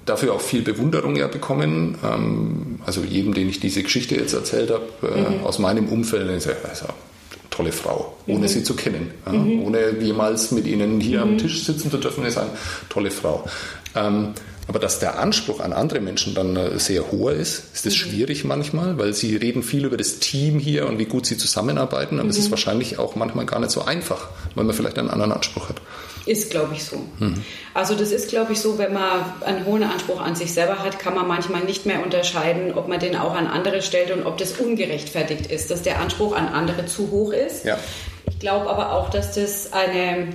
dafür 0.06 0.34
auch 0.34 0.41
viel 0.41 0.62
Bewunderung 0.62 1.15
ja 1.15 1.27
bekommen. 1.27 1.97
Ähm, 2.04 2.80
also 2.86 3.04
jedem, 3.04 3.34
den 3.34 3.49
ich 3.49 3.60
diese 3.60 3.84
Geschichte 3.84 4.15
jetzt 4.15 4.34
erzählt 4.34 4.71
habe, 4.71 4.86
äh, 5.04 5.38
mhm. 5.38 5.43
aus 5.43 5.60
meinem 5.60 5.88
Umfeld, 5.88 6.30
ich 6.30 6.43
sage, 6.43 6.58
also, 6.67 6.88
tolle 7.49 7.71
Frau, 7.71 8.17
ohne 8.27 8.39
mhm. 8.39 8.47
sie 8.47 8.63
zu 8.63 8.75
kennen, 8.75 9.12
mhm. 9.30 9.63
ohne 9.63 9.99
jemals 9.99 10.51
mit 10.51 10.65
ihnen 10.67 11.01
hier 11.01 11.21
am 11.21 11.34
mhm. 11.34 11.38
Tisch 11.38 11.63
sitzen 11.65 11.91
zu 11.91 11.97
dürfen, 11.97 12.25
ist 12.25 12.38
eine 12.38 12.49
tolle 12.89 13.12
Frau. 13.12 13.45
Aber 14.67 14.80
dass 14.80 15.00
der 15.00 15.19
Anspruch 15.19 15.60
an 15.60 15.74
andere 15.74 16.00
Menschen 16.00 16.34
dann 16.34 16.56
äh, 16.56 16.80
sehr 16.80 17.12
hoher 17.12 17.34
ist, 17.34 17.63
ist 17.74 17.86
das 17.86 17.93
mhm. 17.93 17.97
schwierig 17.97 18.43
manchmal, 18.43 18.97
weil 18.97 19.13
sie 19.13 19.36
reden 19.36 19.63
viel 19.63 19.86
über 19.86 19.97
das 19.97 20.19
Team 20.19 20.60
hier 20.60 20.88
und 20.88 21.00
wie 21.00 21.06
gut 21.06 21.26
sie 21.26 21.38
zusammenarbeiten, 21.38 22.15
aber 22.15 22.26
mhm. 22.26 22.30
es 22.30 22.38
ist 22.38 22.47
mhm. 22.47 22.52
wahrscheinlich 22.52 23.00
auch 23.00 23.15
manchmal 23.15 23.45
gar 23.45 23.60
nicht 23.60 23.71
so 23.71 23.84
einfach, 23.84 24.30
weil 24.56 24.63
man 24.63 24.76
vielleicht 24.76 24.97
einen 24.97 25.10
anderen 25.10 25.32
Anspruch 25.32 25.69
hat. 25.69 25.82
Ist, 26.26 26.52
glaube 26.52 26.76
ich, 26.76 26.84
so. 26.84 26.97
Mhm. 27.19 27.43
Also 27.74 27.95
das 27.95 28.12
ist, 28.12 28.30
glaube 28.30 28.54
ich, 28.54 28.60
so, 28.60 28.78
wenn 28.78 28.93
man 28.93 29.26
einen 29.43 29.65
hohen 29.65 29.84
Anspruch 29.84 30.21
an 30.21 30.36
sich 30.36 30.54
selber 30.54 30.80
hat, 30.80 31.00
kann 31.00 31.15
man 31.15 31.28
manchmal 31.28 31.63
nicht 31.63 31.88
mehr 31.88 32.04
unterscheiden, 32.04 32.74
ob 32.76 32.88
man 32.88 33.00
den 33.00 33.15
auch 33.15 33.34
an 33.34 33.47
andere 33.47 33.82
stellt 33.82 34.12
und 34.12 34.26
ob 34.26 34.38
das 34.38 34.54
ungerechtfertigt 34.54 35.47
ist, 35.47 35.71
dass 35.71 35.82
der 35.82 36.00
Anspruch 36.00 36.36
an 36.36 36.47
andere 36.47 36.86
zu 36.86 37.10
hoch 37.10 37.34
ist. 37.34 37.65
Ja. 37.65 37.80
Ich 38.30 38.38
glaube 38.39 38.69
aber 38.69 38.93
auch, 38.93 39.10
dass 39.10 39.34
das 39.34 39.74
eine 39.74 40.28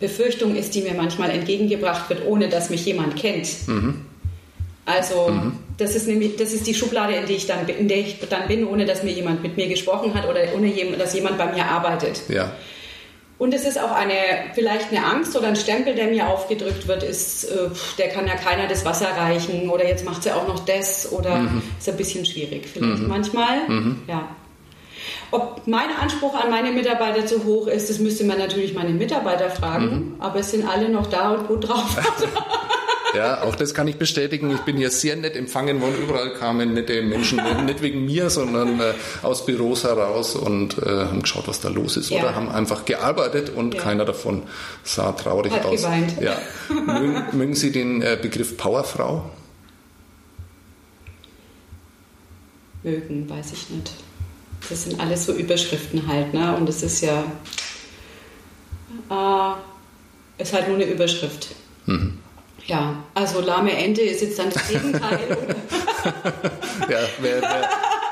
Befürchtung 0.00 0.56
ist, 0.56 0.74
die 0.74 0.82
mir 0.82 0.94
manchmal 0.94 1.30
entgegengebracht 1.30 2.08
wird, 2.10 2.26
ohne 2.26 2.48
dass 2.48 2.70
mich 2.70 2.84
jemand 2.86 3.16
kennt. 3.16 3.68
Mhm. 3.68 4.06
Also 4.86 5.28
mhm. 5.28 5.52
das 5.76 5.94
ist 5.94 6.08
nämlich, 6.08 6.36
das 6.36 6.52
ist 6.52 6.66
die 6.66 6.74
Schublade, 6.74 7.14
in, 7.14 7.26
die 7.26 7.34
ich 7.34 7.46
dann, 7.46 7.68
in 7.68 7.86
der 7.86 7.98
ich 7.98 8.18
dann 8.28 8.48
bin, 8.48 8.66
ohne 8.66 8.86
dass 8.86 9.02
mir 9.02 9.12
jemand 9.12 9.42
mit 9.42 9.56
mir 9.56 9.68
gesprochen 9.68 10.14
hat 10.14 10.28
oder 10.28 10.40
ohne 10.56 10.72
dass 10.96 11.14
jemand 11.14 11.38
bei 11.38 11.52
mir 11.52 11.66
arbeitet. 11.66 12.22
Ja. 12.28 12.52
Und 13.38 13.54
es 13.54 13.64
ist 13.64 13.80
auch 13.80 13.92
eine, 13.92 14.12
vielleicht 14.54 14.90
eine 14.90 15.04
Angst 15.04 15.34
oder 15.34 15.48
ein 15.48 15.56
Stempel, 15.56 15.94
der 15.94 16.08
mir 16.08 16.28
aufgedrückt 16.28 16.86
wird, 16.88 17.02
ist, 17.02 17.44
äh, 17.44 17.70
der 17.96 18.08
kann 18.08 18.26
ja 18.26 18.34
keiner 18.34 18.66
das 18.66 18.84
Wasser 18.84 19.08
reichen 19.16 19.70
oder 19.70 19.86
jetzt 19.86 20.04
macht 20.04 20.24
sie 20.24 20.32
auch 20.32 20.46
noch 20.46 20.64
das 20.66 21.10
oder 21.10 21.38
mhm. 21.38 21.62
ist 21.78 21.88
ein 21.88 21.96
bisschen 21.96 22.26
schwierig 22.26 22.68
vielleicht 22.70 23.02
mhm. 23.02 23.08
manchmal. 23.08 23.66
Mhm. 23.68 24.02
Ja. 24.08 24.28
Ob 25.30 25.62
mein 25.66 25.90
Anspruch 26.00 26.34
an 26.34 26.50
meine 26.50 26.72
Mitarbeiter 26.72 27.26
zu 27.26 27.44
hoch 27.44 27.66
ist, 27.68 27.88
das 27.88 27.98
müsste 27.98 28.24
man 28.24 28.38
natürlich 28.38 28.74
meine 28.74 28.90
Mitarbeiter 28.90 29.50
fragen, 29.50 29.84
mhm. 29.84 30.14
aber 30.18 30.40
es 30.40 30.50
sind 30.50 30.68
alle 30.68 30.88
noch 30.88 31.06
da 31.06 31.30
und 31.32 31.46
gut 31.46 31.68
drauf. 31.68 31.96
Ja, 33.14 33.42
auch 33.42 33.56
das 33.56 33.74
kann 33.74 33.88
ich 33.88 33.96
bestätigen. 33.96 34.50
Ich 34.52 34.60
bin 34.60 34.76
hier 34.76 34.90
sehr 34.90 35.16
nett 35.16 35.36
empfangen 35.36 35.80
worden. 35.80 35.96
Überall 36.00 36.32
kamen 36.34 36.74
nette 36.74 37.02
Menschen, 37.02 37.40
nicht 37.66 37.82
wegen 37.82 38.04
mir, 38.04 38.30
sondern 38.30 38.80
äh, 38.80 38.92
aus 39.22 39.46
Büros 39.46 39.84
heraus 39.84 40.36
und 40.36 40.78
äh, 40.78 41.06
haben 41.06 41.22
geschaut, 41.22 41.48
was 41.48 41.60
da 41.60 41.68
los 41.68 41.96
ist. 41.96 42.10
Ja. 42.10 42.20
Oder 42.20 42.34
haben 42.34 42.48
einfach 42.48 42.84
gearbeitet 42.84 43.50
und 43.50 43.74
ja. 43.74 43.82
keiner 43.82 44.04
davon 44.04 44.44
sah 44.84 45.12
traurig 45.12 45.52
Hat 45.52 45.64
aus. 45.64 45.82
Geweint. 45.82 46.20
Ja. 46.20 46.36
mögen, 46.68 47.24
mögen 47.32 47.54
Sie 47.54 47.72
den 47.72 48.02
äh, 48.02 48.18
Begriff 48.20 48.56
Powerfrau? 48.56 49.28
Mögen, 52.82 53.28
weiß 53.28 53.52
ich 53.52 53.70
nicht. 53.70 53.92
Das 54.68 54.84
sind 54.84 55.00
alles 55.00 55.26
so 55.26 55.32
Überschriften 55.32 56.06
halt, 56.06 56.34
ne? 56.34 56.54
Und 56.56 56.68
es 56.68 56.82
ist 56.82 57.00
ja 57.00 57.24
äh, 59.10 60.42
ist 60.42 60.52
halt 60.52 60.68
nur 60.68 60.76
eine 60.76 60.86
Überschrift. 60.86 61.48
Mhm. 61.86 62.18
Ja, 62.66 63.02
also 63.14 63.40
lahme 63.40 63.72
Ente 63.72 64.02
ist 64.02 64.20
jetzt 64.20 64.38
dann 64.38 64.50
das 64.50 64.68
Gegenteil. 64.68 65.18
ja, 66.88 66.98
wäre 67.20 67.42
wär, 67.42 67.68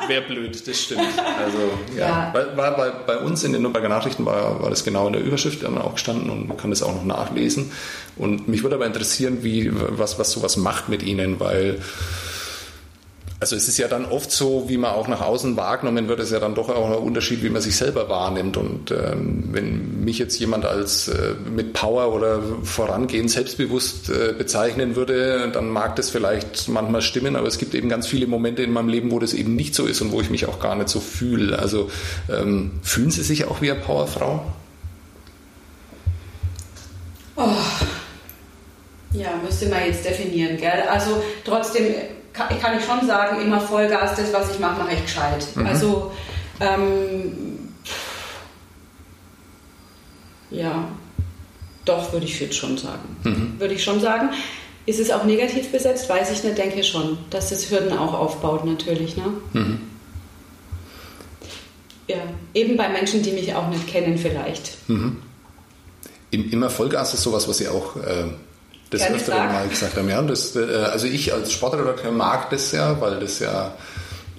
wär 0.08 0.20
blöd, 0.22 0.66
das 0.66 0.80
stimmt. 0.80 1.02
Also, 1.38 1.58
ja. 1.96 2.32
ja. 2.34 2.56
War, 2.56 2.76
bei, 2.76 2.90
bei 2.90 3.18
uns 3.18 3.44
in 3.44 3.52
den 3.52 3.62
Nürnberger 3.62 3.88
Nachrichten 3.88 4.24
war, 4.24 4.60
war 4.62 4.70
das 4.70 4.84
genau 4.84 5.06
in 5.06 5.12
der 5.12 5.22
Überschrift 5.22 5.62
dann 5.62 5.78
auch 5.78 5.94
gestanden 5.94 6.30
und 6.30 6.48
man 6.48 6.56
kann 6.56 6.70
das 6.70 6.82
auch 6.82 6.94
noch 6.94 7.04
nachlesen. 7.04 7.72
Und 8.16 8.48
mich 8.48 8.62
würde 8.62 8.76
aber 8.76 8.86
interessieren, 8.86 9.38
wie, 9.42 9.70
was, 9.72 10.18
was 10.18 10.32
sowas 10.32 10.56
macht 10.56 10.88
mit 10.88 11.02
Ihnen, 11.02 11.38
weil 11.38 11.80
also 13.40 13.54
es 13.54 13.68
ist 13.68 13.78
ja 13.78 13.86
dann 13.86 14.04
oft 14.04 14.32
so, 14.32 14.68
wie 14.68 14.76
man 14.78 14.92
auch 14.92 15.06
nach 15.06 15.20
außen 15.20 15.56
wahrgenommen 15.56 16.08
wird, 16.08 16.18
ist 16.18 16.32
ja 16.32 16.40
dann 16.40 16.56
doch 16.56 16.68
auch 16.68 16.90
ein 16.90 16.98
Unterschied, 16.98 17.42
wie 17.44 17.50
man 17.50 17.62
sich 17.62 17.76
selber 17.76 18.08
wahrnimmt. 18.08 18.56
Und 18.56 18.90
ähm, 18.90 19.44
wenn 19.52 20.04
mich 20.04 20.18
jetzt 20.18 20.40
jemand 20.40 20.64
als 20.64 21.06
äh, 21.06 21.34
mit 21.48 21.72
Power 21.72 22.12
oder 22.12 22.42
vorangehend 22.64 23.30
selbstbewusst 23.30 24.10
äh, 24.10 24.32
bezeichnen 24.36 24.96
würde, 24.96 25.48
dann 25.52 25.68
mag 25.68 25.94
das 25.94 26.10
vielleicht 26.10 26.68
manchmal 26.68 27.00
stimmen, 27.00 27.36
aber 27.36 27.46
es 27.46 27.58
gibt 27.58 27.76
eben 27.76 27.88
ganz 27.88 28.08
viele 28.08 28.26
Momente 28.26 28.64
in 28.64 28.72
meinem 28.72 28.88
Leben, 28.88 29.12
wo 29.12 29.20
das 29.20 29.34
eben 29.34 29.54
nicht 29.54 29.72
so 29.72 29.86
ist 29.86 30.00
und 30.00 30.10
wo 30.10 30.20
ich 30.20 30.30
mich 30.30 30.46
auch 30.46 30.58
gar 30.58 30.74
nicht 30.74 30.88
so 30.88 30.98
fühle. 30.98 31.60
Also 31.60 31.90
ähm, 32.28 32.80
fühlen 32.82 33.12
Sie 33.12 33.22
sich 33.22 33.44
auch 33.44 33.62
wie 33.62 33.70
eine 33.70 33.80
Powerfrau? 33.80 34.44
Oh. 37.36 37.46
Ja, 39.12 39.30
müsste 39.42 39.68
man 39.68 39.86
jetzt 39.86 40.04
definieren, 40.04 40.56
gell? 40.56 40.82
Also 40.90 41.22
trotzdem 41.44 41.84
kann, 42.38 42.60
kann 42.60 42.78
ich 42.78 42.84
schon 42.84 43.06
sagen, 43.06 43.40
immer 43.40 43.60
Vollgas, 43.60 44.16
das, 44.16 44.32
was 44.32 44.52
ich 44.52 44.58
mache, 44.58 44.80
mache 44.80 44.94
ich 44.94 45.02
gescheit. 45.02 45.44
Mhm. 45.54 45.66
Also, 45.66 46.12
ähm, 46.60 47.68
ja, 50.50 50.84
doch, 51.84 52.12
würde 52.12 52.26
ich 52.26 52.38
jetzt 52.40 52.56
schon 52.56 52.78
sagen. 52.78 53.16
Mhm. 53.24 53.54
Würde 53.58 53.74
ich 53.74 53.82
schon 53.82 54.00
sagen. 54.00 54.30
Ist 54.86 55.00
es 55.00 55.10
auch 55.10 55.24
negativ 55.24 55.70
besetzt? 55.70 56.08
Weiß 56.08 56.30
ich 56.30 56.42
nicht, 56.44 56.56
denke 56.56 56.82
schon, 56.82 57.18
dass 57.28 57.50
das 57.50 57.70
Hürden 57.70 57.96
auch 57.96 58.14
aufbaut, 58.14 58.64
natürlich. 58.64 59.16
Ne? 59.16 59.24
Mhm. 59.52 59.80
Ja, 62.06 62.16
eben 62.54 62.76
bei 62.78 62.88
Menschen, 62.88 63.22
die 63.22 63.32
mich 63.32 63.54
auch 63.54 63.68
nicht 63.68 63.86
kennen, 63.86 64.16
vielleicht. 64.16 64.88
Mhm. 64.88 65.18
Immer 66.30 66.70
Vollgas 66.70 67.12
ist 67.12 67.22
sowas, 67.22 67.48
was 67.48 67.58
Sie 67.58 67.68
auch 67.68 67.96
äh, 67.96 68.28
das 68.90 69.02
Gerne 69.02 69.16
öfteren 69.16 69.46
Mal 69.48 69.68
gesagt 69.68 69.96
haben. 69.96 70.08
Ja, 70.08 70.22
das, 70.22 70.56
äh, 70.56 70.60
also 70.90 71.06
ich 71.06 71.32
als 71.32 71.52
Sportredakteur 71.52 72.12
mag 72.12 72.50
das 72.50 72.72
ja, 72.72 73.00
weil 73.00 73.20
das 73.20 73.38
ja, 73.38 73.74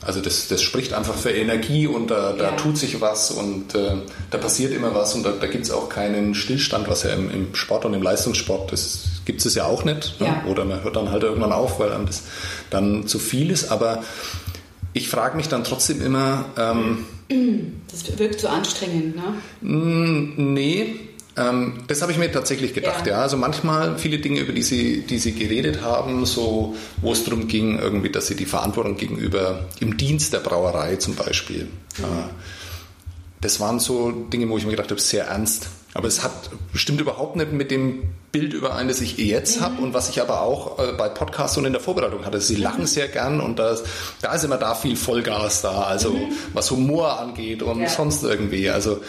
also 0.01 0.21
das, 0.21 0.47
das 0.47 0.61
spricht 0.61 0.93
einfach 0.93 1.15
für 1.15 1.31
Energie 1.31 1.85
und 1.85 2.09
da, 2.09 2.33
da 2.33 2.45
ja. 2.45 2.51
tut 2.51 2.77
sich 2.77 2.99
was 3.01 3.31
und 3.31 3.75
äh, 3.75 3.97
da 4.31 4.37
passiert 4.37 4.73
immer 4.73 4.95
was 4.95 5.13
und 5.13 5.23
da, 5.23 5.31
da 5.31 5.47
gibt 5.47 5.65
es 5.65 5.71
auch 5.71 5.89
keinen 5.89 6.33
Stillstand, 6.33 6.87
was 6.87 7.03
ja 7.03 7.11
im, 7.11 7.29
im, 7.29 7.55
Sport 7.55 7.85
und 7.85 7.93
im 7.93 8.01
Leistungssport, 8.01 8.71
das 8.71 9.03
gibt 9.25 9.45
es 9.45 9.53
ja 9.53 9.65
auch 9.65 9.83
nicht. 9.83 10.19
Ne? 10.19 10.27
Ja. 10.27 10.43
Oder 10.47 10.65
man 10.65 10.83
hört 10.83 10.95
dann 10.95 11.11
halt 11.11 11.23
irgendwann 11.23 11.51
auf, 11.51 11.79
weil 11.79 11.91
einem 11.91 12.05
das 12.05 12.23
dann 12.69 13.07
zu 13.07 13.19
viel 13.19 13.51
ist. 13.51 13.71
Aber 13.71 14.03
ich 14.93 15.09
frage 15.09 15.37
mich 15.37 15.49
dann 15.49 15.63
trotzdem 15.63 16.01
immer. 16.01 16.45
Ähm, 16.57 17.05
das 17.91 18.17
wirkt 18.17 18.39
zu 18.39 18.47
so 18.47 18.51
anstrengend, 18.51 19.15
ne? 19.15 19.35
Nee, 19.61 20.95
ähm, 21.39 21.83
das 21.87 22.01
habe 22.01 22.11
ich 22.11 22.17
mir 22.17 22.31
tatsächlich 22.31 22.73
gedacht, 22.73 23.07
ja. 23.07 23.13
ja. 23.13 23.21
Also 23.21 23.37
manchmal 23.37 23.97
viele 23.97 24.19
Dinge, 24.19 24.41
über 24.41 24.51
die 24.51 24.63
Sie, 24.63 25.01
die 25.01 25.19
Sie 25.19 25.33
geredet 25.33 25.81
haben, 25.81 26.25
so 26.25 26.75
wo 27.01 27.11
es 27.13 27.23
darum 27.23 27.47
ging, 27.47 27.79
irgendwie, 27.79 28.09
dass 28.09 28.27
Sie 28.27 28.35
die 28.35 28.45
Verantwortung 28.45 28.97
gegenüber 28.97 29.65
im 29.79 29.97
Dienst 29.97 30.33
der 30.33 30.39
Brauerei 30.39 30.97
zum 30.97 31.15
Beispiel. 31.15 31.65
Mhm. 31.97 32.03
Äh, 32.03 32.07
das 33.41 33.59
waren 33.59 33.79
so 33.79 34.11
Dinge, 34.11 34.49
wo 34.49 34.57
ich 34.57 34.65
mir 34.65 34.71
gedacht 34.71 34.91
habe, 34.91 34.99
sehr 34.99 35.27
ernst. 35.27 35.67
Aber 35.93 36.07
es 36.07 36.23
hat 36.23 36.31
bestimmt 36.71 37.01
überhaupt 37.01 37.35
nicht 37.35 37.51
mit 37.51 37.71
dem 37.71 38.03
Bild 38.31 38.53
überein, 38.53 38.87
das 38.87 39.01
ich 39.01 39.17
jetzt 39.17 39.59
mhm. 39.59 39.63
habe 39.63 39.81
und 39.81 39.93
was 39.93 40.09
ich 40.09 40.21
aber 40.21 40.41
auch 40.41 40.77
äh, 40.77 40.91
bei 40.93 41.09
Podcasts 41.09 41.57
und 41.57 41.65
in 41.65 41.73
der 41.73 41.81
Vorbereitung 41.81 42.25
hatte. 42.25 42.41
Sie 42.41 42.57
mhm. 42.57 42.63
lachen 42.63 42.85
sehr 42.85 43.07
gern 43.07 43.39
und 43.39 43.57
das, 43.57 43.83
da 44.21 44.33
ist 44.33 44.43
immer 44.43 44.57
da 44.57 44.75
viel 44.75 44.95
Vollgas 44.95 45.61
da, 45.61 45.83
also 45.83 46.11
mhm. 46.11 46.31
was 46.53 46.69
Humor 46.69 47.19
angeht 47.19 47.63
und 47.63 47.81
ja. 47.81 47.89
sonst 47.89 48.23
irgendwie. 48.23 48.69
Also 48.69 48.99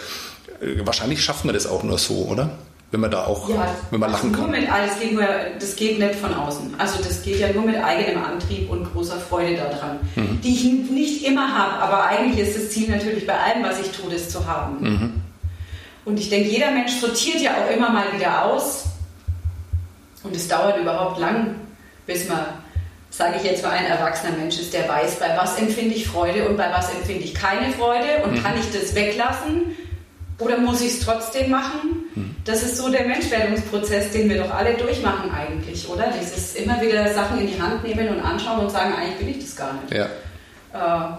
wahrscheinlich 0.83 1.23
schafft 1.23 1.45
man 1.45 1.53
das 1.53 1.67
auch 1.67 1.83
nur 1.83 1.97
so, 1.97 2.25
oder? 2.25 2.49
Wenn 2.91 2.99
man 2.99 3.09
da 3.09 3.25
auch, 3.25 3.47
ja, 3.47 3.73
wenn 3.89 4.01
man 4.01 4.11
lachen 4.11 4.33
kann. 4.33 4.41
Nur 4.41 4.59
mit, 4.59 4.67
das, 4.67 4.99
geht 4.99 5.13
nur, 5.13 5.25
das 5.57 5.75
geht 5.77 5.97
nicht 5.97 6.15
von 6.15 6.33
außen. 6.33 6.75
Also 6.77 7.01
das 7.01 7.23
geht 7.23 7.39
ja 7.39 7.53
nur 7.53 7.63
mit 7.63 7.77
eigenem 7.77 8.21
Antrieb 8.21 8.69
und 8.69 8.91
großer 8.91 9.17
Freude 9.17 9.55
daran, 9.55 9.99
mhm. 10.15 10.41
die 10.41 10.53
ich 10.53 10.63
nicht 10.65 11.25
immer 11.25 11.57
habe. 11.57 11.81
Aber 11.81 12.03
eigentlich 12.03 12.45
ist 12.45 12.57
das 12.57 12.69
Ziel 12.69 12.89
natürlich 12.89 13.25
bei 13.25 13.33
allem, 13.33 13.63
was 13.63 13.79
ich 13.79 13.91
tue, 13.91 14.11
das 14.11 14.29
zu 14.29 14.45
haben. 14.45 14.81
Mhm. 14.81 15.21
Und 16.03 16.19
ich 16.19 16.29
denke, 16.29 16.49
jeder 16.49 16.71
Mensch 16.71 16.91
sortiert 16.99 17.39
ja 17.39 17.51
auch 17.51 17.73
immer 17.73 17.91
mal 17.91 18.11
wieder 18.13 18.43
aus. 18.43 18.83
Und 20.23 20.35
es 20.35 20.49
dauert 20.49 20.77
überhaupt 20.77 21.17
lang, 21.17 21.55
bis 22.05 22.27
man, 22.27 22.41
sage 23.09 23.35
ich 23.37 23.43
jetzt 23.43 23.63
mal, 23.63 23.71
ein 23.71 23.85
erwachsener 23.85 24.35
Mensch 24.35 24.59
ist, 24.59 24.73
der 24.73 24.89
weiß, 24.89 25.17
bei 25.17 25.37
was 25.37 25.57
empfinde 25.57 25.95
ich 25.95 26.09
Freude 26.09 26.49
und 26.49 26.57
bei 26.57 26.69
was 26.73 26.91
empfinde 26.91 27.23
ich 27.23 27.33
keine 27.33 27.71
Freude 27.71 28.23
und 28.25 28.33
mhm. 28.33 28.43
kann 28.43 28.59
ich 28.59 28.69
das 28.77 28.93
weglassen 28.95 29.77
oder 30.41 30.57
muss 30.57 30.81
ich 30.81 30.93
es 30.93 30.99
trotzdem 30.99 31.51
machen? 31.51 32.05
Hm. 32.13 32.35
Das 32.43 32.63
ist 32.63 32.77
so 32.77 32.89
der 32.89 33.05
Menschwerdungsprozess, 33.05 34.11
den 34.11 34.29
wir 34.29 34.43
doch 34.43 34.53
alle 34.53 34.73
durchmachen 34.73 35.31
eigentlich, 35.31 35.87
oder? 35.87 36.11
Dieses 36.19 36.55
immer 36.55 36.81
wieder 36.81 37.13
Sachen 37.13 37.39
in 37.39 37.47
die 37.47 37.61
Hand 37.61 37.83
nehmen 37.83 38.09
und 38.09 38.19
anschauen 38.19 38.59
und 38.59 38.71
sagen, 38.71 38.93
eigentlich 38.93 39.19
will 39.19 39.35
ich 39.37 39.45
das 39.45 39.55
gar 39.55 39.73
nicht. 39.73 39.93
Ja. 39.93 40.07
Äh, 40.73 41.13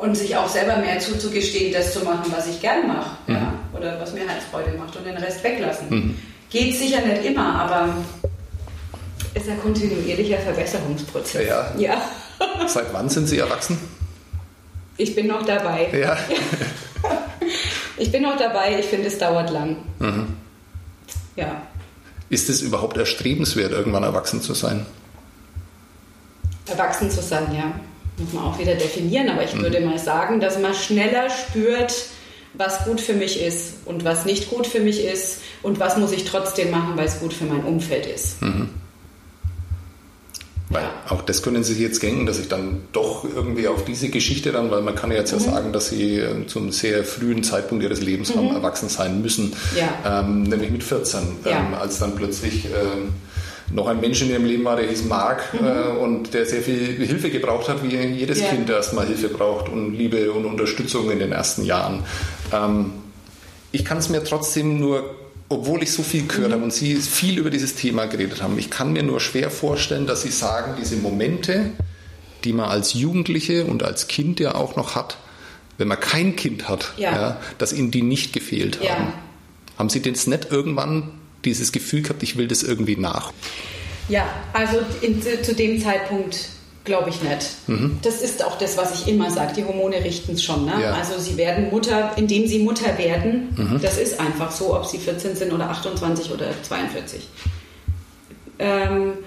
und 0.00 0.16
sich 0.16 0.36
auch 0.36 0.48
selber 0.48 0.76
mehr 0.76 1.00
zuzugestehen, 1.00 1.72
das 1.72 1.92
zu 1.92 2.04
machen, 2.04 2.32
was 2.34 2.46
ich 2.46 2.60
gern 2.60 2.86
mache. 2.86 3.10
Mhm. 3.26 3.34
Ja? 3.34 3.52
Oder 3.76 4.00
was 4.00 4.12
mir 4.12 4.28
halt 4.28 4.42
Freude 4.50 4.76
macht 4.78 4.94
und 4.96 5.04
den 5.04 5.16
Rest 5.16 5.42
weglassen. 5.42 5.88
Mhm. 5.88 6.18
Geht 6.50 6.76
sicher 6.76 7.00
nicht 7.00 7.24
immer, 7.24 7.60
aber 7.60 7.88
ist 9.34 9.48
ein 9.48 9.60
kontinuierlicher 9.60 10.38
Verbesserungsprozess. 10.38 11.46
Ja. 11.46 11.70
ja. 11.76 12.02
Seit 12.66 12.92
wann 12.92 13.08
sind 13.08 13.26
Sie 13.26 13.38
erwachsen? 13.38 13.78
Ich 14.96 15.14
bin 15.14 15.26
noch 15.26 15.44
dabei. 15.44 15.88
Ja. 15.92 16.16
ich 17.98 18.12
bin 18.12 18.22
noch 18.22 18.36
dabei. 18.36 18.78
Ich 18.78 18.86
finde, 18.86 19.08
es 19.08 19.18
dauert 19.18 19.50
lang. 19.50 19.76
Mhm. 19.98 20.36
Ja. 21.36 21.62
Ist 22.30 22.50
es 22.50 22.62
überhaupt 22.62 22.96
erstrebenswert, 22.96 23.72
irgendwann 23.72 24.02
erwachsen 24.02 24.42
zu 24.42 24.54
sein? 24.54 24.84
Erwachsen 26.66 27.10
zu 27.10 27.22
sein, 27.22 27.54
ja. 27.54 27.72
Muss 28.18 28.32
man 28.32 28.44
auch 28.44 28.58
wieder 28.58 28.74
definieren, 28.74 29.28
aber 29.30 29.44
ich 29.44 29.54
mhm. 29.54 29.62
würde 29.62 29.80
mal 29.80 29.98
sagen, 29.98 30.40
dass 30.40 30.58
man 30.58 30.74
schneller 30.74 31.30
spürt, 31.30 31.94
was 32.54 32.84
gut 32.84 33.00
für 33.00 33.12
mich 33.12 33.40
ist 33.40 33.74
und 33.84 34.04
was 34.04 34.24
nicht 34.24 34.50
gut 34.50 34.66
für 34.66 34.80
mich 34.80 35.04
ist 35.04 35.40
und 35.62 35.78
was 35.78 35.96
muss 35.96 36.12
ich 36.12 36.24
trotzdem 36.24 36.70
machen, 36.70 36.96
weil 36.96 37.06
es 37.06 37.20
gut 37.20 37.32
für 37.32 37.44
mein 37.44 37.62
Umfeld 37.64 38.06
ist. 38.06 38.42
Mhm. 38.42 38.70
Weil 40.70 40.84
auch 41.08 41.22
das 41.22 41.42
können 41.42 41.64
Sie 41.64 41.82
jetzt 41.82 42.02
denken, 42.02 42.26
dass 42.26 42.38
ich 42.38 42.48
dann 42.48 42.82
doch 42.92 43.24
irgendwie 43.24 43.68
auf 43.68 43.84
diese 43.84 44.10
Geschichte 44.10 44.52
dann, 44.52 44.70
weil 44.70 44.82
man 44.82 44.94
kann 44.94 45.10
ja 45.10 45.18
jetzt 45.18 45.32
mhm. 45.32 45.38
ja 45.38 45.52
sagen, 45.52 45.72
dass 45.72 45.88
Sie 45.88 46.16
äh, 46.18 46.46
zum 46.46 46.72
sehr 46.72 47.04
frühen 47.04 47.42
Zeitpunkt 47.42 47.82
Ihres 47.82 48.02
Lebens 48.02 48.34
mhm. 48.34 48.38
haben 48.38 48.54
erwachsen 48.54 48.88
sein 48.88 49.22
müssen, 49.22 49.54
ja. 49.76 50.20
ähm, 50.20 50.42
nämlich 50.42 50.70
mit 50.70 50.82
14, 50.82 51.20
ja. 51.44 51.58
ähm, 51.58 51.74
als 51.74 51.98
dann 51.98 52.14
plötzlich 52.16 52.66
ähm, 52.66 53.14
noch 53.72 53.86
ein 53.86 54.00
Mensch 54.00 54.22
in 54.22 54.30
ihrem 54.30 54.44
Leben 54.44 54.64
war, 54.64 54.76
der 54.76 54.88
hieß 54.88 55.04
Mark 55.04 55.54
mhm. 55.54 55.66
äh, 55.66 55.98
und 55.98 56.34
der 56.34 56.44
sehr 56.44 56.62
viel 56.62 57.06
Hilfe 57.06 57.30
gebraucht 57.30 57.68
hat, 57.68 57.82
wie 57.82 57.94
jedes 57.96 58.40
ja. 58.40 58.48
Kind 58.48 58.68
erstmal 58.68 59.06
Hilfe 59.06 59.28
braucht 59.28 59.68
und 59.68 59.94
Liebe 59.94 60.32
und 60.32 60.44
Unterstützung 60.44 61.10
in 61.10 61.18
den 61.18 61.32
ersten 61.32 61.64
Jahren. 61.64 62.04
Ähm, 62.52 62.92
ich 63.72 63.84
kann 63.84 63.98
es 63.98 64.08
mir 64.08 64.24
trotzdem 64.24 64.80
nur 64.80 65.14
obwohl 65.48 65.82
ich 65.82 65.92
so 65.92 66.02
viel 66.02 66.26
gehört 66.26 66.48
mhm. 66.48 66.54
habe 66.54 66.64
und 66.64 66.72
Sie 66.72 66.96
viel 66.96 67.38
über 67.38 67.50
dieses 67.50 67.74
Thema 67.74 68.06
geredet 68.06 68.42
haben, 68.42 68.58
ich 68.58 68.70
kann 68.70 68.92
mir 68.92 69.02
nur 69.02 69.20
schwer 69.20 69.50
vorstellen, 69.50 70.06
dass 70.06 70.22
Sie 70.22 70.30
sagen, 70.30 70.74
diese 70.80 70.96
Momente, 70.96 71.70
die 72.44 72.52
man 72.52 72.68
als 72.68 72.94
Jugendliche 72.94 73.64
und 73.64 73.82
als 73.82 74.08
Kind 74.08 74.40
ja 74.40 74.54
auch 74.54 74.76
noch 74.76 74.94
hat, 74.94 75.16
wenn 75.78 75.88
man 75.88 76.00
kein 76.00 76.36
Kind 76.36 76.68
hat, 76.68 76.92
ja. 76.96 77.12
Ja, 77.12 77.40
dass 77.56 77.72
Ihnen 77.72 77.90
die 77.90 78.02
nicht 78.02 78.32
gefehlt 78.32 78.80
haben. 78.80 79.04
Ja. 79.06 79.12
Haben 79.78 79.88
Sie 79.88 80.00
denn 80.00 80.14
nicht 80.14 80.50
irgendwann 80.50 81.12
dieses 81.44 81.72
Gefühl 81.72 82.02
gehabt, 82.02 82.22
ich 82.22 82.36
will 82.36 82.48
das 82.48 82.62
irgendwie 82.62 82.96
nach? 82.96 83.32
Ja, 84.08 84.28
also 84.52 84.78
in, 85.02 85.22
zu 85.22 85.54
dem 85.54 85.80
Zeitpunkt 85.80 86.48
Glaube 86.88 87.10
ich 87.10 87.22
nicht. 87.22 87.46
Mhm. 87.66 87.98
Das 88.00 88.22
ist 88.22 88.42
auch 88.42 88.56
das, 88.56 88.78
was 88.78 88.94
ich 88.94 89.08
immer 89.08 89.30
sage. 89.30 89.52
Die 89.52 89.64
Hormone 89.66 90.02
richten 90.02 90.32
es 90.32 90.42
schon. 90.42 90.64
Ne? 90.64 90.72
Ja. 90.80 90.94
Also 90.94 91.18
sie 91.18 91.36
werden 91.36 91.68
Mutter, 91.68 92.12
indem 92.16 92.46
sie 92.46 92.60
Mutter 92.60 92.96
werden. 92.96 93.54
Mhm. 93.54 93.80
Das 93.82 93.98
ist 93.98 94.18
einfach 94.18 94.50
so, 94.50 94.74
ob 94.74 94.86
sie 94.86 94.96
14 94.96 95.36
sind 95.36 95.52
oder 95.52 95.68
28 95.68 96.32
oder 96.32 96.46
42. 96.62 97.28
Ähm, 98.58 99.18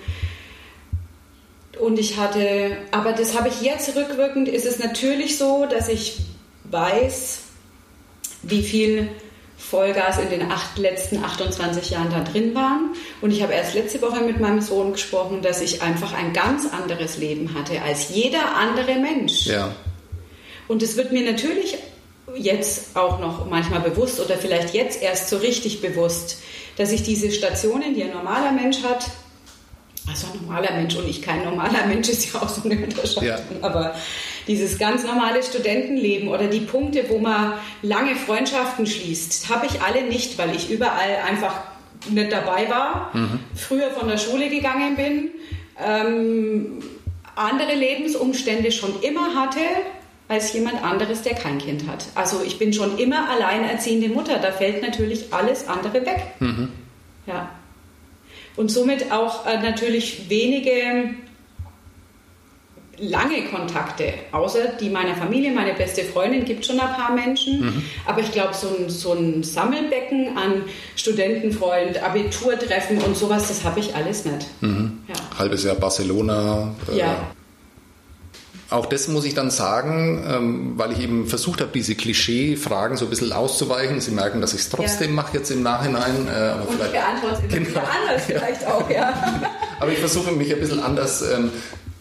und 1.80 2.00
ich 2.00 2.18
hatte, 2.18 2.78
aber 2.90 3.14
das 3.14 3.38
habe 3.38 3.50
ich 3.50 3.62
jetzt 3.62 3.96
rückwirkend, 3.96 4.48
ist 4.48 4.66
es 4.66 4.80
natürlich 4.80 5.38
so, 5.38 5.68
dass 5.70 5.88
ich 5.88 6.18
weiß, 6.64 7.42
wie 8.42 8.64
viel 8.64 9.08
Vollgas 9.70 10.18
in 10.20 10.30
den 10.30 10.52
acht, 10.52 10.78
letzten 10.78 11.24
28 11.24 11.92
Jahren 11.92 12.10
da 12.10 12.20
drin 12.22 12.56
waren. 12.56 12.94
Und 13.22 13.32
ich 13.32 13.42
habe 13.42 13.54
erst 13.54 13.74
letzte 13.74 14.02
Woche 14.02 14.22
mit 14.22 14.40
meinem 14.40 14.62
Sohn 14.62 14.94
gesprochen, 14.94 15.42
dass 15.42 15.62
ich 15.62 15.82
einfach 15.82 16.14
ein 16.14 16.34
ganz 16.34 16.68
anderes 16.72 17.18
Leben 17.18 17.54
hatte 17.54 17.82
als 17.82 18.10
jeder 18.10 18.56
andere 18.56 18.96
Mensch. 18.96 19.46
Ja. 19.46 19.74
Und 20.68 20.84
es 20.84 20.98
wird 20.98 21.12
mir 21.12 21.30
natürlich 21.30 21.78
jetzt 22.36 22.96
auch 22.96 23.20
noch 23.20 23.50
manchmal 23.50 23.82
bewusst 23.82 24.20
oder 24.20 24.38
vielleicht 24.38 24.74
jetzt 24.74 25.02
erst 25.02 25.30
so 25.30 25.38
richtig 25.38 25.82
bewusst, 25.82 26.38
dass 26.78 26.92
ich 26.92 27.04
diese 27.04 27.32
Stationen, 27.32 27.94
die 27.94 28.04
ein 28.04 28.14
normaler 28.14 28.52
Mensch 28.52 28.84
hat, 28.84 29.06
also 30.08 30.28
ein 30.28 30.46
normaler 30.46 30.72
Mensch 30.74 30.96
und 30.96 31.08
ich 31.08 31.22
kein 31.22 31.44
normaler 31.44 31.86
Mensch 31.86 32.10
ist 32.10 32.34
ja 32.34 32.42
auch 32.42 32.50
so 32.50 32.64
eine 32.64 32.84
Unterscheidung, 32.84 33.26
ja. 33.26 33.38
aber 33.62 33.96
dieses 34.48 34.78
ganz 34.80 35.04
normale 35.04 35.44
Studentenleben 35.44 36.30
oder 36.30 36.48
die 36.48 36.62
Punkte, 36.62 37.06
wo 37.10 37.20
man 37.20 37.54
lange 37.82 38.16
Freundschaften 38.16 38.86
schließt, 38.86 39.50
habe 39.50 39.66
ich 39.66 39.82
alle 39.82 40.04
nicht, 40.04 40.38
weil 40.38 40.56
ich 40.56 40.70
überall 40.70 41.18
einfach 41.28 41.64
nicht 42.10 42.32
dabei 42.32 42.70
war, 42.70 43.12
mhm. 43.14 43.40
früher 43.56 43.92
von 43.92 44.08
der 44.08 44.18
Schule 44.18 44.50
gegangen 44.50 44.96
bin, 44.96 45.30
ähm, 45.84 46.80
andere 47.36 47.76
Lebensumstände 47.76 48.72
schon 48.72 49.02
immer 49.02 49.36
hatte 49.36 49.60
als 50.28 50.54
jemand 50.54 50.82
anderes, 50.84 51.24
der 51.24 51.36
kein 51.36 51.58
Kind 51.58 51.88
hat. 51.88 52.06
Also 52.16 52.42
ich 52.46 52.58
bin 52.58 52.72
schon 52.72 52.98
immer 52.98 53.30
alleinerziehende 53.30 54.10
Mutter, 54.10 54.38
da 54.40 54.52
fällt 54.52 54.82
natürlich 54.82 55.34
alles 55.34 55.68
andere 55.68 56.06
weg. 56.06 56.22
Mhm. 56.40 56.70
Ja. 57.26 57.50
Und 58.56 58.72
somit 58.72 59.12
auch 59.12 59.46
äh, 59.46 59.62
natürlich 59.62 60.30
wenige 60.30 61.16
lange 63.02 63.44
Kontakte, 63.46 64.14
außer 64.32 64.74
die 64.80 64.90
meiner 64.90 65.16
Familie, 65.16 65.52
meine 65.52 65.74
beste 65.74 66.04
Freundin, 66.04 66.46
gibt 66.46 66.66
schon 66.66 66.80
ein 66.80 66.94
paar 66.94 67.14
Menschen. 67.14 67.62
Mhm. 67.62 67.84
Aber 68.06 68.22
ich 68.22 68.32
glaube, 68.32 68.54
so 68.54 68.68
ein, 68.68 68.90
so 68.90 69.14
ein 69.14 69.44
Sammelbecken 69.44 70.38
an 70.38 70.64
Studentenfreund, 70.96 72.02
Abiturtreffen 72.02 73.00
und 73.00 73.18
sowas, 73.18 73.48
das 73.48 73.64
habe 73.64 73.80
ich 73.80 73.96
alles 73.96 74.26
nicht. 74.26 74.48
Mhm. 74.62 75.00
Ja. 75.08 75.16
Halbes 75.40 75.64
Jahr 75.64 75.76
Barcelona. 75.76 76.74
Äh, 76.92 76.98
ja. 76.98 77.18
Auch 78.70 78.86
das 78.86 79.10
muss 79.10 79.26
ich 79.26 79.34
dann 79.34 79.52
sagen, 79.52 80.24
ähm, 80.26 80.74
weil 80.78 80.94
ich 80.94 81.02
eben 81.02 81.28
versucht 81.28 81.60
habe, 81.60 81.72
diese 81.74 81.94
Klischee-Fragen 81.94 82.96
so 82.96 83.06
ein 83.06 83.10
bisschen 83.10 83.34
auszuweichen. 83.34 84.00
Sie 84.00 84.12
merken, 84.12 84.40
dass 84.40 84.54
ich 84.54 84.62
es 84.62 84.70
trotzdem 84.70 85.10
ja. 85.10 85.16
mache 85.16 85.38
jetzt 85.38 85.52
im 85.52 85.62
Nachhinein. 85.62 86.28
Äh, 86.28 86.32
aber 86.32 86.70
und 86.70 86.76
vielleicht, 86.76 86.94
ich 86.94 87.00
beantworte 87.00 87.44
es 87.48 87.54
genau. 87.54 87.82
anders 87.82 88.26
vielleicht 88.28 88.68
auch, 88.68 88.90
ja. 88.90 89.14
aber 89.80 89.92
ich 89.92 90.00
versuche 90.00 90.32
mich 90.32 90.54
ein 90.54 90.60
bisschen 90.62 90.80
anders 90.80 91.22
ähm, 91.22 91.52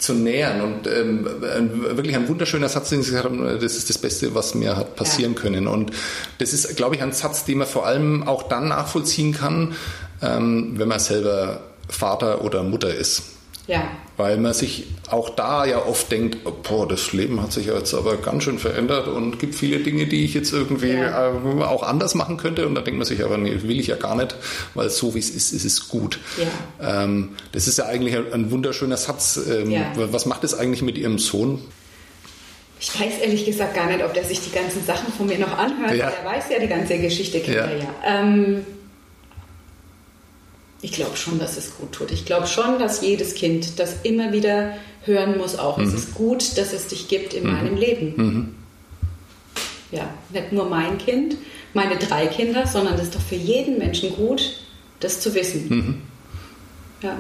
zu 0.01 0.14
nähern. 0.14 0.61
Und 0.61 0.86
ähm, 0.86 1.24
wirklich 1.24 2.16
ein 2.16 2.28
wunderschöner 2.28 2.68
Satz, 2.68 2.90
den 2.90 3.03
Sie 3.03 3.11
gesagt 3.11 3.26
haben, 3.26 3.44
das 3.61 3.76
ist 3.76 3.88
das 3.88 3.98
Beste, 3.98 4.34
was 4.34 4.55
mir 4.55 4.76
hat 4.76 4.96
passieren 4.96 5.34
ja. 5.34 5.40
können. 5.40 5.66
Und 5.66 5.92
das 6.38 6.53
ist, 6.53 6.76
glaube 6.76 6.96
ich, 6.96 7.03
ein 7.03 7.12
Satz, 7.12 7.44
den 7.44 7.59
man 7.59 7.66
vor 7.66 7.86
allem 7.86 8.26
auch 8.26 8.44
dann 8.44 8.68
nachvollziehen 8.68 9.32
kann, 9.32 9.74
ähm, 10.22 10.72
wenn 10.76 10.88
man 10.88 10.98
selber 10.98 11.61
Vater 11.88 12.42
oder 12.44 12.62
Mutter 12.62 12.94
ist. 12.94 13.22
Ja. 13.71 13.89
Weil 14.16 14.37
man 14.37 14.53
sich 14.53 14.87
auch 15.09 15.31
da 15.31 15.64
ja 15.64 15.87
oft 15.87 16.11
denkt, 16.11 16.39
oh, 16.45 16.51
boah, 16.51 16.89
das 16.89 17.12
Leben 17.12 17.41
hat 17.41 17.53
sich 17.53 17.66
jetzt 17.66 17.95
aber 17.95 18.16
ganz 18.16 18.43
schön 18.43 18.59
verändert 18.59 19.07
und 19.07 19.39
gibt 19.39 19.55
viele 19.55 19.79
Dinge, 19.79 20.07
die 20.07 20.25
ich 20.25 20.35
jetzt 20.35 20.53
irgendwie 20.53 20.95
ja. 20.95 21.31
äh, 21.31 21.62
auch 21.62 21.85
anders 21.85 22.16
machen 22.16 22.37
könnte. 22.37 22.66
Und 22.66 22.75
da 22.75 22.81
denkt 22.81 22.99
man 22.99 23.07
sich 23.07 23.25
aber, 23.25 23.39
nee, 23.39 23.57
will 23.62 23.79
ich 23.79 23.87
ja 23.87 23.95
gar 23.95 24.16
nicht, 24.16 24.35
weil 24.75 24.91
so 24.91 25.14
wie 25.14 25.21
es 25.21 25.31
ist, 25.31 25.53
ist 25.53 25.64
es 25.64 25.89
gut. 25.89 26.18
Ja. 26.37 27.05
Ähm, 27.05 27.31
das 27.53 27.68
ist 27.68 27.79
ja 27.79 27.87
eigentlich 27.87 28.16
ein, 28.16 28.51
wunderschöner 28.51 28.97
Satz. 28.97 29.39
Ähm, 29.49 29.71
ja. 29.71 29.93
Was 29.95 30.27
macht 30.27 30.43
es 30.43 30.53
eigentlich 30.53 30.83
mit 30.83 30.99
Ihrem 30.99 31.18
Sohn? 31.18 31.62
Ich 32.81 32.99
weiß 32.99 33.18
ehrlich 33.23 33.45
gesagt 33.45 33.75
gar 33.75 33.87
nicht, 33.87 34.03
ob 34.05 34.14
der 34.14 34.25
sich 34.25 34.41
die 34.41 34.51
ganzen 34.51 34.85
Sachen 34.85 35.12
von 35.12 35.27
mir 35.27 35.39
noch 35.39 35.57
anhört, 35.57 35.95
ja. 35.95 36.09
er 36.09 36.25
weiß 36.25 36.45
ja 36.51 36.59
die 36.59 36.66
ganze 36.66 36.99
Geschichte, 36.99 37.39
kennt 37.41 37.57
ja. 37.57 37.64
er 37.66 37.79
ja. 37.79 37.95
Ähm, 38.05 38.64
ich 40.83 40.93
glaube 40.93 41.16
schon, 41.16 41.39
dass 41.39 41.57
es 41.57 41.76
gut 41.76 41.93
tut. 41.93 42.11
Ich 42.11 42.24
glaube 42.24 42.47
schon, 42.47 42.78
dass 42.78 43.03
jedes 43.03 43.35
Kind 43.35 43.78
das 43.78 43.97
immer 44.03 44.33
wieder 44.33 44.74
hören 45.05 45.39
muss, 45.39 45.59
auch 45.59 45.78
mhm. 45.78 45.85
es 45.85 45.95
ist 45.95 46.14
gut, 46.14 46.59
dass 46.59 46.72
es 46.72 46.89
dich 46.89 47.09
gibt 47.09 47.35
in 47.35 47.45
mhm. 47.45 47.53
meinem 47.53 47.76
Leben. 47.76 48.14
Mhm. 48.16 48.55
Ja, 49.91 50.09
nicht 50.31 50.53
nur 50.53 50.66
mein 50.66 50.99
Kind, 50.99 51.37
meine 51.74 51.97
drei 51.97 52.26
Kinder, 52.26 52.66
sondern 52.66 52.95
es 52.95 53.03
ist 53.03 53.14
doch 53.14 53.20
für 53.20 53.35
jeden 53.35 53.78
Menschen 53.78 54.14
gut, 54.14 54.61
das 55.01 55.20
zu 55.20 55.35
wissen. 55.35 55.68
Mhm. 55.68 55.95
Ja, 57.03 57.16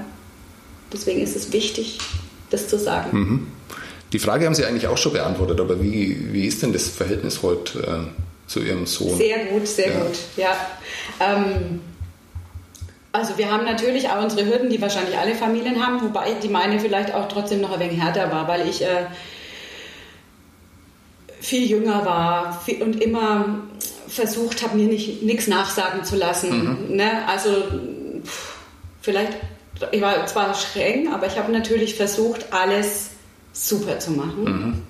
deswegen 0.92 1.20
ist 1.20 1.36
es 1.36 1.52
wichtig, 1.52 1.98
das 2.50 2.68
zu 2.68 2.78
sagen. 2.78 3.18
Mhm. 3.18 3.46
Die 4.12 4.18
Frage 4.18 4.46
haben 4.46 4.54
Sie 4.54 4.64
eigentlich 4.64 4.88
auch 4.88 4.98
schon 4.98 5.12
beantwortet, 5.12 5.60
aber 5.60 5.82
wie, 5.82 6.32
wie 6.32 6.46
ist 6.46 6.62
denn 6.62 6.72
das 6.72 6.88
Verhältnis 6.88 7.42
heute 7.42 7.78
äh, 7.80 8.48
zu 8.48 8.60
Ihrem 8.60 8.86
Sohn? 8.86 9.16
Sehr 9.16 9.46
gut, 9.46 9.66
sehr 9.66 9.92
ja. 9.92 10.00
gut, 10.00 10.18
ja. 10.36 10.56
Ähm, 11.20 11.80
also 13.12 13.36
wir 13.38 13.50
haben 13.50 13.64
natürlich 13.64 14.08
auch 14.08 14.22
unsere 14.22 14.46
Hürden, 14.46 14.70
die 14.70 14.80
wahrscheinlich 14.80 15.18
alle 15.18 15.34
Familien 15.34 15.84
haben, 15.84 16.00
wobei 16.00 16.32
die 16.34 16.48
meine 16.48 16.78
vielleicht 16.78 17.12
auch 17.12 17.28
trotzdem 17.28 17.60
noch 17.60 17.72
ein 17.72 17.80
wenig 17.80 18.00
härter 18.00 18.30
war, 18.30 18.46
weil 18.46 18.68
ich 18.68 18.82
äh, 18.82 19.06
viel 21.40 21.68
jünger 21.68 22.04
war 22.04 22.62
und 22.80 23.02
immer 23.02 23.60
versucht 24.06 24.62
habe, 24.62 24.76
mir 24.76 24.86
nichts 24.86 25.46
nachsagen 25.48 26.04
zu 26.04 26.16
lassen. 26.16 26.86
Mhm. 26.88 26.96
Ne? 26.96 27.26
Also 27.26 27.50
vielleicht, 29.00 29.32
ich 29.90 30.00
war 30.00 30.26
zwar 30.26 30.54
streng, 30.54 31.12
aber 31.12 31.26
ich 31.26 31.38
habe 31.38 31.50
natürlich 31.50 31.94
versucht, 31.94 32.52
alles 32.52 33.10
super 33.52 33.98
zu 33.98 34.12
machen. 34.12 34.44
Mhm. 34.44 34.82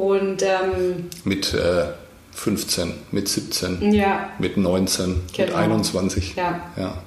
Und 0.00 0.42
ähm, 0.42 1.10
mit 1.24 1.52
äh, 1.52 1.86
15, 2.32 2.94
mit 3.10 3.28
17, 3.28 3.92
ja. 3.92 4.30
mit 4.38 4.56
19, 4.56 5.22
Genau. 5.32 5.46
mit 5.48 5.56
21. 5.56 6.34
ja. 6.36 6.60
Ja. 6.76 7.02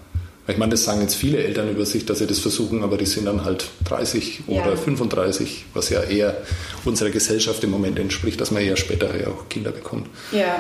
Ich 0.49 0.57
meine, 0.57 0.71
das 0.71 0.83
sagen 0.83 1.01
jetzt 1.01 1.15
viele 1.15 1.37
Eltern 1.43 1.69
über 1.69 1.85
sich, 1.85 2.05
dass 2.05 2.19
sie 2.19 2.27
das 2.27 2.39
versuchen, 2.39 2.83
aber 2.83 2.97
die 2.97 3.05
sind 3.05 3.25
dann 3.25 3.45
halt 3.45 3.65
30 3.85 4.41
Ja. 4.47 4.61
oder 4.63 4.75
35, 4.77 5.65
was 5.73 5.89
ja 5.89 6.01
eher 6.01 6.37
unserer 6.85 7.09
Gesellschaft 7.09 7.63
im 7.63 7.71
Moment 7.71 7.99
entspricht, 7.99 8.39
dass 8.41 8.51
man 8.51 8.61
eher 8.63 8.75
später 8.77 9.09
ja 9.19 9.27
auch 9.27 9.47
Kinder 9.49 9.71
bekommt. 9.71 10.07
Ja. 10.31 10.59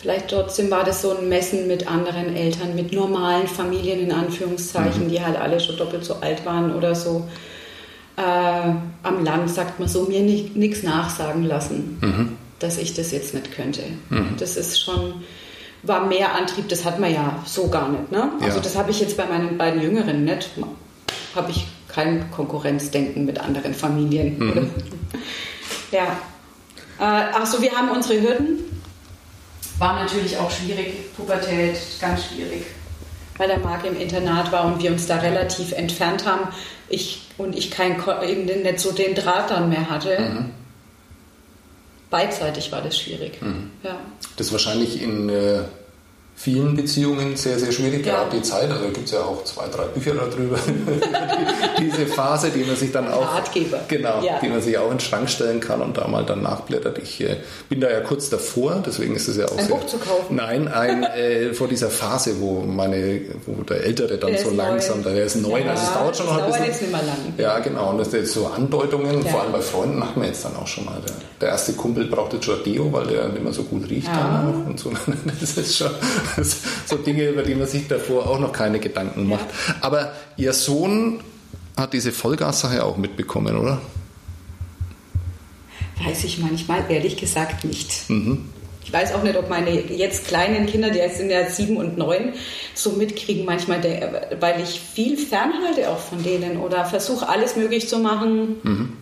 Vielleicht 0.00 0.28
trotzdem 0.28 0.70
war 0.70 0.84
das 0.84 1.02
so 1.02 1.16
ein 1.16 1.28
Messen 1.28 1.66
mit 1.66 1.88
anderen 1.88 2.34
Eltern, 2.36 2.76
mit 2.76 2.92
normalen 2.92 3.48
Familien 3.48 3.98
in 4.00 4.12
Anführungszeichen, 4.12 5.06
Mhm. 5.06 5.08
die 5.10 5.20
halt 5.20 5.36
alle 5.36 5.58
schon 5.58 5.76
doppelt 5.76 6.04
so 6.04 6.14
alt 6.14 6.44
waren 6.46 6.74
oder 6.74 6.94
so. 6.94 7.28
äh, 8.16 8.72
am 9.04 9.24
Land, 9.24 9.48
sagt 9.48 9.78
man 9.78 9.88
so, 9.88 10.02
mir 10.06 10.18
nichts 10.20 10.82
nachsagen 10.82 11.44
lassen, 11.44 11.98
mhm. 12.00 12.32
dass 12.58 12.76
ich 12.76 12.92
das 12.94 13.12
jetzt 13.12 13.32
nicht 13.32 13.52
könnte. 13.52 13.82
Mhm. 14.10 14.30
Das 14.40 14.56
ist 14.56 14.80
schon, 14.82 15.22
war 15.82 16.06
mehr 16.06 16.34
Antrieb, 16.34 16.68
das 16.68 16.84
hat 16.84 16.98
man 16.98 17.12
ja 17.12 17.38
so 17.44 17.68
gar 17.68 17.88
nicht. 17.88 18.10
Ne? 18.10 18.30
Also 18.40 18.56
ja. 18.56 18.62
das 18.62 18.76
habe 18.76 18.90
ich 18.90 19.00
jetzt 19.00 19.16
bei 19.16 19.26
meinen 19.26 19.58
beiden 19.58 19.80
Jüngeren 19.80 20.24
nicht. 20.24 20.50
Habe 21.34 21.50
ich 21.50 21.66
kein 21.88 22.30
Konkurrenzdenken 22.30 23.24
mit 23.24 23.40
anderen 23.40 23.74
Familien. 23.74 24.38
Mhm. 24.38 24.70
ja. 25.92 26.06
Äh, 26.98 27.32
Achso, 27.34 27.62
wir 27.62 27.72
haben 27.72 27.90
unsere 27.90 28.20
Hürden. 28.20 28.64
War 29.78 30.02
natürlich 30.02 30.36
auch 30.36 30.50
schwierig, 30.50 31.14
Pubertät, 31.16 31.78
ganz 32.00 32.24
schwierig 32.24 32.64
weil 33.38 33.48
der 33.48 33.58
Marc 33.60 33.84
im 33.86 33.98
Internat 33.98 34.52
war 34.52 34.66
und 34.66 34.82
wir 34.82 34.90
uns 34.90 35.06
da 35.06 35.16
relativ 35.16 35.72
entfernt 35.72 36.26
haben. 36.26 36.48
Ich 36.88 37.22
und 37.38 37.56
ich 37.56 37.70
kein, 37.70 37.96
nicht 37.96 38.80
so 38.80 38.92
den 38.92 39.14
Draht 39.14 39.50
dann 39.50 39.68
mehr 39.68 39.88
hatte. 39.88 40.18
Mhm. 40.20 40.50
Beidseitig 42.10 42.72
war 42.72 42.82
das 42.82 42.98
schwierig. 42.98 43.40
Mhm. 43.42 43.70
Ja. 43.82 43.98
Das 44.36 44.46
ist 44.46 44.52
wahrscheinlich 44.52 45.02
in 45.02 45.28
äh, 45.28 45.62
vielen 46.38 46.76
Beziehungen 46.76 47.36
sehr, 47.36 47.58
sehr 47.58 47.72
schwierig, 47.72 48.06
ja. 48.06 48.14
gerade 48.14 48.36
die 48.36 48.42
Zeit. 48.42 48.70
Also 48.70 48.84
gibt 48.86 49.06
es 49.06 49.10
ja 49.10 49.22
auch 49.22 49.42
zwei, 49.42 49.66
drei 49.66 49.84
Bücher 49.86 50.14
darüber. 50.14 50.56
die, 51.78 51.84
diese 51.90 52.06
Phase, 52.06 52.50
die 52.50 52.62
man 52.62 52.76
sich 52.76 52.92
dann 52.92 53.08
auch. 53.08 53.34
Ratgeber. 53.34 53.80
Genau, 53.88 54.22
ja. 54.22 54.38
die 54.40 54.48
man 54.48 54.62
sich 54.62 54.78
auch 54.78 54.84
in 54.84 54.98
den 54.98 55.00
Schrank 55.00 55.28
stellen 55.28 55.58
kann 55.58 55.82
und 55.82 55.98
da 55.98 56.06
mal 56.06 56.24
dann 56.24 56.42
nachblättert. 56.42 56.98
Ich 56.98 57.20
äh, 57.20 57.38
bin 57.68 57.80
da 57.80 57.90
ja 57.90 58.00
kurz 58.00 58.30
davor, 58.30 58.80
deswegen 58.86 59.16
ist 59.16 59.26
es 59.26 59.36
ja 59.36 59.46
auch. 59.46 59.58
Ein 59.58 59.66
sehr, 59.66 59.74
Buch 59.74 59.86
zu 59.86 59.98
kaufen. 59.98 60.36
Nein, 60.36 60.68
ein, 60.68 61.02
äh, 61.02 61.54
vor 61.54 61.66
dieser 61.66 61.90
Phase, 61.90 62.40
wo 62.40 62.60
meine, 62.60 63.20
wo 63.44 63.60
der 63.64 63.82
Ältere 63.82 64.16
dann 64.16 64.30
der 64.30 64.40
so 64.40 64.50
langsam, 64.50 65.02
neu. 65.02 65.14
der 65.14 65.24
ist 65.24 65.36
neun, 65.36 65.64
ja, 65.64 65.72
also 65.72 65.82
es 65.82 65.92
dauert 65.92 66.16
schon 66.16 66.26
noch 66.26 66.38
ein 66.38 66.46
bisschen. 66.46 66.66
Jetzt 66.66 66.82
nicht 66.82 66.92
mehr 66.92 67.02
lang. 67.02 67.34
Ja, 67.36 67.58
genau. 67.58 67.90
Und 67.90 67.98
das 67.98 68.12
sind 68.12 68.28
so 68.28 68.46
Andeutungen, 68.46 69.26
vor 69.26 69.42
allem 69.42 69.52
bei 69.52 69.60
Freunden 69.60 70.04
hat 70.04 70.16
man 70.16 70.26
jetzt 70.28 70.44
dann 70.44 70.54
auch 70.54 70.68
schon 70.68 70.84
mal. 70.84 71.00
Der, 71.04 71.14
der 71.40 71.48
erste 71.48 71.72
Kumpel 71.72 72.04
braucht 72.04 72.32
jetzt 72.32 72.44
schon 72.44 72.62
Deo, 72.62 72.92
weil 72.92 73.08
der 73.08 73.28
nicht 73.28 73.42
mehr 73.42 73.52
so 73.52 73.64
gut 73.64 73.90
riecht 73.90 74.06
dann 74.06 74.46
auch 74.46 74.68
und 74.68 74.78
so. 74.78 74.92
Das 75.40 75.56
ist 75.56 75.76
schon 75.76 75.90
so 76.86 76.96
Dinge, 76.96 77.28
über 77.28 77.42
die 77.42 77.54
man 77.54 77.66
sich 77.66 77.88
davor 77.88 78.28
auch 78.28 78.38
noch 78.38 78.52
keine 78.52 78.78
Gedanken 78.78 79.28
macht. 79.28 79.46
Aber 79.80 80.12
Ihr 80.36 80.52
Sohn 80.52 81.20
hat 81.76 81.92
diese 81.92 82.12
Vollgassache 82.12 82.84
auch 82.84 82.96
mitbekommen, 82.96 83.56
oder? 83.56 83.80
Weiß 86.04 86.24
ich 86.24 86.38
manchmal 86.38 86.84
ehrlich 86.88 87.16
gesagt 87.16 87.64
nicht. 87.64 88.08
Mhm. 88.08 88.48
Ich 88.88 88.92
weiß 88.94 89.12
auch 89.12 89.22
nicht, 89.22 89.36
ob 89.36 89.50
meine 89.50 89.70
jetzt 89.70 90.28
kleinen 90.28 90.64
Kinder, 90.64 90.88
die 90.88 90.98
jetzt 90.98 91.18
sind 91.18 91.28
ja 91.28 91.50
sieben 91.50 91.76
und 91.76 91.98
neun, 91.98 92.32
so 92.72 92.92
mitkriegen 92.92 93.44
manchmal, 93.44 93.82
weil 94.40 94.62
ich 94.62 94.80
viel 94.80 95.18
fernhalte 95.18 95.90
auch 95.90 95.98
von 95.98 96.22
denen 96.22 96.56
oder 96.56 96.86
versuche 96.86 97.28
alles 97.28 97.54
möglich 97.54 97.86
zu 97.86 97.98
machen 97.98 98.56
mhm. 98.62 98.92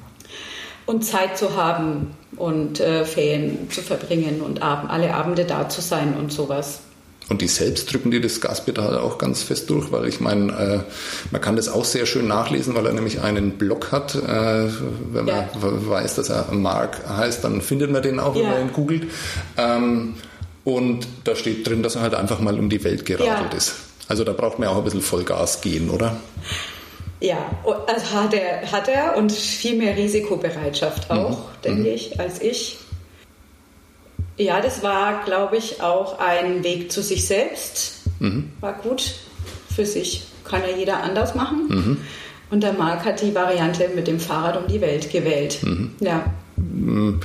und 0.86 1.04
Zeit 1.04 1.38
zu 1.38 1.54
haben 1.54 2.16
und 2.34 2.80
äh, 2.80 3.04
Ferien 3.04 3.70
zu 3.70 3.80
verbringen 3.80 4.40
und 4.40 4.60
Abend, 4.60 4.90
alle 4.90 5.14
Abende 5.14 5.44
da 5.44 5.68
zu 5.68 5.80
sein 5.80 6.14
und 6.18 6.32
sowas. 6.32 6.80
Und 7.28 7.42
die 7.42 7.48
selbst 7.48 7.92
drücken 7.92 8.12
die 8.12 8.20
das 8.20 8.40
Gaspedal 8.40 8.98
auch 8.98 9.18
ganz 9.18 9.42
fest 9.42 9.68
durch, 9.68 9.90
weil 9.90 10.06
ich 10.06 10.20
meine, 10.20 10.52
äh, 10.52 10.92
man 11.32 11.40
kann 11.40 11.56
das 11.56 11.68
auch 11.68 11.84
sehr 11.84 12.06
schön 12.06 12.28
nachlesen, 12.28 12.76
weil 12.76 12.86
er 12.86 12.92
nämlich 12.92 13.20
einen 13.20 13.52
Blog 13.52 13.90
hat. 13.90 14.14
Äh, 14.14 14.68
wenn 15.12 15.24
man 15.24 15.28
ja. 15.28 15.48
weiß, 15.60 16.14
dass 16.14 16.28
er 16.28 16.52
Mark 16.52 17.00
heißt, 17.08 17.42
dann 17.42 17.60
findet 17.62 17.90
man 17.90 18.02
den 18.02 18.20
auch, 18.20 18.36
wenn 18.36 18.44
man 18.44 18.60
ihn 18.60 18.72
googelt. 18.72 19.10
Ähm, 19.56 20.14
und 20.64 21.06
da 21.24 21.34
steht 21.34 21.66
drin, 21.66 21.82
dass 21.82 21.96
er 21.96 22.02
halt 22.02 22.14
einfach 22.14 22.38
mal 22.40 22.58
um 22.58 22.68
die 22.68 22.82
Welt 22.84 23.04
geradelt 23.04 23.52
ja. 23.52 23.56
ist. 23.56 23.74
Also 24.08 24.22
da 24.22 24.32
braucht 24.32 24.58
man 24.58 24.68
auch 24.68 24.78
ein 24.78 24.84
bisschen 24.84 25.02
Vollgas 25.02 25.60
gehen, 25.60 25.90
oder? 25.90 26.16
Ja, 27.20 27.38
also 27.86 28.12
hat 28.12 28.34
er, 28.34 28.70
hat 28.70 28.88
er 28.88 29.16
und 29.16 29.32
viel 29.32 29.76
mehr 29.76 29.96
Risikobereitschaft 29.96 31.10
auch, 31.10 31.38
mhm. 31.38 31.62
denke 31.64 31.80
mhm. 31.80 31.86
ich, 31.86 32.20
als 32.20 32.40
ich. 32.40 32.78
Ja, 34.38 34.60
das 34.60 34.82
war, 34.82 35.24
glaube 35.24 35.56
ich, 35.56 35.80
auch 35.80 36.18
ein 36.18 36.62
Weg 36.62 36.92
zu 36.92 37.02
sich 37.02 37.26
selbst. 37.26 38.02
Mhm. 38.20 38.50
War 38.60 38.74
gut 38.74 39.14
für 39.74 39.86
sich. 39.86 40.24
Kann 40.44 40.62
ja 40.62 40.76
jeder 40.76 41.02
anders 41.02 41.34
machen. 41.34 41.68
Mhm. 41.68 41.96
Und 42.50 42.62
der 42.62 42.74
Marc 42.74 43.04
hat 43.04 43.22
die 43.22 43.34
Variante 43.34 43.90
mit 43.94 44.06
dem 44.06 44.20
Fahrrad 44.20 44.56
um 44.56 44.68
die 44.68 44.80
Welt 44.80 45.10
gewählt. 45.10 45.58
Mhm. 45.62 45.92
Ja. 46.00 46.32
Mhm. 46.56 47.20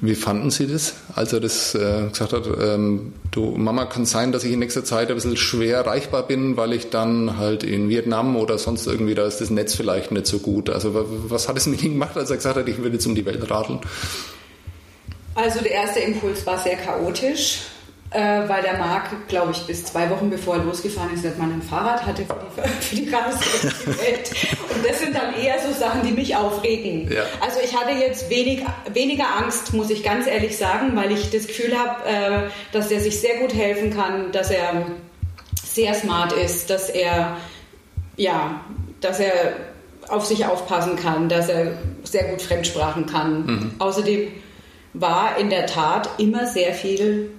Wie 0.00 0.14
fanden 0.14 0.50
Sie 0.50 0.66
das, 0.66 0.94
als 1.14 1.32
er 1.32 1.40
das 1.40 1.74
äh, 1.74 2.08
gesagt 2.08 2.34
hat, 2.34 2.46
ähm, 2.60 3.14
du 3.30 3.52
Mama, 3.56 3.86
kann 3.86 4.04
sein, 4.04 4.32
dass 4.32 4.44
ich 4.44 4.52
in 4.52 4.58
nächster 4.58 4.84
Zeit 4.84 5.08
ein 5.08 5.14
bisschen 5.14 5.36
schwer 5.36 5.78
erreichbar 5.78 6.26
bin, 6.26 6.58
weil 6.58 6.74
ich 6.74 6.90
dann 6.90 7.38
halt 7.38 7.64
in 7.64 7.88
Vietnam 7.88 8.36
oder 8.36 8.58
sonst 8.58 8.86
irgendwie, 8.86 9.14
da 9.14 9.24
ist 9.24 9.40
das 9.40 9.48
Netz 9.48 9.74
vielleicht 9.74 10.12
nicht 10.12 10.26
so 10.26 10.40
gut. 10.40 10.68
Also 10.68 11.06
was 11.28 11.48
hat 11.48 11.56
es 11.56 11.66
mit 11.66 11.82
ihm 11.82 11.92
gemacht, 11.92 12.18
als 12.18 12.28
er 12.28 12.36
gesagt 12.36 12.56
hat, 12.56 12.68
ich 12.68 12.82
will 12.82 12.92
jetzt 12.92 13.06
um 13.06 13.14
die 13.14 13.24
Welt 13.24 13.50
radeln? 13.50 13.80
Also 15.34 15.60
der 15.60 15.72
erste 15.72 16.00
Impuls 16.00 16.46
war 16.46 16.58
sehr 16.58 16.76
chaotisch, 16.76 17.62
äh, 18.10 18.48
weil 18.48 18.62
der 18.62 18.78
Marc, 18.78 19.28
glaube 19.28 19.52
ich, 19.52 19.66
bis 19.66 19.84
zwei 19.84 20.08
Wochen 20.10 20.30
bevor 20.30 20.56
er 20.56 20.64
losgefahren 20.64 21.12
ist, 21.12 21.24
nicht 21.24 21.38
mal 21.38 21.50
ein 21.50 21.62
Fahrrad 21.62 22.06
hatte 22.06 22.24
für 22.24 22.36
die, 22.62 22.68
für 22.84 22.96
die 22.96 23.10
Reise 23.10 23.38
die 23.62 23.86
Welt. 23.86 24.30
Und 24.74 24.88
das 24.88 25.00
sind 25.00 25.16
dann 25.16 25.34
eher 25.34 25.56
so 25.58 25.72
Sachen, 25.72 26.02
die 26.06 26.12
mich 26.12 26.36
aufregen. 26.36 27.10
Ja. 27.10 27.24
Also 27.40 27.58
ich 27.64 27.76
hatte 27.76 27.90
jetzt 27.98 28.30
wenig, 28.30 28.64
weniger 28.92 29.26
Angst, 29.36 29.72
muss 29.72 29.90
ich 29.90 30.04
ganz 30.04 30.26
ehrlich 30.26 30.56
sagen, 30.56 30.94
weil 30.94 31.10
ich 31.10 31.30
das 31.30 31.48
Gefühl 31.48 31.76
habe, 31.76 32.08
äh, 32.08 32.50
dass 32.72 32.90
er 32.90 33.00
sich 33.00 33.20
sehr 33.20 33.38
gut 33.38 33.52
helfen 33.52 33.94
kann, 33.94 34.30
dass 34.30 34.50
er 34.50 34.86
sehr 35.64 35.94
smart 35.94 36.32
ist, 36.32 36.70
dass 36.70 36.88
er 36.88 37.36
ja, 38.16 38.60
dass 39.00 39.18
er 39.18 39.54
auf 40.08 40.24
sich 40.24 40.46
aufpassen 40.46 40.96
kann, 40.96 41.28
dass 41.28 41.48
er 41.48 41.78
sehr 42.04 42.24
gut 42.24 42.42
Fremdsprachen 42.42 43.06
kann. 43.06 43.46
Mhm. 43.46 43.70
Außerdem 43.78 44.28
war 44.94 45.36
in 45.38 45.50
der 45.50 45.66
Tat 45.66 46.08
immer 46.18 46.46
sehr 46.46 46.72
viel 46.72 47.30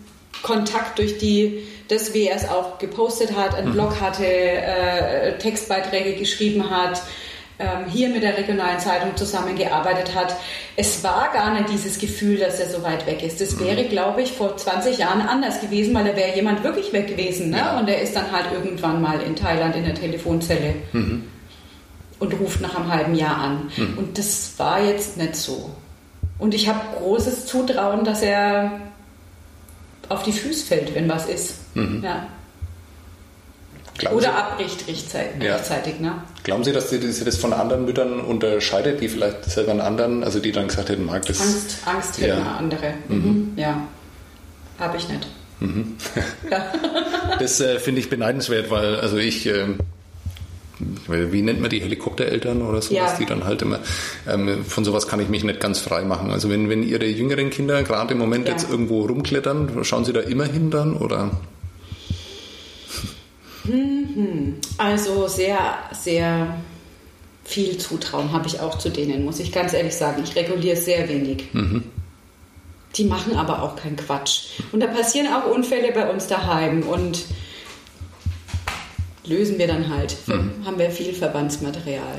Kontakt 0.44 1.00
durch 1.00 1.18
die, 1.18 1.64
das, 1.88 2.14
wie 2.14 2.28
er 2.28 2.36
es 2.36 2.48
auch 2.48 2.78
gepostet 2.78 3.36
hat, 3.36 3.56
einen 3.56 3.70
mhm. 3.70 3.74
Blog 3.74 4.02
hatte, 4.02 4.26
äh, 4.26 5.38
Textbeiträge 5.38 6.14
geschrieben 6.14 6.70
hat, 6.70 7.02
ähm, 7.58 7.86
hier 7.90 8.10
mit 8.10 8.22
der 8.22 8.38
regionalen 8.38 8.80
Zeitung 8.80 9.16
zusammengearbeitet 9.16 10.14
hat. 10.14 10.36
Es 10.76 11.04
war 11.06 11.32
gar 11.32 11.54
nicht 11.54 11.70
dieses 11.70 11.98
Gefühl, 12.00 12.38
dass 12.38 12.60
er 12.60 12.68
so 12.68 12.84
weit 12.84 13.08
weg 13.08 13.24
ist. 13.24 13.40
Das 13.40 13.58
wäre, 13.60 13.84
mhm. 13.84 13.90
glaube 13.90 14.22
ich, 14.22 14.34
vor 14.34 14.58
20 14.58 14.98
Jahren 14.98 15.22
anders 15.22 15.62
gewesen, 15.62 15.96
weil 15.96 16.04
da 16.04 16.16
wäre 16.18 16.36
jemand 16.36 16.64
wirklich 16.64 16.92
weg 16.92 17.08
gewesen. 17.08 17.52
Ne? 17.52 17.58
Ja. 17.58 17.80
Und 17.80 17.88
er 17.88 18.02
ist 18.02 18.16
dann 18.16 18.30
halt 18.32 18.48
irgendwann 18.52 19.02
mal 19.02 19.22
in 19.22 19.38
Thailand 19.38 19.76
in 19.78 19.86
der 19.86 19.96
Telefonzelle 19.96 20.76
mhm. 20.92 21.24
und 22.20 22.40
ruft 22.42 22.60
nach 22.60 22.76
einem 22.76 22.92
halben 22.92 23.16
Jahr 23.16 23.38
an. 23.38 23.72
Mhm. 23.78 23.98
Und 23.98 24.18
das 24.18 24.54
war 24.58 24.84
jetzt 24.84 25.16
nicht 25.16 25.38
so. 25.38 25.72
Und 26.38 26.54
ich 26.54 26.68
habe 26.68 26.80
großes 26.98 27.46
Zutrauen, 27.46 28.04
dass 28.04 28.22
er 28.22 28.72
auf 30.10 30.24
die 30.24 30.34
Füße 30.34 30.66
fällt, 30.66 30.94
wenn 30.96 31.10
was 31.10 31.28
ist. 31.28 31.76
Mhm. 31.76 32.04
Ja. 32.04 32.28
Glauben 33.98 34.18
Oder 34.18 34.26
Sie, 34.26 34.34
abbricht 34.34 34.88
rechtzeitig. 34.88 35.42
Ja. 35.42 35.58
Ne? 36.00 36.22
Glauben 36.44 36.64
Sie, 36.66 36.74
dass 36.74 36.90
Sie, 36.90 37.00
das 37.00 37.38
von 37.38 37.54
anderen 37.54 37.86
Müttern 37.86 38.20
unterscheidet, 38.20 39.00
die 39.00 39.08
vielleicht 39.08 39.46
selber 39.46 39.72
einen 39.72 39.82
anderen, 39.82 40.24
also 40.24 40.40
die 40.40 40.52
dann 40.52 40.68
gesagt 40.68 40.90
hätten, 40.90 41.06
mag 41.06 41.26
das. 41.26 41.40
Angst, 41.40 41.78
Angst 41.86 42.18
hätten 42.20 42.40
ja. 42.40 42.56
andere. 42.58 42.94
Mhm. 43.08 43.16
mhm. 43.16 43.54
Ja. 43.56 43.88
Habe 44.80 44.98
ich 44.98 45.08
nicht. 45.08 45.28
Mhm. 45.62 45.96
Ja. 46.52 46.66
das 47.40 47.62
äh, 47.62 47.80
finde 47.80 48.02
ich 48.02 48.10
beneidenswert, 48.10 48.70
weil 48.70 48.98
also 48.98 49.16
ich 49.16 49.48
äh, 49.48 49.68
wie 51.08 51.42
nennt 51.42 51.62
man 51.62 51.70
die 51.70 51.80
Helikoptereltern 51.80 52.62
oder 52.62 52.82
sowas, 52.82 53.12
ja. 53.12 53.18
die 53.20 53.26
dann 53.26 53.44
halt 53.44 53.62
immer, 53.62 53.80
ähm, 54.28 54.66
von 54.66 54.84
sowas 54.84 55.08
kann 55.08 55.20
ich 55.20 55.30
mich 55.30 55.44
nicht 55.44 55.60
ganz 55.60 55.80
frei 55.80 56.04
machen. 56.04 56.32
Also 56.32 56.50
wenn, 56.50 56.70
wenn 56.70 56.84
Ihre 56.84 57.06
jüngeren 57.06 57.50
Kinder 57.50 57.84
gerade 57.84 58.14
im 58.14 58.20
Moment 58.20 58.48
ja. 58.48 58.54
jetzt 58.54 58.70
irgendwo 58.70 59.06
rumklettern, 59.06 59.84
schauen 59.84 60.06
Sie 60.06 60.14
da 60.14 60.22
immer 60.22 60.46
hin 60.46 60.72
dann 60.72 60.96
oder? 60.96 61.32
Mhm. 63.66 64.56
Also 64.78 65.28
sehr, 65.28 65.60
sehr 65.92 66.58
viel 67.44 67.78
Zutrauen 67.78 68.32
habe 68.32 68.48
ich 68.48 68.60
auch 68.60 68.78
zu 68.78 68.90
denen, 68.90 69.24
muss 69.24 69.40
ich 69.40 69.52
ganz 69.52 69.74
ehrlich 69.74 69.96
sagen. 69.96 70.24
Ich 70.24 70.36
reguliere 70.36 70.76
sehr 70.76 71.08
wenig. 71.08 71.54
Mhm. 71.54 71.84
Die 72.96 73.06
machen 73.06 73.36
aber 73.36 73.62
auch 73.62 73.76
keinen 73.76 73.98
Quatsch. 73.98 74.60
Und 74.72 74.80
da 74.80 74.88
passieren 74.88 75.28
auch 75.28 75.54
Unfälle 75.54 75.92
bei 75.92 76.10
uns 76.10 76.28
daheim 76.28 76.84
und 76.84 77.26
lösen 79.28 79.58
wir 79.58 79.68
dann 79.68 79.90
halt. 79.90 80.16
Mhm. 80.28 80.66
Haben 80.66 80.80
wir 80.80 80.92
viel 80.92 81.14
Verbandsmaterial. 81.14 82.04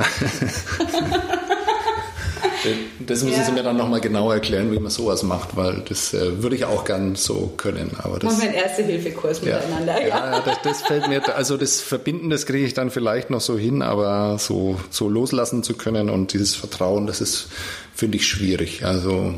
das 3.06 3.22
müssen 3.22 3.38
ja. 3.38 3.44
Sie 3.44 3.52
mir 3.52 3.62
dann 3.62 3.76
nochmal 3.76 4.00
genau 4.00 4.30
erklären, 4.30 4.72
wie 4.72 4.78
man 4.78 4.90
sowas 4.90 5.22
macht, 5.22 5.56
weil 5.56 5.82
das 5.88 6.14
äh, 6.14 6.42
würde 6.42 6.56
ich 6.56 6.64
auch 6.64 6.84
gern 6.84 7.14
so 7.14 7.52
können. 7.56 7.90
Aber 8.02 8.18
das, 8.18 8.32
Machen 8.32 8.42
wir 8.42 8.48
einen 8.48 8.58
Erste-Hilfe-Kurs 8.58 9.40
ja. 9.44 9.56
miteinander. 9.56 10.00
Ja, 10.00 10.08
ja 10.08 10.40
das, 10.40 10.58
das, 10.62 10.82
fällt 10.82 11.08
mir, 11.08 11.22
also 11.34 11.56
das 11.56 11.80
Verbinden, 11.80 12.30
das 12.30 12.46
kriege 12.46 12.66
ich 12.66 12.74
dann 12.74 12.90
vielleicht 12.90 13.30
noch 13.30 13.40
so 13.40 13.56
hin, 13.56 13.82
aber 13.82 14.38
so, 14.38 14.78
so 14.90 15.08
loslassen 15.08 15.62
zu 15.62 15.74
können 15.74 16.10
und 16.10 16.32
dieses 16.32 16.54
Vertrauen, 16.54 17.06
das 17.06 17.20
ist, 17.20 17.48
finde 17.94 18.16
ich, 18.16 18.26
schwierig. 18.26 18.84
Also 18.84 19.34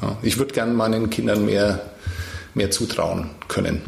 ja, 0.00 0.16
ich 0.22 0.38
würde 0.38 0.54
gern 0.54 0.74
meinen 0.74 1.10
Kindern 1.10 1.44
mehr, 1.44 1.80
mehr 2.54 2.70
zutrauen 2.70 3.30
können. 3.48 3.82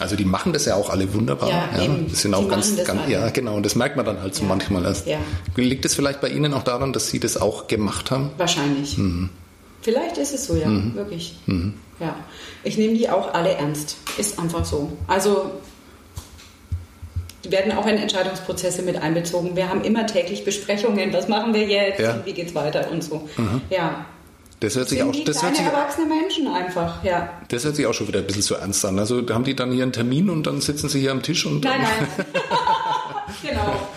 Also 0.00 0.16
die 0.16 0.24
machen 0.24 0.52
das 0.52 0.64
ja 0.64 0.74
auch 0.74 0.90
alle 0.90 1.12
wunderbar. 1.14 1.48
Ja, 1.50 1.68
ja. 1.76 1.84
eben. 1.84 2.08
Das 2.10 2.22
sind 2.22 2.32
Die 2.32 2.36
auch 2.36 2.48
ganz, 2.48 2.74
das 2.74 2.86
ganz 2.86 3.02
alle. 3.02 3.12
ja 3.12 3.28
genau. 3.30 3.54
Und 3.54 3.64
das 3.66 3.74
merkt 3.76 3.96
man 3.96 4.04
dann 4.06 4.20
halt 4.20 4.34
so 4.34 4.42
Ja. 4.42 4.48
manchmal 4.48 4.84
erst. 4.84 5.06
Ja. 5.06 5.18
Liegt 5.56 5.84
es 5.84 5.94
vielleicht 5.94 6.20
bei 6.20 6.28
Ihnen 6.28 6.52
auch 6.54 6.62
daran, 6.64 6.92
dass 6.92 7.08
Sie 7.08 7.20
das 7.20 7.36
auch 7.36 7.68
gemacht 7.68 8.10
haben? 8.10 8.30
Wahrscheinlich. 8.38 8.96
Mhm. 8.98 9.28
Vielleicht 9.82 10.18
ist 10.18 10.34
es 10.34 10.46
so, 10.46 10.56
ja, 10.56 10.68
wirklich. 10.94 11.36
Ja. 12.00 12.14
Ich 12.64 12.76
nehme 12.76 12.94
die 12.98 13.08
auch 13.08 13.32
alle 13.32 13.52
ernst. 13.52 13.96
Ist 14.18 14.38
einfach 14.38 14.64
so. 14.64 14.92
Also 15.06 15.50
die 17.44 17.50
werden 17.50 17.72
auch 17.72 17.86
in 17.86 17.96
Entscheidungsprozesse 17.96 18.82
mit 18.82 19.00
einbezogen. 19.02 19.56
Wir 19.56 19.68
haben 19.70 19.82
immer 19.82 20.06
täglich 20.06 20.44
Besprechungen, 20.44 21.12
was 21.12 21.28
machen 21.28 21.54
wir 21.54 21.66
jetzt 21.66 22.00
Ja. 22.00 22.20
wie 22.24 22.32
geht's 22.34 22.54
weiter 22.54 22.90
und 22.90 23.02
so. 23.02 23.28
Ja. 23.70 24.04
Das 24.60 24.76
hört 24.76 24.90
sich 24.90 24.98
Sind 24.98 25.08
auch, 25.08 25.12
die 25.12 25.24
das 25.24 25.42
hört 25.42 25.56
sich, 25.56 25.64
erwachsene 25.64 26.06
Menschen 26.06 26.46
einfach, 26.48 27.02
ja. 27.02 27.30
das 27.48 27.64
hört 27.64 27.76
sich 27.76 27.86
auch 27.86 27.94
schon 27.94 28.08
wieder 28.08 28.18
ein 28.18 28.26
bisschen 28.26 28.42
so 28.42 28.54
ernst 28.56 28.84
an. 28.84 28.98
Also 28.98 29.22
haben 29.30 29.44
die 29.44 29.56
dann 29.56 29.72
hier 29.72 29.82
einen 29.84 29.92
Termin 29.92 30.28
und 30.28 30.46
dann 30.46 30.60
sitzen 30.60 30.90
sie 30.90 31.00
hier 31.00 31.12
am 31.12 31.22
Tisch 31.22 31.46
und 31.46 31.64
Nein, 31.64 31.80
nein. 31.80 32.26
genau. 33.42 33.88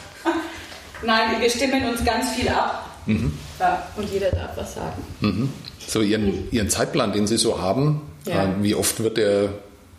Nein, 1.05 1.41
wir 1.41 1.49
stimmen 1.49 1.85
uns 1.89 2.03
ganz 2.05 2.31
viel 2.31 2.47
ab. 2.47 2.89
Mhm. 3.05 3.33
Ja, 3.59 3.85
und 3.97 4.09
jeder 4.09 4.29
darf 4.31 4.51
was 4.55 4.75
sagen. 4.75 5.51
so 5.85 5.99
ihren, 5.99 6.49
ihren 6.51 6.69
Zeitplan, 6.69 7.11
den 7.11 7.27
sie 7.27 7.37
so 7.37 7.61
haben, 7.61 8.01
Ja. 8.25 8.45
äh, 8.45 8.47
wie 8.61 8.73
oft 8.73 9.03
wird 9.03 9.17
der 9.17 9.49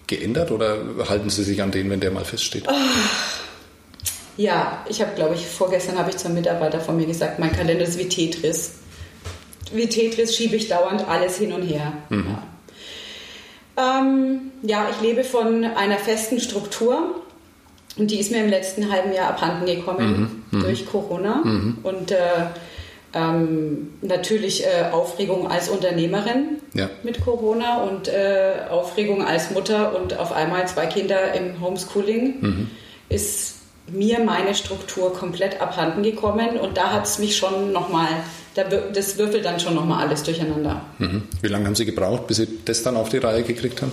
geändert 0.06 0.50
oder 0.50 0.78
halten 1.10 1.28
sie 1.28 1.44
sich 1.44 1.60
an 1.62 1.72
den, 1.72 1.90
wenn 1.90 2.00
der 2.00 2.10
mal 2.10 2.24
feststeht? 2.24 2.64
Ja, 4.36 4.82
ich 4.88 5.00
habe, 5.02 5.12
glaube 5.14 5.34
ich, 5.34 5.46
vorgestern 5.46 5.98
habe 5.98 6.08
ich 6.10 6.16
zum 6.16 6.32
Mitarbeiter 6.34 6.80
von 6.80 6.96
mir 6.96 7.06
gesagt, 7.06 7.38
mein 7.38 7.52
Kalender 7.52 7.84
ist 7.84 7.98
wie 7.98 8.08
Tetris. 8.08 8.72
Wie 9.74 9.88
Tetris 9.88 10.34
schiebe 10.36 10.56
ich 10.56 10.68
dauernd 10.68 11.06
alles 11.08 11.38
hin 11.38 11.52
und 11.52 11.62
her. 11.62 11.92
Ja. 12.10 12.42
Ähm, 13.76 14.52
ja, 14.62 14.86
ich 14.90 15.00
lebe 15.00 15.24
von 15.24 15.64
einer 15.64 15.98
festen 15.98 16.38
Struktur 16.40 17.16
und 17.96 18.10
die 18.10 18.20
ist 18.20 18.30
mir 18.30 18.42
im 18.44 18.48
letzten 18.50 18.90
halben 18.92 19.12
Jahr 19.12 19.28
abhanden 19.30 19.66
gekommen 19.66 20.44
durch 20.52 20.86
Corona 20.86 21.42
und 21.82 22.12
äh, 22.12 22.16
ähm, 23.14 23.90
natürlich 24.02 24.64
äh, 24.64 24.90
Aufregung 24.92 25.48
als 25.50 25.68
Unternehmerin 25.68 26.58
Ja. 26.72 26.88
mit 27.02 27.24
Corona 27.24 27.82
und 27.82 28.06
äh, 28.08 28.52
Aufregung 28.70 29.24
als 29.24 29.50
Mutter 29.50 29.96
und 30.00 30.18
auf 30.18 30.32
einmal 30.32 30.66
zwei 30.68 30.86
Kinder 30.86 31.32
im 31.34 31.60
Homeschooling 31.60 32.68
ist 33.08 33.56
mir 33.88 34.18
meine 34.20 34.54
Struktur 34.54 35.12
komplett 35.12 35.60
abhanden 35.60 36.02
gekommen 36.02 36.58
und 36.58 36.76
da 36.76 36.90
hat 36.92 37.04
es 37.06 37.18
mich 37.18 37.36
schon 37.36 37.72
nochmal, 37.72 38.08
das 38.54 39.18
würfelt 39.18 39.44
dann 39.44 39.60
schon 39.60 39.74
nochmal 39.74 40.06
alles 40.06 40.22
durcheinander. 40.22 40.80
Mhm. 40.98 41.24
Wie 41.42 41.48
lange 41.48 41.66
haben 41.66 41.74
Sie 41.74 41.84
gebraucht, 41.84 42.26
bis 42.26 42.38
Sie 42.38 42.48
das 42.64 42.82
dann 42.82 42.96
auf 42.96 43.08
die 43.10 43.18
Reihe 43.18 43.42
gekriegt 43.42 43.82
haben? 43.82 43.92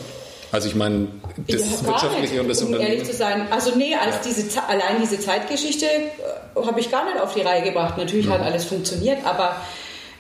Also 0.54 0.68
ich 0.68 0.76
meine, 0.76 1.08
das 1.48 1.62
Ja, 1.62 1.88
Wirtschaftliche 1.88 2.34
nicht, 2.34 2.42
und 2.42 2.48
das 2.50 2.62
um 2.62 2.68
Unternehmen. 2.68 2.92
ehrlich 2.94 3.10
zu 3.10 3.16
sein. 3.16 3.48
Also 3.52 3.76
nee, 3.76 3.96
als 3.96 4.16
Ja. 4.16 4.22
diese, 4.26 4.64
allein 4.68 5.00
diese 5.02 5.18
Zeitgeschichte 5.20 5.86
äh, 5.86 6.66
habe 6.66 6.80
ich 6.82 6.92
gar 6.92 7.06
nicht 7.06 7.22
auf 7.22 7.34
die 7.34 7.42
Reihe 7.42 7.62
gebracht. 7.64 7.98
Natürlich 7.98 8.26
Mhm. 8.28 8.32
hat 8.32 8.42
alles 8.42 8.66
funktioniert, 8.66 9.20
aber 9.26 9.56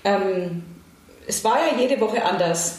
ähm, 0.05 0.63
es 1.27 1.43
war 1.43 1.57
ja 1.57 1.77
jede 1.79 1.99
Woche 1.99 2.23
anders. 2.23 2.77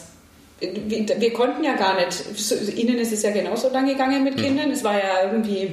Wir, 0.60 1.20
wir 1.20 1.32
konnten 1.32 1.62
ja 1.64 1.74
gar 1.74 1.94
nicht, 1.96 2.12
so, 2.38 2.54
Ihnen 2.54 2.98
ist 2.98 3.12
es 3.12 3.22
ja 3.22 3.30
genauso 3.32 3.68
lang 3.70 3.86
gegangen 3.86 4.24
mit 4.24 4.36
Mhm. 4.36 4.42
Kindern. 4.42 4.70
Es 4.70 4.82
war 4.84 4.94
ja 4.94 5.30
irgendwie 5.30 5.72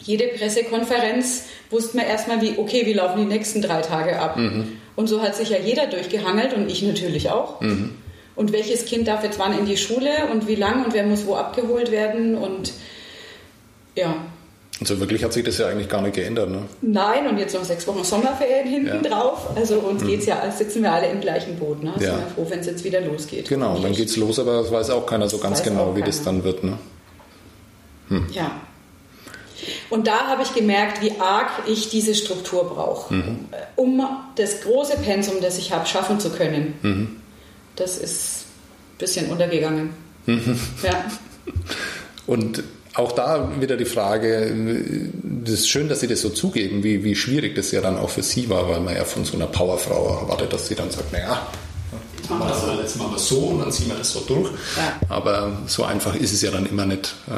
jede 0.00 0.28
Pressekonferenz, 0.28 1.44
wusste 1.70 1.96
man 1.98 2.06
erstmal, 2.06 2.40
wie, 2.42 2.54
okay, 2.58 2.86
wie 2.86 2.92
laufen 2.94 3.18
die 3.20 3.26
nächsten 3.26 3.62
drei 3.62 3.80
Tage 3.82 4.18
ab. 4.18 4.36
Mhm. 4.36 4.78
Und 4.96 5.06
so 5.08 5.22
hat 5.22 5.36
sich 5.36 5.50
ja 5.50 5.58
jeder 5.58 5.86
durchgehangelt 5.86 6.54
und 6.54 6.70
ich 6.70 6.82
natürlich 6.82 7.30
auch. 7.30 7.60
Mhm. 7.60 7.92
Und 8.36 8.52
welches 8.52 8.86
Kind 8.86 9.06
darf 9.08 9.22
jetzt 9.22 9.38
wann 9.38 9.58
in 9.58 9.66
die 9.66 9.76
Schule 9.76 10.10
und 10.32 10.48
wie 10.48 10.54
lang 10.54 10.84
und 10.84 10.94
wer 10.94 11.04
muss 11.04 11.26
wo 11.26 11.34
abgeholt 11.34 11.90
werden 11.90 12.34
und 12.34 12.72
ja. 13.94 14.14
Und 14.78 14.86
so 14.86 14.98
wirklich 14.98 15.22
hat 15.22 15.34
sich 15.34 15.44
das 15.44 15.58
ja 15.58 15.66
eigentlich 15.66 15.90
gar 15.90 16.00
nicht 16.00 16.14
geändert. 16.14 16.48
Ne? 16.48 16.62
Nein, 16.80 17.26
und 17.28 17.36
jetzt 17.38 17.54
noch 17.54 17.64
sechs 17.64 17.86
Wochen 17.86 18.02
Sommerferien 18.02 18.66
hinten 18.66 18.86
Ja. 18.88 18.94
Mhm. 18.94 19.02
drauf. 19.02 19.48
Also 19.54 19.80
uns 19.80 20.02
geht's 20.06 20.24
ja, 20.24 20.38
als 20.38 20.56
sitzen 20.58 20.82
wir 20.82 20.90
alle 20.92 21.08
im 21.08 21.20
gleichen 21.20 21.56
Boot. 21.58 21.82
Ne? 21.82 21.92
Sind 21.98 22.02
Ja. 22.06 22.18
wir 22.18 22.26
froh, 22.34 22.46
wenn 22.48 22.60
es 22.60 22.66
jetzt 22.66 22.82
wieder 22.84 23.02
losgeht. 23.02 23.48
Genau, 23.50 23.78
dann 23.78 23.92
geht's 23.92 24.16
los, 24.16 24.38
aber 24.38 24.62
das 24.62 24.72
weiß 24.72 24.88
auch 24.90 25.04
keiner 25.04 25.28
so 25.28 25.36
ganz 25.36 25.58
weiß 25.58 25.64
genau, 25.64 25.94
wie 25.96 26.00
das 26.02 26.24
keiner. 26.24 26.38
dann 26.38 26.44
wird. 26.44 26.64
Ne? 26.64 26.78
Ja. 28.32 28.52
Und 29.90 30.06
da 30.06 30.26
habe 30.26 30.42
ich 30.42 30.54
gemerkt, 30.54 31.02
wie 31.02 31.12
arg 31.20 31.50
ich 31.66 31.88
diese 31.90 32.14
Struktur 32.14 32.64
brauche, 32.68 33.14
Mhm. 33.14 33.38
um 33.76 34.02
das 34.36 34.60
große 34.62 34.96
Pensum, 34.98 35.40
das 35.40 35.58
ich 35.58 35.72
habe, 35.72 35.86
schaffen 35.86 36.20
zu 36.20 36.30
können. 36.30 36.74
Mhm. 36.82 37.16
Das 37.76 37.96
ist 37.98 38.44
ein 38.94 38.98
bisschen 38.98 39.30
untergegangen. 39.30 39.90
Mhm. 40.26 40.58
Ja. 40.82 41.04
Und 42.26 42.62
auch 42.94 43.12
da 43.12 43.48
wieder 43.60 43.76
die 43.76 43.84
Frage, 43.84 44.52
das 45.22 45.54
ist 45.54 45.68
schön, 45.68 45.88
dass 45.88 46.00
Sie 46.00 46.06
das 46.08 46.20
so 46.20 46.28
zugeben, 46.30 46.82
wie, 46.82 47.02
wie 47.04 47.14
schwierig 47.14 47.54
das 47.54 47.70
ja 47.72 47.80
dann 47.80 47.96
auch 47.96 48.10
für 48.10 48.22
Sie 48.22 48.48
war, 48.50 48.68
weil 48.68 48.80
man 48.80 48.94
ja 48.94 49.04
von 49.04 49.24
so 49.24 49.34
einer 49.36 49.46
Powerfrau 49.46 50.18
erwartet, 50.22 50.52
dass 50.52 50.66
sie 50.66 50.74
dann 50.74 50.90
sagt, 50.90 51.12
naja, 51.12 51.46
machen 52.28 52.40
wir 52.40 52.48
das 52.48 52.82
jetzt 52.82 52.96
machen 52.98 53.12
wir 53.12 53.18
so 53.18 53.38
und 53.38 53.60
dann 53.60 53.72
ziehen 53.72 53.88
wir 53.88 53.96
das 53.96 54.10
so 54.12 54.20
durch. 54.20 54.50
Ja. 54.76 55.00
Aber 55.08 55.58
so 55.66 55.84
einfach 55.84 56.14
ist 56.14 56.32
es 56.32 56.42
ja 56.42 56.50
dann 56.50 56.66
immer 56.66 56.84
nicht, 56.84 57.14
äh, 57.28 57.32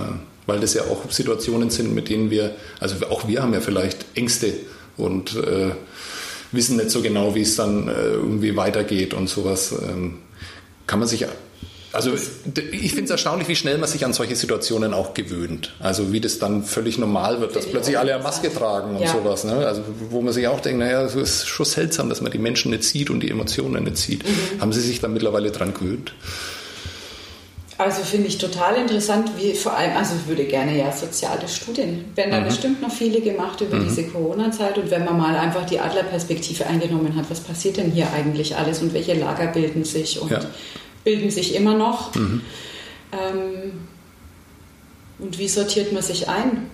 weil 0.47 0.61
das 0.61 0.75
ja 0.75 0.83
auch 0.83 1.11
Situationen 1.11 1.71
sind, 1.71 1.95
mit 1.95 2.09
denen 2.09 2.31
wir, 2.31 2.55
also 2.81 2.97
auch 3.11 3.29
wir 3.29 3.43
haben 3.43 3.55
ja 3.55 3.61
vielleicht 3.61 4.05
Ängste 4.15 4.53
und 4.97 5.37
äh, 5.37 5.71
wissen 6.53 6.77
nicht 6.77 6.91
so 6.91 7.01
genau, 7.03 7.35
wie 7.35 7.43
es 7.43 7.57
dann 7.57 7.89
äh, 7.89 7.93
irgendwie 7.93 8.57
weitergeht 8.57 9.15
und 9.15 9.29
sowas. 9.29 9.73
Ähm, 9.73 10.19
kann 10.87 10.99
man 10.99 11.09
sich 11.09 11.27
also 11.93 12.13
ich 12.15 12.91
finde 12.93 13.05
es 13.05 13.11
erstaunlich, 13.11 13.49
wie 13.49 13.57
schnell 13.57 13.77
man 13.77 13.87
sich 13.89 14.05
an 14.07 14.15
solche 14.15 14.35
Situationen 14.35 14.95
auch 14.95 15.13
gewöhnt. 15.13 15.75
Also 15.79 16.11
wie 16.11 16.21
das 16.21 16.39
dann 16.39 16.65
völlig 16.65 16.97
normal 16.97 17.41
wird, 17.41 17.55
dass 17.55 17.67
plötzlich 17.67 17.99
alle 17.99 18.15
eine 18.15 18.23
Maske 18.23 18.53
tragen 18.53 18.97
und 18.97 19.03
Ja. 19.03 19.13
sowas. 19.13 19.45
Ne? 19.45 19.67
Also 19.67 19.83
wo 20.09 20.23
man 20.23 20.33
sich 20.33 20.49
auch 20.49 20.61
denkt, 20.61 20.79
naja, 20.81 21.03
es 21.03 21.15
ist 21.15 21.47
schon 21.47 21.67
seltsam, 21.67 22.09
dass 22.09 22.23
man 22.23 22.33
die 22.33 22.39
Menschen 22.39 22.71
nicht 22.71 22.85
sieht 22.85 23.11
und 23.11 23.21
die 23.21 23.31
Emotionen 23.31 23.85
nicht 23.85 23.99
sieht. 23.99 24.25
Mhm. 24.25 24.61
Haben 24.61 24.73
Sie 24.73 24.81
sich 24.81 25.01
da 25.01 25.09
mittlerweile 25.09 25.51
dran 25.51 25.75
gewöhnt? 25.75 26.15
Also 27.79 28.03
finde 28.03 28.29
ich 28.29 28.39
total 28.39 28.77
interessant, 28.77 29.31
wie 29.39 29.55
vor 29.55 29.75
allem, 29.77 29.97
also 29.97 30.15
ich 30.21 30.29
würde 30.29 30.45
gerne 30.45 30.77
ja 30.77 30.93
soziale 30.93 31.49
Studien. 31.49 32.05
Werden 32.15 32.31
da 32.31 32.41
bestimmt 32.41 32.83
noch 32.83 32.93
viele 32.93 33.21
gemacht 33.21 33.61
über 33.61 33.79
diese 33.79 34.05
Corona-Zeit 34.05 34.77
und 34.79 34.91
wenn 34.91 35.05
man 35.05 35.17
mal 35.17 35.37
einfach 35.37 35.65
die 35.65 35.81
Adlerperspektive 35.81 36.67
eingenommen 36.67 37.17
hat, 37.17 37.31
was 37.31 37.41
passiert 37.41 37.79
denn 37.79 37.91
hier 37.91 38.07
eigentlich 38.13 38.57
alles 38.57 38.83
und 38.83 38.93
welche 38.93 39.15
Lager 39.15 39.47
bilden 39.47 39.85
sich 39.85 40.21
und 40.21 40.31
Ja. 40.31 40.41
bilden 41.03 41.31
sich 41.31 41.55
immer 41.55 41.75
noch. 41.75 42.15
Ähm, 42.15 43.73
und 45.19 45.39
wie 45.39 45.49
sortiert 45.49 45.93
man 45.93 46.03
sich 46.03 46.29
ein? 46.29 46.71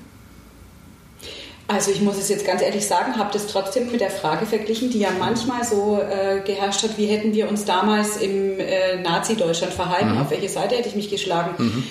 Also 1.71 1.91
ich 1.91 2.01
muss 2.01 2.17
es 2.17 2.31
jetzt 2.31 2.47
ganz 2.47 2.63
ehrlich 2.63 2.87
sagen, 2.87 3.17
habe 3.17 3.31
das 3.31 3.47
trotzdem 3.47 3.93
mit 3.93 4.01
der 4.01 4.11
Frage 4.11 4.47
verglichen, 4.47 4.89
die 4.89 5.01
ja 5.01 5.11
manchmal 5.19 5.65
so 5.65 6.01
äh, 6.01 6.41
geherrscht 6.41 6.83
hat, 6.83 6.97
wie 6.97 7.07
hätten 7.07 7.35
wir 7.35 7.47
uns 7.47 7.67
damals 7.67 8.17
im 8.17 8.59
äh, 8.59 8.97
Nazi-Deutschland 9.03 9.75
verhalten, 9.75 10.17
auf 10.17 10.31
welche 10.31 10.49
Seite 10.49 10.77
hätte 10.77 10.89
ich 10.89 10.97
mich 10.97 11.11
geschlagen. 11.11 11.85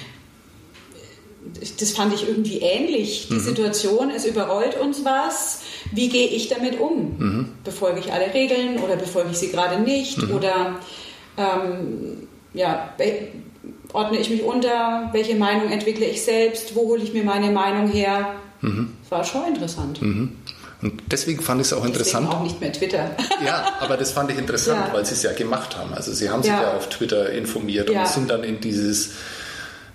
Das 1.80 1.92
fand 1.92 2.12
ich 2.16 2.28
irgendwie 2.28 2.58
ähnlich. 2.58 3.28
Die 3.30 3.40
Situation, 3.40 4.10
es 4.10 4.26
überrollt 4.26 4.80
uns 4.80 5.06
was. 5.06 5.62
Wie 5.92 6.10
gehe 6.10 6.28
ich 6.28 6.50
damit 6.50 6.80
um? 6.80 7.16
Befolge 7.64 8.00
ich 8.00 8.12
alle 8.12 8.34
Regeln 8.34 8.80
oder 8.80 8.96
befolge 8.96 9.30
ich 9.32 9.38
sie 9.38 9.52
gerade 9.52 9.80
nicht? 9.80 10.18
Oder 10.32 10.80
ähm, 11.38 12.28
ja, 12.54 12.94
ordne 13.94 14.18
ich 14.18 14.30
mich 14.32 14.42
unter? 14.42 15.10
Welche 15.14 15.36
Meinung 15.36 15.72
entwickle 15.72 16.06
ich 16.06 16.24
selbst? 16.24 16.76
Wo 16.76 16.88
hole 16.88 17.04
ich 17.04 17.14
mir 17.14 17.24
meine 17.24 17.52
Meinung 17.52 17.92
her? 17.92 18.34
Das 18.62 18.97
war 19.10 19.24
schon 19.24 19.48
interessant. 19.48 20.02
Und 20.02 20.34
deswegen 21.12 21.42
fand 21.42 21.60
ich 21.62 21.68
es 21.68 21.74
auch 21.74 21.78
Deswegen 21.78 21.94
interessant. 21.96 22.30
auch 22.32 22.44
nicht 22.44 22.62
mehr 22.62 22.72
Twitter. 22.72 23.10
Ja, 23.46 23.74
aber 23.80 23.98
das 23.98 24.12
fand 24.12 24.32
ich 24.32 24.38
interessant, 24.38 24.88
Ja. 24.88 24.94
weil 24.94 25.06
sie 25.06 25.14
es 25.14 25.24
ja 25.24 25.34
gemacht 25.34 25.76
haben. 25.78 25.94
Also 25.94 26.14
sie 26.14 26.30
haben 26.30 26.44
sich 26.44 26.52
Ja. 26.52 26.62
ja 26.64 26.74
auf 26.74 26.90
Twitter 26.90 27.30
informiert 27.32 27.90
Ja. 27.90 28.02
und 28.02 28.08
sind 28.08 28.30
dann 28.30 28.44
in 28.44 28.60
dieses 28.60 29.12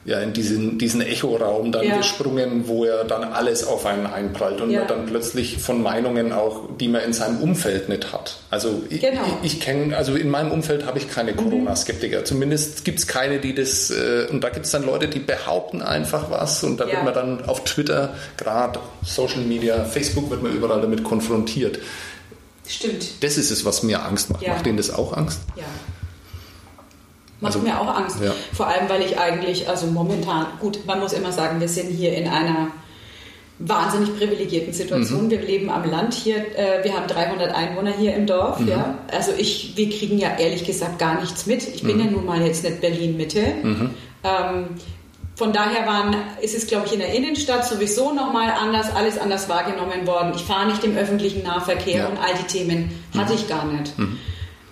ja, 0.04 0.18
in 0.20 0.32
diesen, 0.32 0.78
diesen 0.78 1.00
Echoraum 1.00 1.70
dann 1.70 1.84
Ja. 1.86 1.96
gesprungen, 1.98 2.66
wo 2.66 2.84
ja 2.84 3.04
dann 3.04 3.22
alles 3.22 3.64
auf 3.64 3.86
einen 3.86 4.06
einprallt 4.06 4.60
und 4.60 4.70
Ja. 4.70 4.80
man 4.80 4.88
dann 4.88 5.06
plötzlich 5.06 5.58
von 5.58 5.80
Meinungen 5.80 6.32
auch, 6.32 6.68
die 6.80 6.88
man 6.88 7.02
in 7.02 7.12
seinem 7.12 7.38
Umfeld 7.40 7.88
nicht 7.88 8.12
hat. 8.12 8.38
Also 8.50 8.82
ich, 8.90 9.00
Genau. 9.00 9.20
Mhm. 9.22 9.26
ich, 9.44 9.54
ich 9.54 9.60
kenne, 9.60 9.96
also 9.96 10.16
in 10.16 10.28
meinem 10.28 10.50
Umfeld 10.50 10.86
habe 10.86 10.98
ich 10.98 11.08
keine 11.08 11.34
Corona-Skeptiker. 11.34 12.24
Zumindest 12.24 12.84
gibt 12.84 12.98
es 12.98 13.06
keine, 13.06 13.38
die 13.38 13.54
das, 13.54 13.90
äh, 13.92 14.26
und 14.30 14.42
da 14.42 14.48
gibt 14.48 14.66
es 14.66 14.72
dann 14.72 14.84
Leute, 14.84 15.06
die 15.06 15.20
behaupten 15.20 15.82
einfach 15.82 16.30
was 16.30 16.64
und 16.64 16.78
da 16.80 16.86
Ja. 16.86 16.94
wird 16.94 17.04
man 17.04 17.14
dann 17.14 17.44
auf 17.48 17.62
Twitter, 17.62 18.14
gerade 18.36 18.80
Social 19.04 19.42
Media, 19.42 19.84
Facebook 19.84 20.30
wird 20.30 20.42
man 20.42 20.52
überall 20.52 20.80
damit 20.80 21.04
konfrontiert. 21.04 21.78
Stimmt. 22.66 23.22
Das 23.22 23.36
ist 23.38 23.50
es, 23.50 23.64
was 23.64 23.82
mir 23.82 24.02
Angst 24.04 24.30
macht. 24.30 24.46
Macht 24.46 24.66
Ihnen 24.66 24.76
das 24.76 24.90
auch 24.90 25.16
Angst? 25.16 25.40
Ja. 25.56 25.62
Macht 27.42 27.56
Also- 27.56 27.66
mir 27.66 27.80
auch 27.80 27.88
Angst. 27.88 28.18
Ja. 28.22 28.32
Vor 28.52 28.68
allem, 28.68 28.88
weil 28.88 29.02
ich 29.02 29.18
eigentlich, 29.18 29.68
also 29.68 29.86
momentan, 29.88 30.46
gut, 30.60 30.86
man 30.86 31.00
muss 31.00 31.12
immer 31.12 31.32
sagen, 31.32 31.60
wir 31.60 31.68
sind 31.68 31.88
hier 31.88 32.16
in 32.16 32.28
einer 32.28 32.68
wahnsinnig 33.58 34.16
privilegierten 34.16 34.72
Situation. 34.72 35.28
Wir 35.28 35.40
leben 35.40 35.68
am 35.68 35.88
Land 35.88 36.14
hier, 36.14 36.36
äh, 36.36 36.84
wir 36.84 36.94
haben 36.94 37.08
300 37.08 37.52
Einwohner 37.52 37.92
hier 37.92 38.14
im 38.14 38.26
Dorf. 38.26 38.60
Ja? 38.66 38.98
Also 39.12 39.32
ich, 39.36 39.72
wir 39.76 39.90
kriegen 39.90 40.18
ja 40.18 40.36
ehrlich 40.38 40.64
gesagt 40.64 40.98
gar 41.00 41.20
nichts 41.20 41.46
mit. 41.46 41.66
Ich 41.68 41.82
bin 41.82 41.98
ja 41.98 42.06
nun 42.06 42.24
mal 42.24 42.40
jetzt 42.40 42.64
nicht 42.64 42.80
Berlin-Mitte. 42.80 43.40
Ähm, 44.24 44.66
von 45.34 45.52
daher 45.52 45.86
waren, 45.86 46.14
ist 46.40 46.54
es, 46.56 46.68
glaube 46.68 46.86
ich, 46.86 46.92
in 46.92 47.00
der 47.00 47.12
Innenstadt 47.12 47.66
sowieso 47.66 48.12
nochmal 48.12 48.52
anders, 48.52 48.94
alles 48.94 49.18
anders 49.18 49.48
wahrgenommen 49.48 50.06
worden. 50.06 50.32
Ich 50.36 50.42
fahre 50.42 50.68
nicht 50.68 50.84
im 50.84 50.96
öffentlichen 50.96 51.42
Nahverkehr 51.42 51.98
ja. 51.98 52.06
und 52.06 52.18
all 52.18 52.34
die 52.40 52.46
Themen 52.46 52.92
hatte 53.16 53.32
mhm. 53.32 53.38
ich 53.38 53.48
gar 53.48 53.64
nicht. 53.66 53.94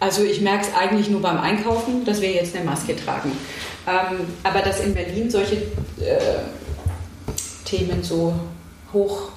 Also 0.00 0.24
ich 0.24 0.40
merke 0.40 0.66
es 0.66 0.74
eigentlich 0.74 1.10
nur 1.10 1.20
beim 1.20 1.38
Einkaufen, 1.38 2.04
dass 2.04 2.20
wir 2.20 2.32
jetzt 2.32 2.56
eine 2.56 2.64
Maske 2.64 2.96
tragen. 2.96 3.32
Ähm, 3.86 4.26
aber 4.42 4.60
dass 4.60 4.80
in 4.80 4.94
Berlin 4.94 5.30
solche 5.30 5.56
äh, 5.56 6.40
Themen 7.64 8.02
so 8.02 8.34
hoch 8.92 9.30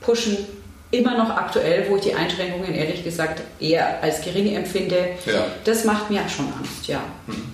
pushen, 0.00 0.38
immer 0.90 1.16
noch 1.16 1.30
aktuell, 1.30 1.86
wo 1.88 1.96
ich 1.96 2.02
die 2.02 2.14
Einschränkungen 2.14 2.74
ehrlich 2.74 3.04
gesagt 3.04 3.42
eher 3.60 4.02
als 4.02 4.22
gering 4.22 4.54
empfinde, 4.54 5.08
ja. 5.26 5.46
das 5.64 5.84
macht 5.84 6.10
mir 6.10 6.20
schon 6.28 6.46
Angst, 6.46 6.86
ja. 6.86 7.00
Mhm. 7.26 7.52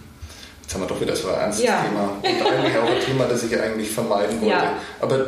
Jetzt 0.62 0.74
haben 0.74 0.82
wir 0.82 0.88
doch 0.88 1.00
wieder 1.00 1.16
so 1.16 1.28
ein 1.28 1.40
ernstes 1.40 1.66
ja. 1.66 1.82
Thema. 1.82 2.10
Und 2.22 2.26
eigentlich 2.26 2.78
auch 2.78 2.88
ein 2.88 3.00
Thema, 3.04 3.24
das 3.24 3.42
ich 3.42 3.58
eigentlich 3.58 3.90
vermeiden 3.90 4.40
wollte. 4.40 4.54
Ja. 4.54 4.74
Aber 5.00 5.26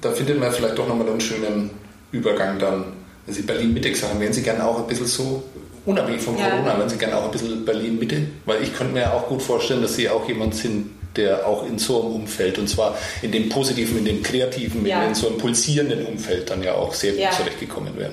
da 0.00 0.10
findet 0.12 0.38
man 0.38 0.52
vielleicht 0.52 0.78
doch 0.78 0.86
nochmal 0.86 1.08
einen 1.08 1.20
schönen 1.20 1.70
Übergang 2.12 2.58
dann. 2.58 2.84
Wenn 3.24 3.34
Sie 3.34 3.42
Berlin-Mitte 3.42 3.90
gesagt 3.90 4.12
haben, 4.12 4.20
wären 4.20 4.32
Sie 4.32 4.42
gerne 4.42 4.64
auch 4.64 4.78
ein 4.78 4.86
bisschen 4.86 5.06
so, 5.06 5.42
unabhängig 5.86 6.20
von 6.20 6.36
ja. 6.36 6.50
Corona, 6.50 6.78
wären 6.78 6.88
Sie 6.88 6.98
gerne 6.98 7.16
auch 7.16 7.24
ein 7.24 7.30
bisschen 7.30 7.64
Berlin-Mitte? 7.64 8.22
Weil 8.44 8.62
ich 8.62 8.74
könnte 8.74 8.92
mir 8.92 9.12
auch 9.14 9.28
gut 9.28 9.40
vorstellen, 9.40 9.82
dass 9.82 9.94
Sie 9.94 10.08
auch 10.08 10.28
jemand 10.28 10.54
sind, 10.54 10.90
der 11.16 11.46
auch 11.46 11.66
in 11.66 11.78
so 11.78 12.02
einem 12.02 12.12
Umfeld, 12.12 12.58
und 12.58 12.68
zwar 12.68 12.96
in 13.22 13.32
dem 13.32 13.48
positiven, 13.48 13.98
in 13.98 14.04
dem 14.04 14.22
kreativen, 14.22 14.84
ja. 14.84 15.04
in 15.04 15.14
so 15.14 15.28
einem 15.28 15.38
pulsierenden 15.38 16.04
Umfeld 16.04 16.50
dann 16.50 16.62
ja 16.62 16.74
auch 16.74 16.92
sehr 16.92 17.12
gut 17.12 17.22
ja. 17.22 17.30
zurechtgekommen 17.30 17.96
wären. 17.96 18.12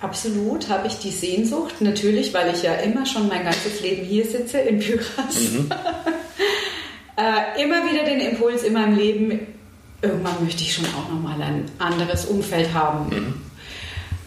Absolut 0.00 0.68
habe 0.68 0.88
ich 0.88 0.98
die 0.98 1.10
Sehnsucht, 1.10 1.80
natürlich, 1.80 2.34
weil 2.34 2.54
ich 2.54 2.62
ja 2.62 2.74
immer 2.74 3.06
schon 3.06 3.28
mein 3.28 3.44
ganzes 3.44 3.80
Leben 3.80 4.04
hier 4.04 4.26
sitze 4.26 4.58
in 4.58 4.78
Pyras. 4.78 5.40
Mhm. 5.40 5.70
äh, 7.16 7.62
immer 7.62 7.90
wieder 7.90 8.04
den 8.04 8.20
Impuls 8.20 8.62
in 8.62 8.74
meinem 8.74 8.96
Leben, 8.96 9.46
irgendwann 10.02 10.44
möchte 10.44 10.62
ich 10.62 10.74
schon 10.74 10.84
auch 10.86 11.10
nochmal 11.10 11.40
ein 11.40 11.64
anderes 11.78 12.26
Umfeld 12.26 12.74
haben. 12.74 13.08
Mhm. 13.08 13.45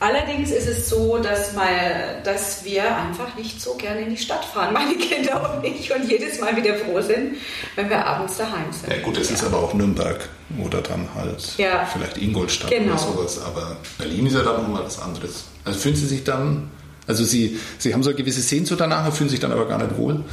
Allerdings 0.02 0.52
ist 0.52 0.68
es 0.68 0.88
so, 0.88 1.18
dass, 1.18 1.54
mal, 1.54 2.22
dass 2.24 2.64
wir 2.64 2.96
einfach 2.96 3.36
nicht 3.36 3.62
so 3.62 3.74
gerne 3.76 4.02
in 4.02 4.12
die 4.12 4.18
Stadt 4.18 4.46
fahren, 4.46 4.74
meine 4.74 4.96
Kinder 4.96 5.58
und 5.58 5.66
ich, 5.66 5.94
und 5.94 6.10
jedes 6.10 6.40
Mal 6.40 6.56
wieder 6.56 6.76
froh 6.76 7.02
sind, 7.02 7.36
wenn 7.76 7.90
wir 7.90 8.06
abends 8.06 8.38
daheim 8.38 8.72
sind. 8.72 8.94
Ja 8.94 9.02
gut, 9.02 9.18
es 9.18 9.30
ja. 9.30 9.36
ist 9.36 9.44
aber 9.44 9.58
auch 9.58 9.74
Nürnberg 9.74 10.30
oder 10.64 10.82
dann 10.82 11.08
halt 11.16 11.58
ja. 11.58 11.86
vielleicht 11.86 12.18
Ingolstadt 12.18 12.72
genau. 12.72 12.94
oder 12.94 12.98
sowas, 12.98 13.42
aber 13.44 13.78
Berlin 13.98 14.28
ist 14.28 14.34
ja 14.34 14.44
dann 14.44 14.62
nochmal 14.62 14.86
was 14.86 15.00
anderes. 15.02 15.46
Also 15.66 15.80
fühlen 15.80 15.96
Sie 15.96 16.08
sich 16.08 16.24
dann, 16.24 16.72
also 17.06 17.26
Sie, 17.26 17.60
Sie 17.78 17.94
haben 17.94 18.02
so 18.02 18.10
eine 18.10 18.18
gewisse 18.18 18.42
Sehnsucht 18.42 18.80
danach, 18.80 19.12
fühlen 19.14 19.30
sich 19.30 19.42
dann 19.42 19.52
aber 19.52 19.68
gar 19.68 19.80
nicht 19.80 19.98
wohl? 19.98 20.24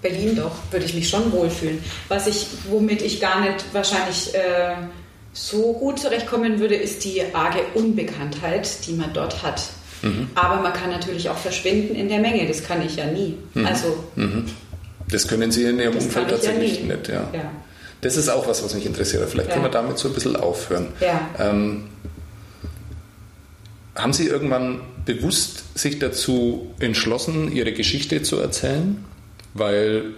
Berlin 0.00 0.36
doch, 0.36 0.52
würde 0.70 0.84
ich 0.84 0.94
mich 0.94 1.08
schon 1.08 1.30
wohlfühlen. 1.32 1.82
Was 2.08 2.26
ich, 2.26 2.46
womit 2.68 3.02
ich 3.02 3.20
gar 3.20 3.40
nicht 3.40 3.64
wahrscheinlich... 3.72 4.32
Äh, 4.34 4.74
so 5.32 5.72
gut 5.72 5.98
zurechtkommen 5.98 6.60
würde, 6.60 6.74
ist 6.74 7.04
die 7.04 7.22
arge 7.32 7.60
Unbekanntheit, 7.74 8.86
die 8.86 8.92
man 8.92 9.12
dort 9.12 9.42
hat. 9.42 9.62
Mhm. 10.02 10.28
Aber 10.34 10.60
man 10.60 10.72
kann 10.72 10.90
natürlich 10.90 11.30
auch 11.30 11.38
verschwinden 11.38 11.94
in 11.94 12.08
der 12.08 12.18
Menge. 12.18 12.46
Das 12.46 12.64
kann 12.64 12.84
ich 12.84 12.96
ja 12.96 13.06
nie. 13.06 13.38
Mhm. 13.54 13.66
Also, 13.66 14.04
mhm. 14.16 14.46
Das 15.08 15.28
können 15.28 15.52
Sie 15.52 15.64
in 15.64 15.78
Ihrem 15.78 15.96
Umfeld 15.96 16.28
tatsächlich 16.28 16.80
ja 16.80 16.96
nicht. 16.96 17.08
Ja. 17.08 17.28
ja. 17.32 17.50
Das 18.00 18.16
ist 18.16 18.28
auch 18.28 18.48
was, 18.48 18.64
was 18.64 18.74
mich 18.74 18.86
interessiert. 18.86 19.28
Vielleicht 19.28 19.48
ja. 19.48 19.54
können 19.54 19.66
wir 19.66 19.70
damit 19.70 19.98
so 19.98 20.08
ein 20.08 20.14
bisschen 20.14 20.36
aufhören. 20.36 20.88
Ähm, 21.38 21.84
haben 23.94 24.12
Sie 24.12 24.26
irgendwann 24.26 24.80
bewusst 25.04 25.78
sich 25.78 25.98
dazu 25.98 26.74
entschlossen, 26.80 27.52
Ihre 27.52 27.72
Geschichte 27.72 28.22
zu 28.22 28.38
erzählen? 28.38 29.04
Weil 29.54 30.14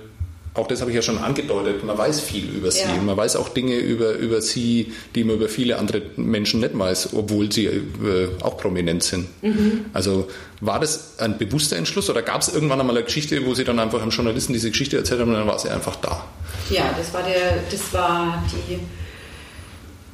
auch 0.54 0.68
das 0.68 0.80
habe 0.80 0.90
ich 0.92 0.94
ja 0.94 1.02
schon 1.02 1.18
angedeutet, 1.18 1.82
man 1.84 1.98
weiß 1.98 2.20
viel 2.20 2.48
über 2.48 2.70
sie. 2.70 2.82
Ja. 2.82 3.02
Man 3.02 3.16
weiß 3.16 3.34
auch 3.36 3.48
Dinge 3.48 3.76
über, 3.76 4.12
über 4.12 4.40
sie, 4.40 4.92
die 5.16 5.24
man 5.24 5.36
über 5.36 5.48
viele 5.48 5.78
andere 5.78 6.02
Menschen 6.16 6.60
nicht 6.60 6.78
weiß, 6.78 7.14
obwohl 7.14 7.50
sie 7.50 7.66
äh, 7.66 7.82
auch 8.40 8.56
prominent 8.56 9.02
sind. 9.02 9.26
Mhm. 9.42 9.86
Also 9.92 10.28
war 10.60 10.78
das 10.78 11.18
ein 11.18 11.38
bewusster 11.38 11.76
Entschluss 11.76 12.08
oder 12.08 12.22
gab 12.22 12.40
es 12.40 12.54
irgendwann 12.54 12.80
einmal 12.80 12.96
eine 12.96 13.04
Geschichte, 13.04 13.44
wo 13.44 13.54
sie 13.54 13.64
dann 13.64 13.80
einfach 13.80 14.00
einem 14.00 14.12
Journalisten 14.12 14.52
diese 14.52 14.70
Geschichte 14.70 14.96
erzählt 14.96 15.20
haben 15.20 15.30
und 15.30 15.34
dann 15.34 15.46
war 15.48 15.58
sie 15.58 15.70
einfach 15.70 15.96
da? 15.96 16.24
Ja, 16.70 16.94
das 16.96 17.12
war, 17.12 17.24
der, 17.24 17.64
das 17.68 17.92
war 17.92 18.42
die 18.52 18.78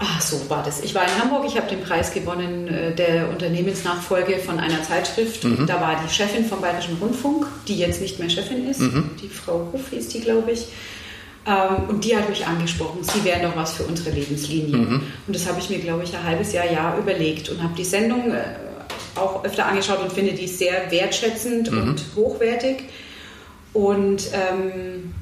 Ach, 0.02 0.20
so 0.20 0.48
war 0.48 0.62
das. 0.62 0.82
Ich 0.82 0.94
war 0.94 1.02
in 1.02 1.20
Hamburg, 1.20 1.44
ich 1.46 1.58
habe 1.58 1.68
den 1.68 1.82
Preis 1.82 2.12
gewonnen 2.14 2.68
äh, 2.68 2.94
der 2.94 3.28
Unternehmensnachfolge 3.28 4.38
von 4.38 4.58
einer 4.58 4.82
Zeitschrift. 4.82 5.44
Mhm. 5.44 5.66
Da 5.66 5.78
war 5.78 6.02
die 6.02 6.12
Chefin 6.12 6.46
vom 6.46 6.62
Bayerischen 6.62 6.96
Rundfunk, 6.96 7.46
die 7.68 7.76
jetzt 7.76 8.00
nicht 8.00 8.18
mehr 8.18 8.30
Chefin 8.30 8.66
ist, 8.66 8.80
mhm. 8.80 9.10
die 9.22 9.28
Frau 9.28 9.68
Ruf 9.72 9.90
hieß 9.90 10.08
die, 10.08 10.20
glaube 10.20 10.52
ich. 10.52 10.68
Ähm, 11.46 11.88
und 11.88 12.02
die 12.02 12.16
hat 12.16 12.30
mich 12.30 12.46
angesprochen, 12.46 13.00
sie 13.02 13.22
wären 13.24 13.42
doch 13.42 13.54
was 13.54 13.74
für 13.74 13.82
unsere 13.82 14.10
Lebenslinie. 14.10 14.76
Mhm. 14.76 15.02
Und 15.26 15.36
das 15.36 15.46
habe 15.46 15.60
ich 15.60 15.68
mir, 15.68 15.80
glaube 15.80 16.02
ich, 16.04 16.16
ein 16.16 16.24
halbes 16.24 16.54
Jahr, 16.54 16.70
Jahr 16.70 16.96
überlegt 16.96 17.50
und 17.50 17.62
habe 17.62 17.74
die 17.76 17.84
Sendung 17.84 18.32
äh, 18.32 18.42
auch 19.16 19.44
öfter 19.44 19.66
angeschaut 19.66 20.00
und 20.02 20.10
finde 20.10 20.32
die 20.32 20.48
sehr 20.48 20.90
wertschätzend 20.90 21.70
mhm. 21.70 21.82
und 21.82 22.04
hochwertig. 22.16 22.84
Und 23.74 24.30
ähm, 24.32 25.12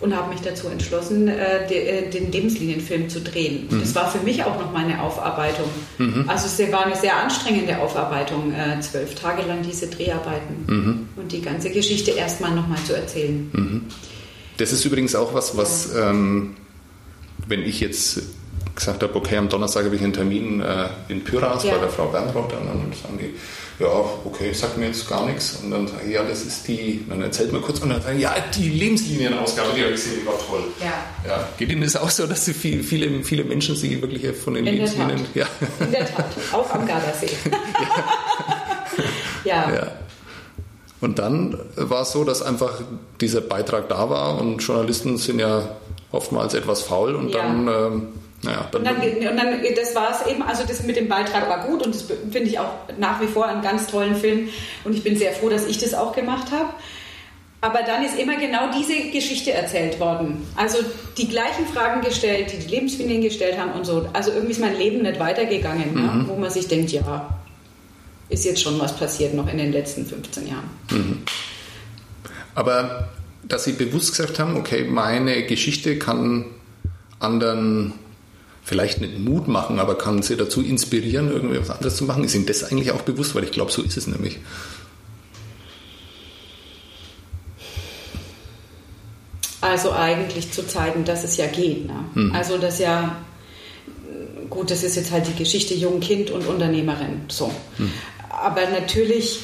und 0.00 0.16
habe 0.16 0.30
mich 0.32 0.40
dazu 0.40 0.68
entschlossen, 0.68 1.28
äh, 1.28 1.66
äh, 1.66 2.10
den 2.10 2.32
Lebenslinienfilm 2.32 3.08
zu 3.08 3.20
drehen. 3.20 3.68
Mhm. 3.70 3.80
Das 3.80 3.94
war 3.94 4.10
für 4.10 4.24
mich 4.24 4.42
auch 4.44 4.58
noch 4.58 4.72
meine 4.72 5.02
Aufarbeitung. 5.02 5.68
Mhm. 5.98 6.24
Also 6.26 6.46
es 6.46 6.72
war 6.72 6.86
eine 6.86 6.96
sehr 6.96 7.16
anstrengende 7.16 7.78
Aufarbeitung, 7.78 8.52
äh, 8.52 8.80
zwölf 8.80 9.14
Tage 9.14 9.42
lang 9.42 9.62
diese 9.62 9.88
Dreharbeiten 9.88 10.64
mhm. 10.66 11.08
und 11.16 11.32
die 11.32 11.42
ganze 11.42 11.70
Geschichte 11.70 12.12
erstmal 12.12 12.54
nochmal 12.54 12.78
zu 12.84 12.94
erzählen. 12.96 13.50
Mhm. 13.52 13.82
Das 14.56 14.72
ist 14.72 14.84
übrigens 14.84 15.14
auch 15.14 15.34
was, 15.34 15.56
was, 15.56 15.94
ähm, 15.94 16.54
wenn 17.46 17.62
ich 17.62 17.80
jetzt 17.80 18.22
gesagt 18.74 19.02
habe, 19.02 19.14
okay, 19.14 19.36
am 19.36 19.48
Donnerstag 19.48 19.84
habe 19.84 19.96
ich 19.96 20.02
einen 20.02 20.12
Termin 20.12 20.60
äh, 20.60 20.88
in 21.08 21.24
Pyras 21.24 21.64
ja. 21.64 21.74
bei 21.74 21.80
der 21.80 21.90
Frau 21.90 22.06
Bernroth, 22.06 22.52
und 22.52 22.66
dann 22.66 22.92
sagen 22.92 23.18
die, 23.18 23.34
ja, 23.80 24.04
okay, 24.24 24.52
sagt 24.52 24.76
mir 24.76 24.86
jetzt 24.86 25.08
gar 25.08 25.26
nichts. 25.26 25.58
Und 25.62 25.70
dann 25.70 25.88
sage 25.88 26.02
ich, 26.06 26.12
ja, 26.12 26.22
das 26.22 26.42
ist 26.42 26.68
die, 26.68 27.04
dann 27.08 27.22
erzählt 27.22 27.52
man 27.52 27.62
kurz 27.62 27.80
und 27.80 27.88
dann 27.88 28.02
sagen, 28.02 28.20
ja, 28.20 28.34
die 28.54 28.68
Lebenslienienausgabe, 28.68 29.70
die 29.74 29.80
habe 29.80 29.94
ich 29.94 30.02
gesehen, 30.02 30.20
die 30.20 30.26
war 30.26 30.38
toll. 30.38 30.64
Ja. 30.80 30.92
ja. 31.26 31.48
Geht 31.56 31.70
Ihnen 31.70 31.80
das 31.80 31.96
auch 31.96 32.10
so, 32.10 32.26
dass 32.26 32.44
Sie 32.44 32.52
viel, 32.52 32.82
viele, 32.82 33.24
viele 33.24 33.44
Menschen 33.44 33.76
sich 33.76 34.00
wirklich 34.00 34.36
von 34.36 34.54
den 34.54 34.66
In 34.66 34.74
Lebenslinien... 34.74 35.20
Ja. 35.34 35.46
In 35.80 35.92
der 35.92 36.06
Tat, 36.06 36.26
auch 36.52 36.70
am 36.70 36.86
Gardasee. 36.86 37.26
ja. 39.44 39.72
ja. 39.72 39.92
Und 41.00 41.18
dann 41.18 41.58
war 41.76 42.02
es 42.02 42.12
so, 42.12 42.24
dass 42.24 42.42
einfach 42.42 42.82
dieser 43.22 43.40
Beitrag 43.40 43.88
da 43.88 44.10
war 44.10 44.38
und 44.38 44.58
Journalisten 44.58 45.16
sind 45.16 45.38
ja 45.38 45.76
oftmals 46.12 46.52
etwas 46.52 46.82
faul 46.82 47.14
und 47.14 47.30
ja. 47.30 47.38
dann... 47.38 47.68
Ähm, 47.68 48.08
naja, 48.42 48.68
dann 48.72 48.80
und, 48.80 48.86
dann, 48.86 48.96
und 48.96 49.36
dann, 49.36 49.62
das 49.76 49.94
war 49.94 50.10
es 50.12 50.30
eben, 50.30 50.42
also 50.42 50.64
das 50.66 50.82
mit 50.82 50.96
dem 50.96 51.08
Beitrag 51.08 51.48
war 51.48 51.66
gut 51.66 51.84
und 51.84 51.94
das 51.94 52.02
finde 52.02 52.48
ich 52.48 52.58
auch 52.58 52.72
nach 52.98 53.20
wie 53.20 53.26
vor 53.26 53.46
einen 53.46 53.60
ganz 53.60 53.86
tollen 53.86 54.16
Film 54.16 54.48
und 54.84 54.94
ich 54.94 55.02
bin 55.02 55.16
sehr 55.16 55.32
froh, 55.32 55.50
dass 55.50 55.66
ich 55.66 55.78
das 55.78 55.92
auch 55.94 56.14
gemacht 56.14 56.50
habe. 56.50 56.70
Aber 57.62 57.82
dann 57.82 58.02
ist 58.02 58.18
immer 58.18 58.36
genau 58.36 58.70
diese 58.74 59.10
Geschichte 59.10 59.52
erzählt 59.52 60.00
worden. 60.00 60.46
Also 60.56 60.78
die 61.18 61.28
gleichen 61.28 61.66
Fragen 61.66 62.00
gestellt, 62.00 62.50
die 62.52 62.58
die 62.58 62.68
Lebenslinien 62.68 63.20
gestellt 63.20 63.58
haben 63.58 63.72
und 63.72 63.84
so. 63.84 64.08
Also 64.14 64.30
irgendwie 64.30 64.52
ist 64.52 64.60
mein 64.60 64.78
Leben 64.78 65.02
nicht 65.02 65.20
weitergegangen, 65.20 65.92
mhm. 65.92 66.04
ja, 66.04 66.24
wo 66.26 66.36
man 66.36 66.50
sich 66.50 66.68
denkt, 66.68 66.90
ja, 66.90 67.38
ist 68.30 68.46
jetzt 68.46 68.62
schon 68.62 68.80
was 68.80 68.96
passiert 68.96 69.34
noch 69.34 69.50
in 69.52 69.58
den 69.58 69.72
letzten 69.72 70.06
15 70.06 70.46
Jahren. 70.46 70.70
Mhm. 70.90 71.22
Aber 72.54 73.10
dass 73.42 73.64
Sie 73.64 73.72
bewusst 73.72 74.12
gesagt 74.16 74.38
haben, 74.38 74.56
okay, 74.56 74.84
meine 74.84 75.44
Geschichte 75.44 75.98
kann 75.98 76.46
anderen 77.18 77.92
vielleicht 78.62 79.00
nicht 79.00 79.18
Mut 79.18 79.48
machen, 79.48 79.78
aber 79.78 79.96
kann 79.96 80.22
sie 80.22 80.36
dazu 80.36 80.62
inspirieren, 80.62 81.30
irgendwie 81.30 81.60
was 81.60 81.70
anderes 81.70 81.96
zu 81.96 82.04
machen? 82.04 82.24
Ist 82.24 82.34
Ihnen 82.34 82.46
das 82.46 82.64
eigentlich 82.64 82.92
auch 82.92 83.02
bewusst? 83.02 83.34
Weil 83.34 83.44
ich 83.44 83.52
glaube, 83.52 83.72
so 83.72 83.82
ist 83.82 83.96
es 83.96 84.06
nämlich. 84.06 84.38
Also 89.60 89.92
eigentlich 89.92 90.52
zu 90.52 90.66
zeigen, 90.66 91.04
dass 91.04 91.24
es 91.24 91.36
ja 91.36 91.46
geht. 91.46 91.86
Ne? 91.86 92.04
Hm. 92.14 92.32
Also 92.32 92.56
dass 92.58 92.78
ja, 92.78 93.16
gut, 94.48 94.70
das 94.70 94.82
ist 94.82 94.96
jetzt 94.96 95.10
halt 95.10 95.26
die 95.26 95.34
Geschichte 95.34 95.74
Jung, 95.74 96.00
Kind 96.00 96.30
und 96.30 96.46
Unternehmerin. 96.46 97.22
So. 97.28 97.50
Hm. 97.76 97.90
Aber 98.30 98.62
natürlich 98.70 99.40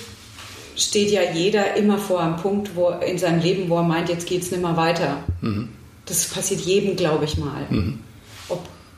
steht 0.75 1.11
ja 1.11 1.23
jeder 1.35 1.75
immer 1.77 1.99
vor 1.99 2.21
einem 2.21 2.37
Punkt 2.37 2.77
wo, 2.77 2.91
in 2.91 3.19
seinem 3.19 3.41
Leben, 3.41 3.69
wo 3.69 3.77
er 3.79 3.83
meint, 3.83 4.09
jetzt 4.09 4.27
geht 4.27 4.43
es 4.43 4.51
nicht 4.51 4.63
mehr 4.63 4.77
weiter. 4.77 5.19
Mhm. 5.41 5.71
Das 6.05 6.27
passiert 6.27 6.61
jedem, 6.61 6.97
glaube 6.97 7.25
ich 7.25 7.39
mal. 7.39 7.67
Mhm 7.71 7.99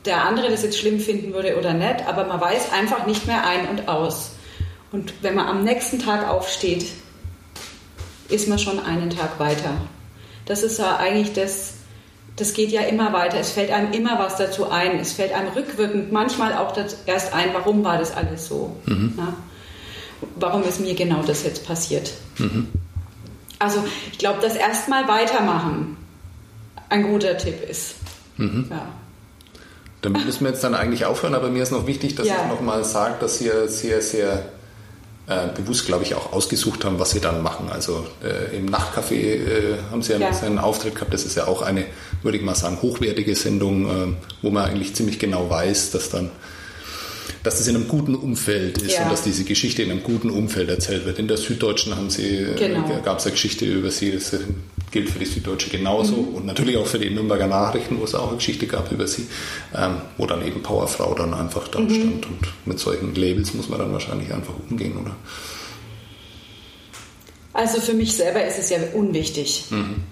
der 0.05 0.23
andere 0.25 0.49
das 0.49 0.63
jetzt 0.63 0.77
schlimm 0.77 0.99
finden 0.99 1.33
würde 1.33 1.57
oder 1.57 1.73
nicht, 1.73 2.07
aber 2.07 2.25
man 2.25 2.39
weiß 2.39 2.71
einfach 2.71 3.05
nicht 3.05 3.27
mehr 3.27 3.45
ein 3.45 3.67
und 3.67 3.87
aus. 3.87 4.31
Und 4.91 5.13
wenn 5.21 5.35
man 5.35 5.47
am 5.47 5.63
nächsten 5.63 5.99
Tag 5.99 6.27
aufsteht, 6.27 6.85
ist 8.29 8.47
man 8.47 8.59
schon 8.59 8.79
einen 8.79 9.09
Tag 9.09 9.39
weiter. 9.39 9.73
Das 10.45 10.63
ist 10.63 10.79
ja 10.79 10.97
eigentlich 10.97 11.33
das, 11.33 11.73
das 12.35 12.53
geht 12.53 12.71
ja 12.71 12.81
immer 12.81 13.13
weiter. 13.13 13.39
Es 13.39 13.51
fällt 13.51 13.71
einem 13.71 13.91
immer 13.91 14.17
was 14.17 14.37
dazu 14.37 14.69
ein. 14.71 14.99
Es 14.99 15.13
fällt 15.13 15.33
einem 15.33 15.49
rückwirkend 15.49 16.11
manchmal 16.11 16.55
auch 16.55 16.75
erst 17.05 17.33
ein, 17.33 17.53
warum 17.53 17.83
war 17.83 17.97
das 17.97 18.15
alles 18.15 18.47
so? 18.47 18.75
Mhm. 18.85 19.13
Ja? 19.17 19.33
Warum 20.35 20.63
ist 20.63 20.79
mir 20.79 20.95
genau 20.95 21.21
das 21.23 21.43
jetzt 21.43 21.65
passiert? 21.65 22.11
Mhm. 22.37 22.67
Also 23.59 23.83
ich 24.11 24.17
glaube, 24.17 24.39
das 24.41 24.55
erstmal 24.55 25.07
weitermachen 25.07 25.97
ein 26.87 27.03
guter 27.03 27.37
Tipp 27.37 27.61
ist. 27.69 27.95
Mhm. 28.37 28.67
Ja. 28.69 28.87
Damit 30.01 30.25
müssen 30.25 30.45
wir 30.45 30.51
jetzt 30.51 30.63
dann 30.63 30.75
eigentlich 30.75 31.05
aufhören, 31.05 31.35
aber 31.35 31.49
mir 31.49 31.63
ist 31.63 31.71
noch 31.71 31.85
wichtig, 31.87 32.15
dass 32.15 32.27
ja. 32.27 32.35
ich 32.43 32.47
nochmal 32.49 32.85
sage, 32.85 33.15
dass 33.19 33.41
ihr 33.41 33.67
sehr, 33.67 34.01
sehr 34.01 34.43
äh, 35.27 35.47
bewusst, 35.55 35.85
glaube 35.85 36.03
ich, 36.03 36.15
auch 36.15 36.31
ausgesucht 36.31 36.85
haben, 36.85 36.99
was 36.99 37.11
sie 37.11 37.19
dann 37.19 37.43
machen. 37.43 37.69
Also 37.69 38.07
äh, 38.23 38.55
im 38.57 38.67
Nachtcafé 38.67 39.13
äh, 39.13 39.77
haben 39.91 40.01
sie 40.01 40.13
ja, 40.13 40.19
ja. 40.19 40.29
einen 40.41 40.57
Auftritt 40.57 40.95
gehabt. 40.95 41.13
Das 41.13 41.25
ist 41.25 41.35
ja 41.35 41.47
auch 41.47 41.61
eine, 41.61 41.85
würde 42.23 42.37
ich 42.37 42.43
mal 42.43 42.55
sagen, 42.55 42.81
hochwertige 42.81 43.35
Sendung, 43.35 43.89
äh, 43.89 44.13
wo 44.41 44.51
man 44.51 44.65
eigentlich 44.65 44.95
ziemlich 44.95 45.19
genau 45.19 45.49
weiß, 45.49 45.91
dass 45.91 46.09
dann 46.09 46.31
dass 47.43 47.57
das 47.57 47.67
in 47.67 47.75
einem 47.75 47.87
guten 47.87 48.15
Umfeld 48.15 48.79
ist 48.79 48.95
ja. 48.95 49.03
und 49.03 49.11
dass 49.11 49.23
diese 49.23 49.43
Geschichte 49.43 49.81
in 49.81 49.91
einem 49.91 50.03
guten 50.03 50.29
Umfeld 50.29 50.69
erzählt 50.69 51.05
wird. 51.05 51.19
In 51.19 51.27
der 51.27 51.37
Süddeutschen 51.37 51.95
haben 51.95 52.09
sie, 52.09 52.37
äh, 52.37 52.55
genau. 52.55 53.01
gab 53.03 53.19
es 53.19 53.25
eine 53.25 53.31
Geschichte 53.31 53.65
über 53.65 53.91
sie, 53.91 54.11
das 54.11 54.33
äh, 54.33 54.39
gilt 54.91 55.09
für 55.09 55.19
die 55.19 55.25
Süddeutsche 55.25 55.69
genauso 55.69 56.17
mhm. 56.17 56.35
und 56.35 56.45
natürlich 56.45 56.77
auch 56.77 56.85
für 56.85 56.99
die 56.99 57.09
Nürnberger 57.09 57.47
Nachrichten, 57.47 57.99
wo 57.99 58.03
es 58.03 58.15
auch 58.15 58.29
eine 58.29 58.37
Geschichte 58.37 58.67
gab 58.67 58.91
über 58.91 59.07
sie, 59.07 59.27
ähm, 59.75 60.01
wo 60.17 60.25
dann 60.25 60.45
eben 60.45 60.61
Powerfrau 60.61 61.13
dann 61.13 61.33
einfach 61.33 61.67
da 61.67 61.79
mhm. 61.79 61.89
stand 61.89 62.25
und 62.25 62.53
mit 62.65 62.79
solchen 62.79 63.13
Labels 63.15 63.53
muss 63.53 63.69
man 63.69 63.79
dann 63.79 63.93
wahrscheinlich 63.93 64.33
einfach 64.33 64.53
umgehen, 64.69 64.97
oder? 64.97 65.15
Also 67.53 67.81
für 67.81 67.93
mich 67.93 68.13
selber 68.13 68.43
ist 68.45 68.59
es 68.59 68.69
ja 68.69 68.77
unwichtig, 68.93 69.65
mhm. 69.69 70.03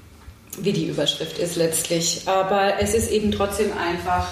wie 0.59 0.73
die 0.73 0.87
Überschrift 0.87 1.37
ist 1.37 1.55
letztlich, 1.55 2.21
aber 2.25 2.73
es 2.79 2.93
ist 2.93 3.11
eben 3.11 3.31
trotzdem 3.31 3.71
einfach 3.77 4.27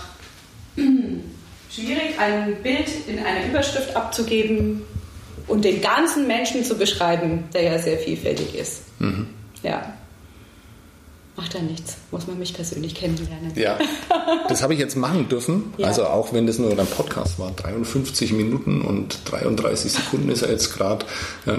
schwierig, 1.69 2.19
ein 2.19 2.55
Bild 2.61 2.89
in 3.07 3.19
einer 3.19 3.45
Überschrift 3.47 3.95
abzugeben 3.95 4.81
und 5.47 5.63
den 5.63 5.81
ganzen 5.81 6.27
Menschen 6.27 6.63
zu 6.63 6.75
beschreiben, 6.77 7.45
der 7.53 7.63
ja 7.63 7.79
sehr 7.79 7.97
vielfältig 7.97 8.55
ist. 8.55 8.81
Mhm. 8.99 9.27
Ja. 9.63 9.93
Macht 11.37 11.53
ja 11.53 11.61
nichts, 11.61 11.97
muss 12.11 12.27
man 12.27 12.39
mich 12.39 12.53
persönlich 12.53 12.95
kennenlernen. 12.95 13.51
Ja, 13.55 13.77
das 14.47 14.63
habe 14.63 14.73
ich 14.73 14.79
jetzt 14.79 14.95
machen 14.95 15.27
dürfen. 15.27 15.73
Ja. 15.77 15.87
Also 15.87 16.05
auch 16.05 16.31
wenn 16.31 16.47
das 16.47 16.59
nur 16.59 16.71
ein 16.71 16.87
Podcast 16.87 17.39
war, 17.39 17.51
53 17.51 18.31
Minuten 18.31 18.81
und 18.81 19.19
33 19.25 19.91
Sekunden 19.91 20.29
ist 20.29 20.43
er 20.43 20.51
jetzt 20.51 20.73
gerade. 20.73 21.05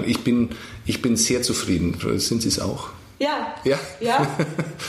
Ich 0.05 0.23
bin, 0.23 0.49
ich 0.85 1.03
bin 1.03 1.15
sehr 1.15 1.43
zufrieden. 1.43 1.95
Sind 2.17 2.41
Sie 2.41 2.47
es 2.47 2.59
auch? 2.59 2.89
Ja. 3.19 3.55
Ja? 3.63 3.79
Ja. 3.99 4.27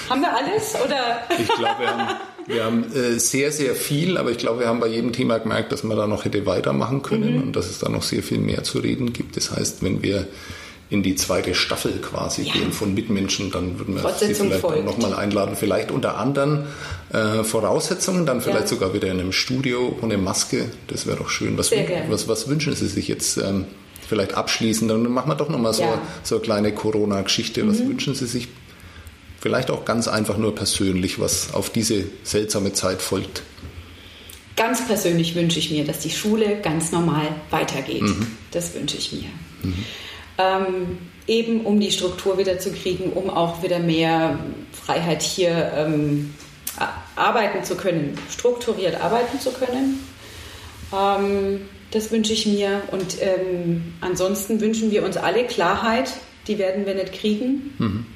haben 0.09 0.21
wir 0.21 0.35
alles? 0.35 0.75
Oder? 0.83 1.23
Ich 1.39 1.49
glaube, 1.49 1.81
wir 1.81 1.89
haben, 1.89 2.17
wir 2.47 2.65
haben 2.65 2.93
äh, 2.95 3.19
sehr, 3.19 3.53
sehr 3.53 3.75
viel, 3.75 4.17
aber 4.17 4.31
ich 4.31 4.39
glaube, 4.39 4.61
wir 4.61 4.69
haben 4.69 4.81
bei 4.81 4.89
jedem 4.89 5.13
Thema 5.13 5.39
gemerkt, 5.39 5.71
dass 5.73 5.83
man 5.83 5.97
da 5.97 6.07
noch 6.07 6.25
hätte 6.25 6.47
weitermachen 6.47 7.03
können 7.03 7.37
mhm. 7.37 7.43
und 7.43 7.57
dass 7.57 7.67
es 7.67 7.79
da 7.79 7.89
noch 7.89 8.03
sehr 8.03 8.23
viel 8.23 8.39
mehr 8.39 8.65
zu 8.65 8.79
reden 8.79 9.13
gibt. 9.13 9.37
Das 9.37 9.51
heißt, 9.51 9.83
wenn 9.83 10.03
wir 10.03 10.27
in 10.91 11.03
die 11.03 11.15
zweite 11.17 11.55
Staffel 11.55 11.93
quasi 12.01 12.43
ja. 12.43 12.55
gehen 12.55 12.73
von 12.73 12.95
Mitmenschen, 12.95 13.51
dann 13.51 13.79
würden 13.79 13.95
wir 13.95 14.15
Sie 14.19 14.35
vielleicht 14.35 14.85
nochmal 14.85 15.15
einladen, 15.15 15.55
vielleicht 15.55 15.91
unter 15.91 16.17
anderen 16.17 16.67
äh, 17.13 17.45
Voraussetzungen, 17.45 18.25
dann 18.25 18.41
vielleicht 18.41 18.63
ja. 18.63 18.69
sogar 18.69 18.95
wieder 18.95 19.09
in 19.09 19.21
einem 19.21 19.33
Studio 19.33 19.99
ohne 20.01 20.17
Maske. 20.17 20.67
Das 20.87 21.07
wäre 21.07 21.19
doch 21.19 21.29
schön. 21.29 21.59
Was, 21.59 21.71
was, 22.09 22.29
was, 22.29 22.49
wünschen 22.49 22.75
Sie 22.75 22.87
sich 22.87 23.09
jetzt? 23.09 23.37
Ähm, 23.37 23.67
vielleicht 24.09 24.35
abschließen, 24.35 24.89
dann 24.89 25.03
machen 25.13 25.31
wir 25.31 25.35
doch 25.35 25.51
nochmal 25.51 25.75
so, 25.75 25.83
ja. 25.83 26.01
so 26.23 26.37
eine 26.37 26.43
kleine 26.43 26.73
Corona-Geschichte. 26.73 27.69
Was 27.69 27.81
mhm. 27.81 27.91
wünschen 27.91 28.15
Sie 28.15 28.27
sich? 28.27 28.49
Vielleicht 29.41 29.71
auch 29.71 29.85
ganz 29.85 30.09
einfach 30.09 30.37
nur 30.37 30.55
persönlich, 30.55 31.21
was 31.21 31.55
auf 31.55 31.71
diese 31.71 32.05
seltsame 32.25 32.73
Zeit 32.73 33.01
folgt. 33.03 33.43
Ganz 34.57 34.85
persönlich 34.85 35.37
wünsche 35.37 35.61
ich 35.61 35.71
mir, 35.71 35.85
dass 35.85 36.01
die 36.01 36.11
Schule 36.11 36.61
ganz 36.61 36.91
normal 36.91 37.29
weitergeht. 37.51 38.03
Mhm. 38.03 38.27
Das 38.51 38.75
wünsche 38.75 38.97
ich 38.97 39.13
mir. 39.13 39.29
Mhm. 39.63 39.85
Ähm, 40.39 40.99
eben 41.27 41.63
um 41.63 41.79
die 41.79 41.91
Struktur 41.91 42.39
wieder 42.39 42.59
zu 42.59 42.73
kriegen, 42.73 43.13
um 43.13 43.29
auch 43.29 43.63
wieder 43.63 43.79
mehr 43.79 44.39
Freiheit 44.73 45.23
hier 45.23 45.73
ähm, 45.77 46.35
arbeiten 47.17 47.65
zu 47.65 47.77
können, 47.77 48.17
strukturiert 48.31 49.01
arbeiten 49.01 49.39
zu 49.41 49.51
können. 49.53 50.07
Ähm, 50.93 51.69
das 51.91 52.11
wünsche 52.11 52.33
ich 52.33 52.47
mir. 52.47 52.83
Und 52.91 53.17
ähm, 53.21 53.95
ansonsten 54.01 54.61
wünschen 54.61 54.91
wir 54.91 55.05
uns 55.05 55.17
alle 55.17 55.45
Klarheit. 55.45 56.13
Die 56.47 56.59
werden 56.59 56.87
wir 56.87 56.95
nicht 56.95 57.13
kriegen. 57.13 57.75
Mhm. 57.79 58.07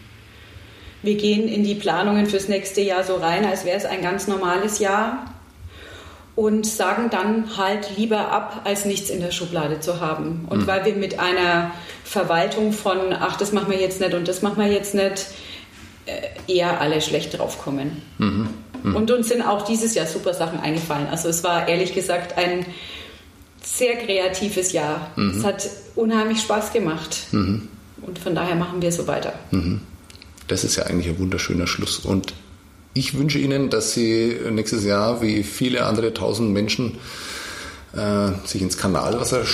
Wir 1.03 1.17
gehen 1.17 1.49
in 1.49 1.65
die 1.65 1.75
Planungen 1.75 2.27
fürs 2.27 2.49
nächste 2.49 2.81
Jahr 2.81 3.03
so 3.03 3.17
rein, 3.17 3.45
als 3.45 3.65
wäre 3.65 3.77
es 3.77 3.85
ein 3.85 4.03
ganz 4.03 4.29
normales 4.29 4.79
Jahr. 4.79 5.32
Und 6.35 6.67
sagen 6.67 7.11
dann 7.11 7.59
halt 7.59 7.97
lieber 7.99 8.31
ab, 8.31 8.63
als 8.65 8.87
nichts 8.87 9.11
in 9.11 9.21
der 9.21 9.33
Schublade 9.33 9.81
zu 9.81 10.01
haben. 10.01 10.47
Und 10.49 10.63
mhm. 10.63 10.67
weil 10.67 10.85
wir 10.87 10.95
mit 10.95 11.19
einer 11.19 11.73
Verwaltung 12.05 12.73
von, 12.73 13.13
ach, 13.13 13.37
das 13.37 13.53
machen 13.53 13.71
wir 13.71 13.79
jetzt 13.79 14.01
nicht 14.01 14.15
und 14.15 14.27
das 14.29 14.41
machen 14.41 14.57
wir 14.57 14.73
jetzt 14.73 14.95
nicht, 14.95 15.27
äh, 16.07 16.53
eher 16.53 16.81
alle 16.81 17.01
schlecht 17.01 17.39
draufkommen. 17.39 18.03
Mhm. 18.19 18.49
Mhm. 18.83 18.97
Und 18.97 19.11
uns 19.11 19.29
sind 19.29 19.43
auch 19.43 19.63
dieses 19.63 19.95
Jahr 19.95 20.07
super 20.07 20.35
Sachen 20.35 20.59
eingefallen. 20.61 21.07
Also 21.09 21.29
es 21.29 21.45
war 21.45 21.69
ehrlich 21.69 21.95
gesagt 21.95 22.39
ein 22.39 22.67
sehr 23.63 23.97
kreatives 23.97 24.73
Jahr. 24.73 25.11
Mhm. 25.17 25.39
Es 25.39 25.45
hat 25.45 25.69
unheimlich 25.95 26.41
Spaß 26.41 26.73
gemacht. 26.73 27.27
Mhm. 27.33 27.69
Und 28.03 28.19
von 28.19 28.35
daher 28.35 28.57
machen 28.57 28.83
wir 28.83 28.91
so 28.91 29.07
weiter. 29.07 29.33
Mhm. 29.51 29.81
Das 30.49 30.65
ist 30.65 30.77
ja 30.77 30.85
eigentlich 30.85 31.09
ein 31.09 31.19
wunderschöner 31.19 31.67
Schluss. 31.67 31.99
Und 32.01 32.35
ich 32.95 33.17
wünsche 33.17 33.39
Ihnen, 33.39 33.71
dass 33.71 33.93
Sie 33.93 34.37
nächstes 34.51 34.85
Jahr, 34.85 35.23
wie 35.23 35.43
viele 35.43 35.87
andere 35.87 36.13
tausend 36.15 36.51
Menschen, 36.51 36.99
äh, 37.95 38.31
sich 38.47 38.63
ins 38.63 38.77
Kanalwasser 38.77 39.45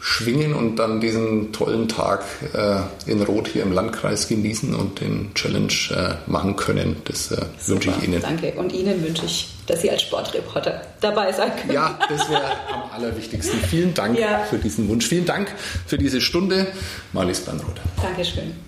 schwingen 0.00 0.54
und 0.54 0.76
dann 0.76 1.00
diesen 1.00 1.52
tollen 1.52 1.88
Tag 1.88 2.24
äh, 2.54 3.10
in 3.10 3.20
Rot 3.22 3.48
hier 3.48 3.62
im 3.62 3.72
Landkreis 3.72 4.28
genießen 4.28 4.74
und 4.74 5.00
den 5.00 5.34
Challenge 5.34 5.72
äh, 5.90 6.30
machen 6.30 6.56
können. 6.56 6.96
Das 7.04 7.30
äh, 7.32 7.44
wünsche 7.66 7.90
ich 7.90 8.06
Ihnen. 8.06 8.22
Danke. 8.22 8.52
Und 8.52 8.72
Ihnen 8.72 9.04
wünsche 9.04 9.26
ich, 9.26 9.48
dass 9.66 9.82
Sie 9.82 9.90
als 9.90 10.02
Sportreporter 10.02 10.82
dabei 11.00 11.32
sein 11.32 11.50
können. 11.56 11.72
Ja, 11.72 11.98
das 12.08 12.28
wäre 12.30 12.44
am 12.72 12.90
allerwichtigsten. 12.94 13.58
Vielen 13.60 13.92
Dank 13.92 14.18
ja. 14.18 14.44
für 14.48 14.58
diesen 14.58 14.88
Wunsch. 14.88 15.06
Vielen 15.06 15.26
Dank 15.26 15.52
für 15.86 15.98
diese 15.98 16.20
Stunde. 16.20 16.68
Marlies 17.12 17.40
Bernroth. 17.40 17.80
Dankeschön. 18.00 18.67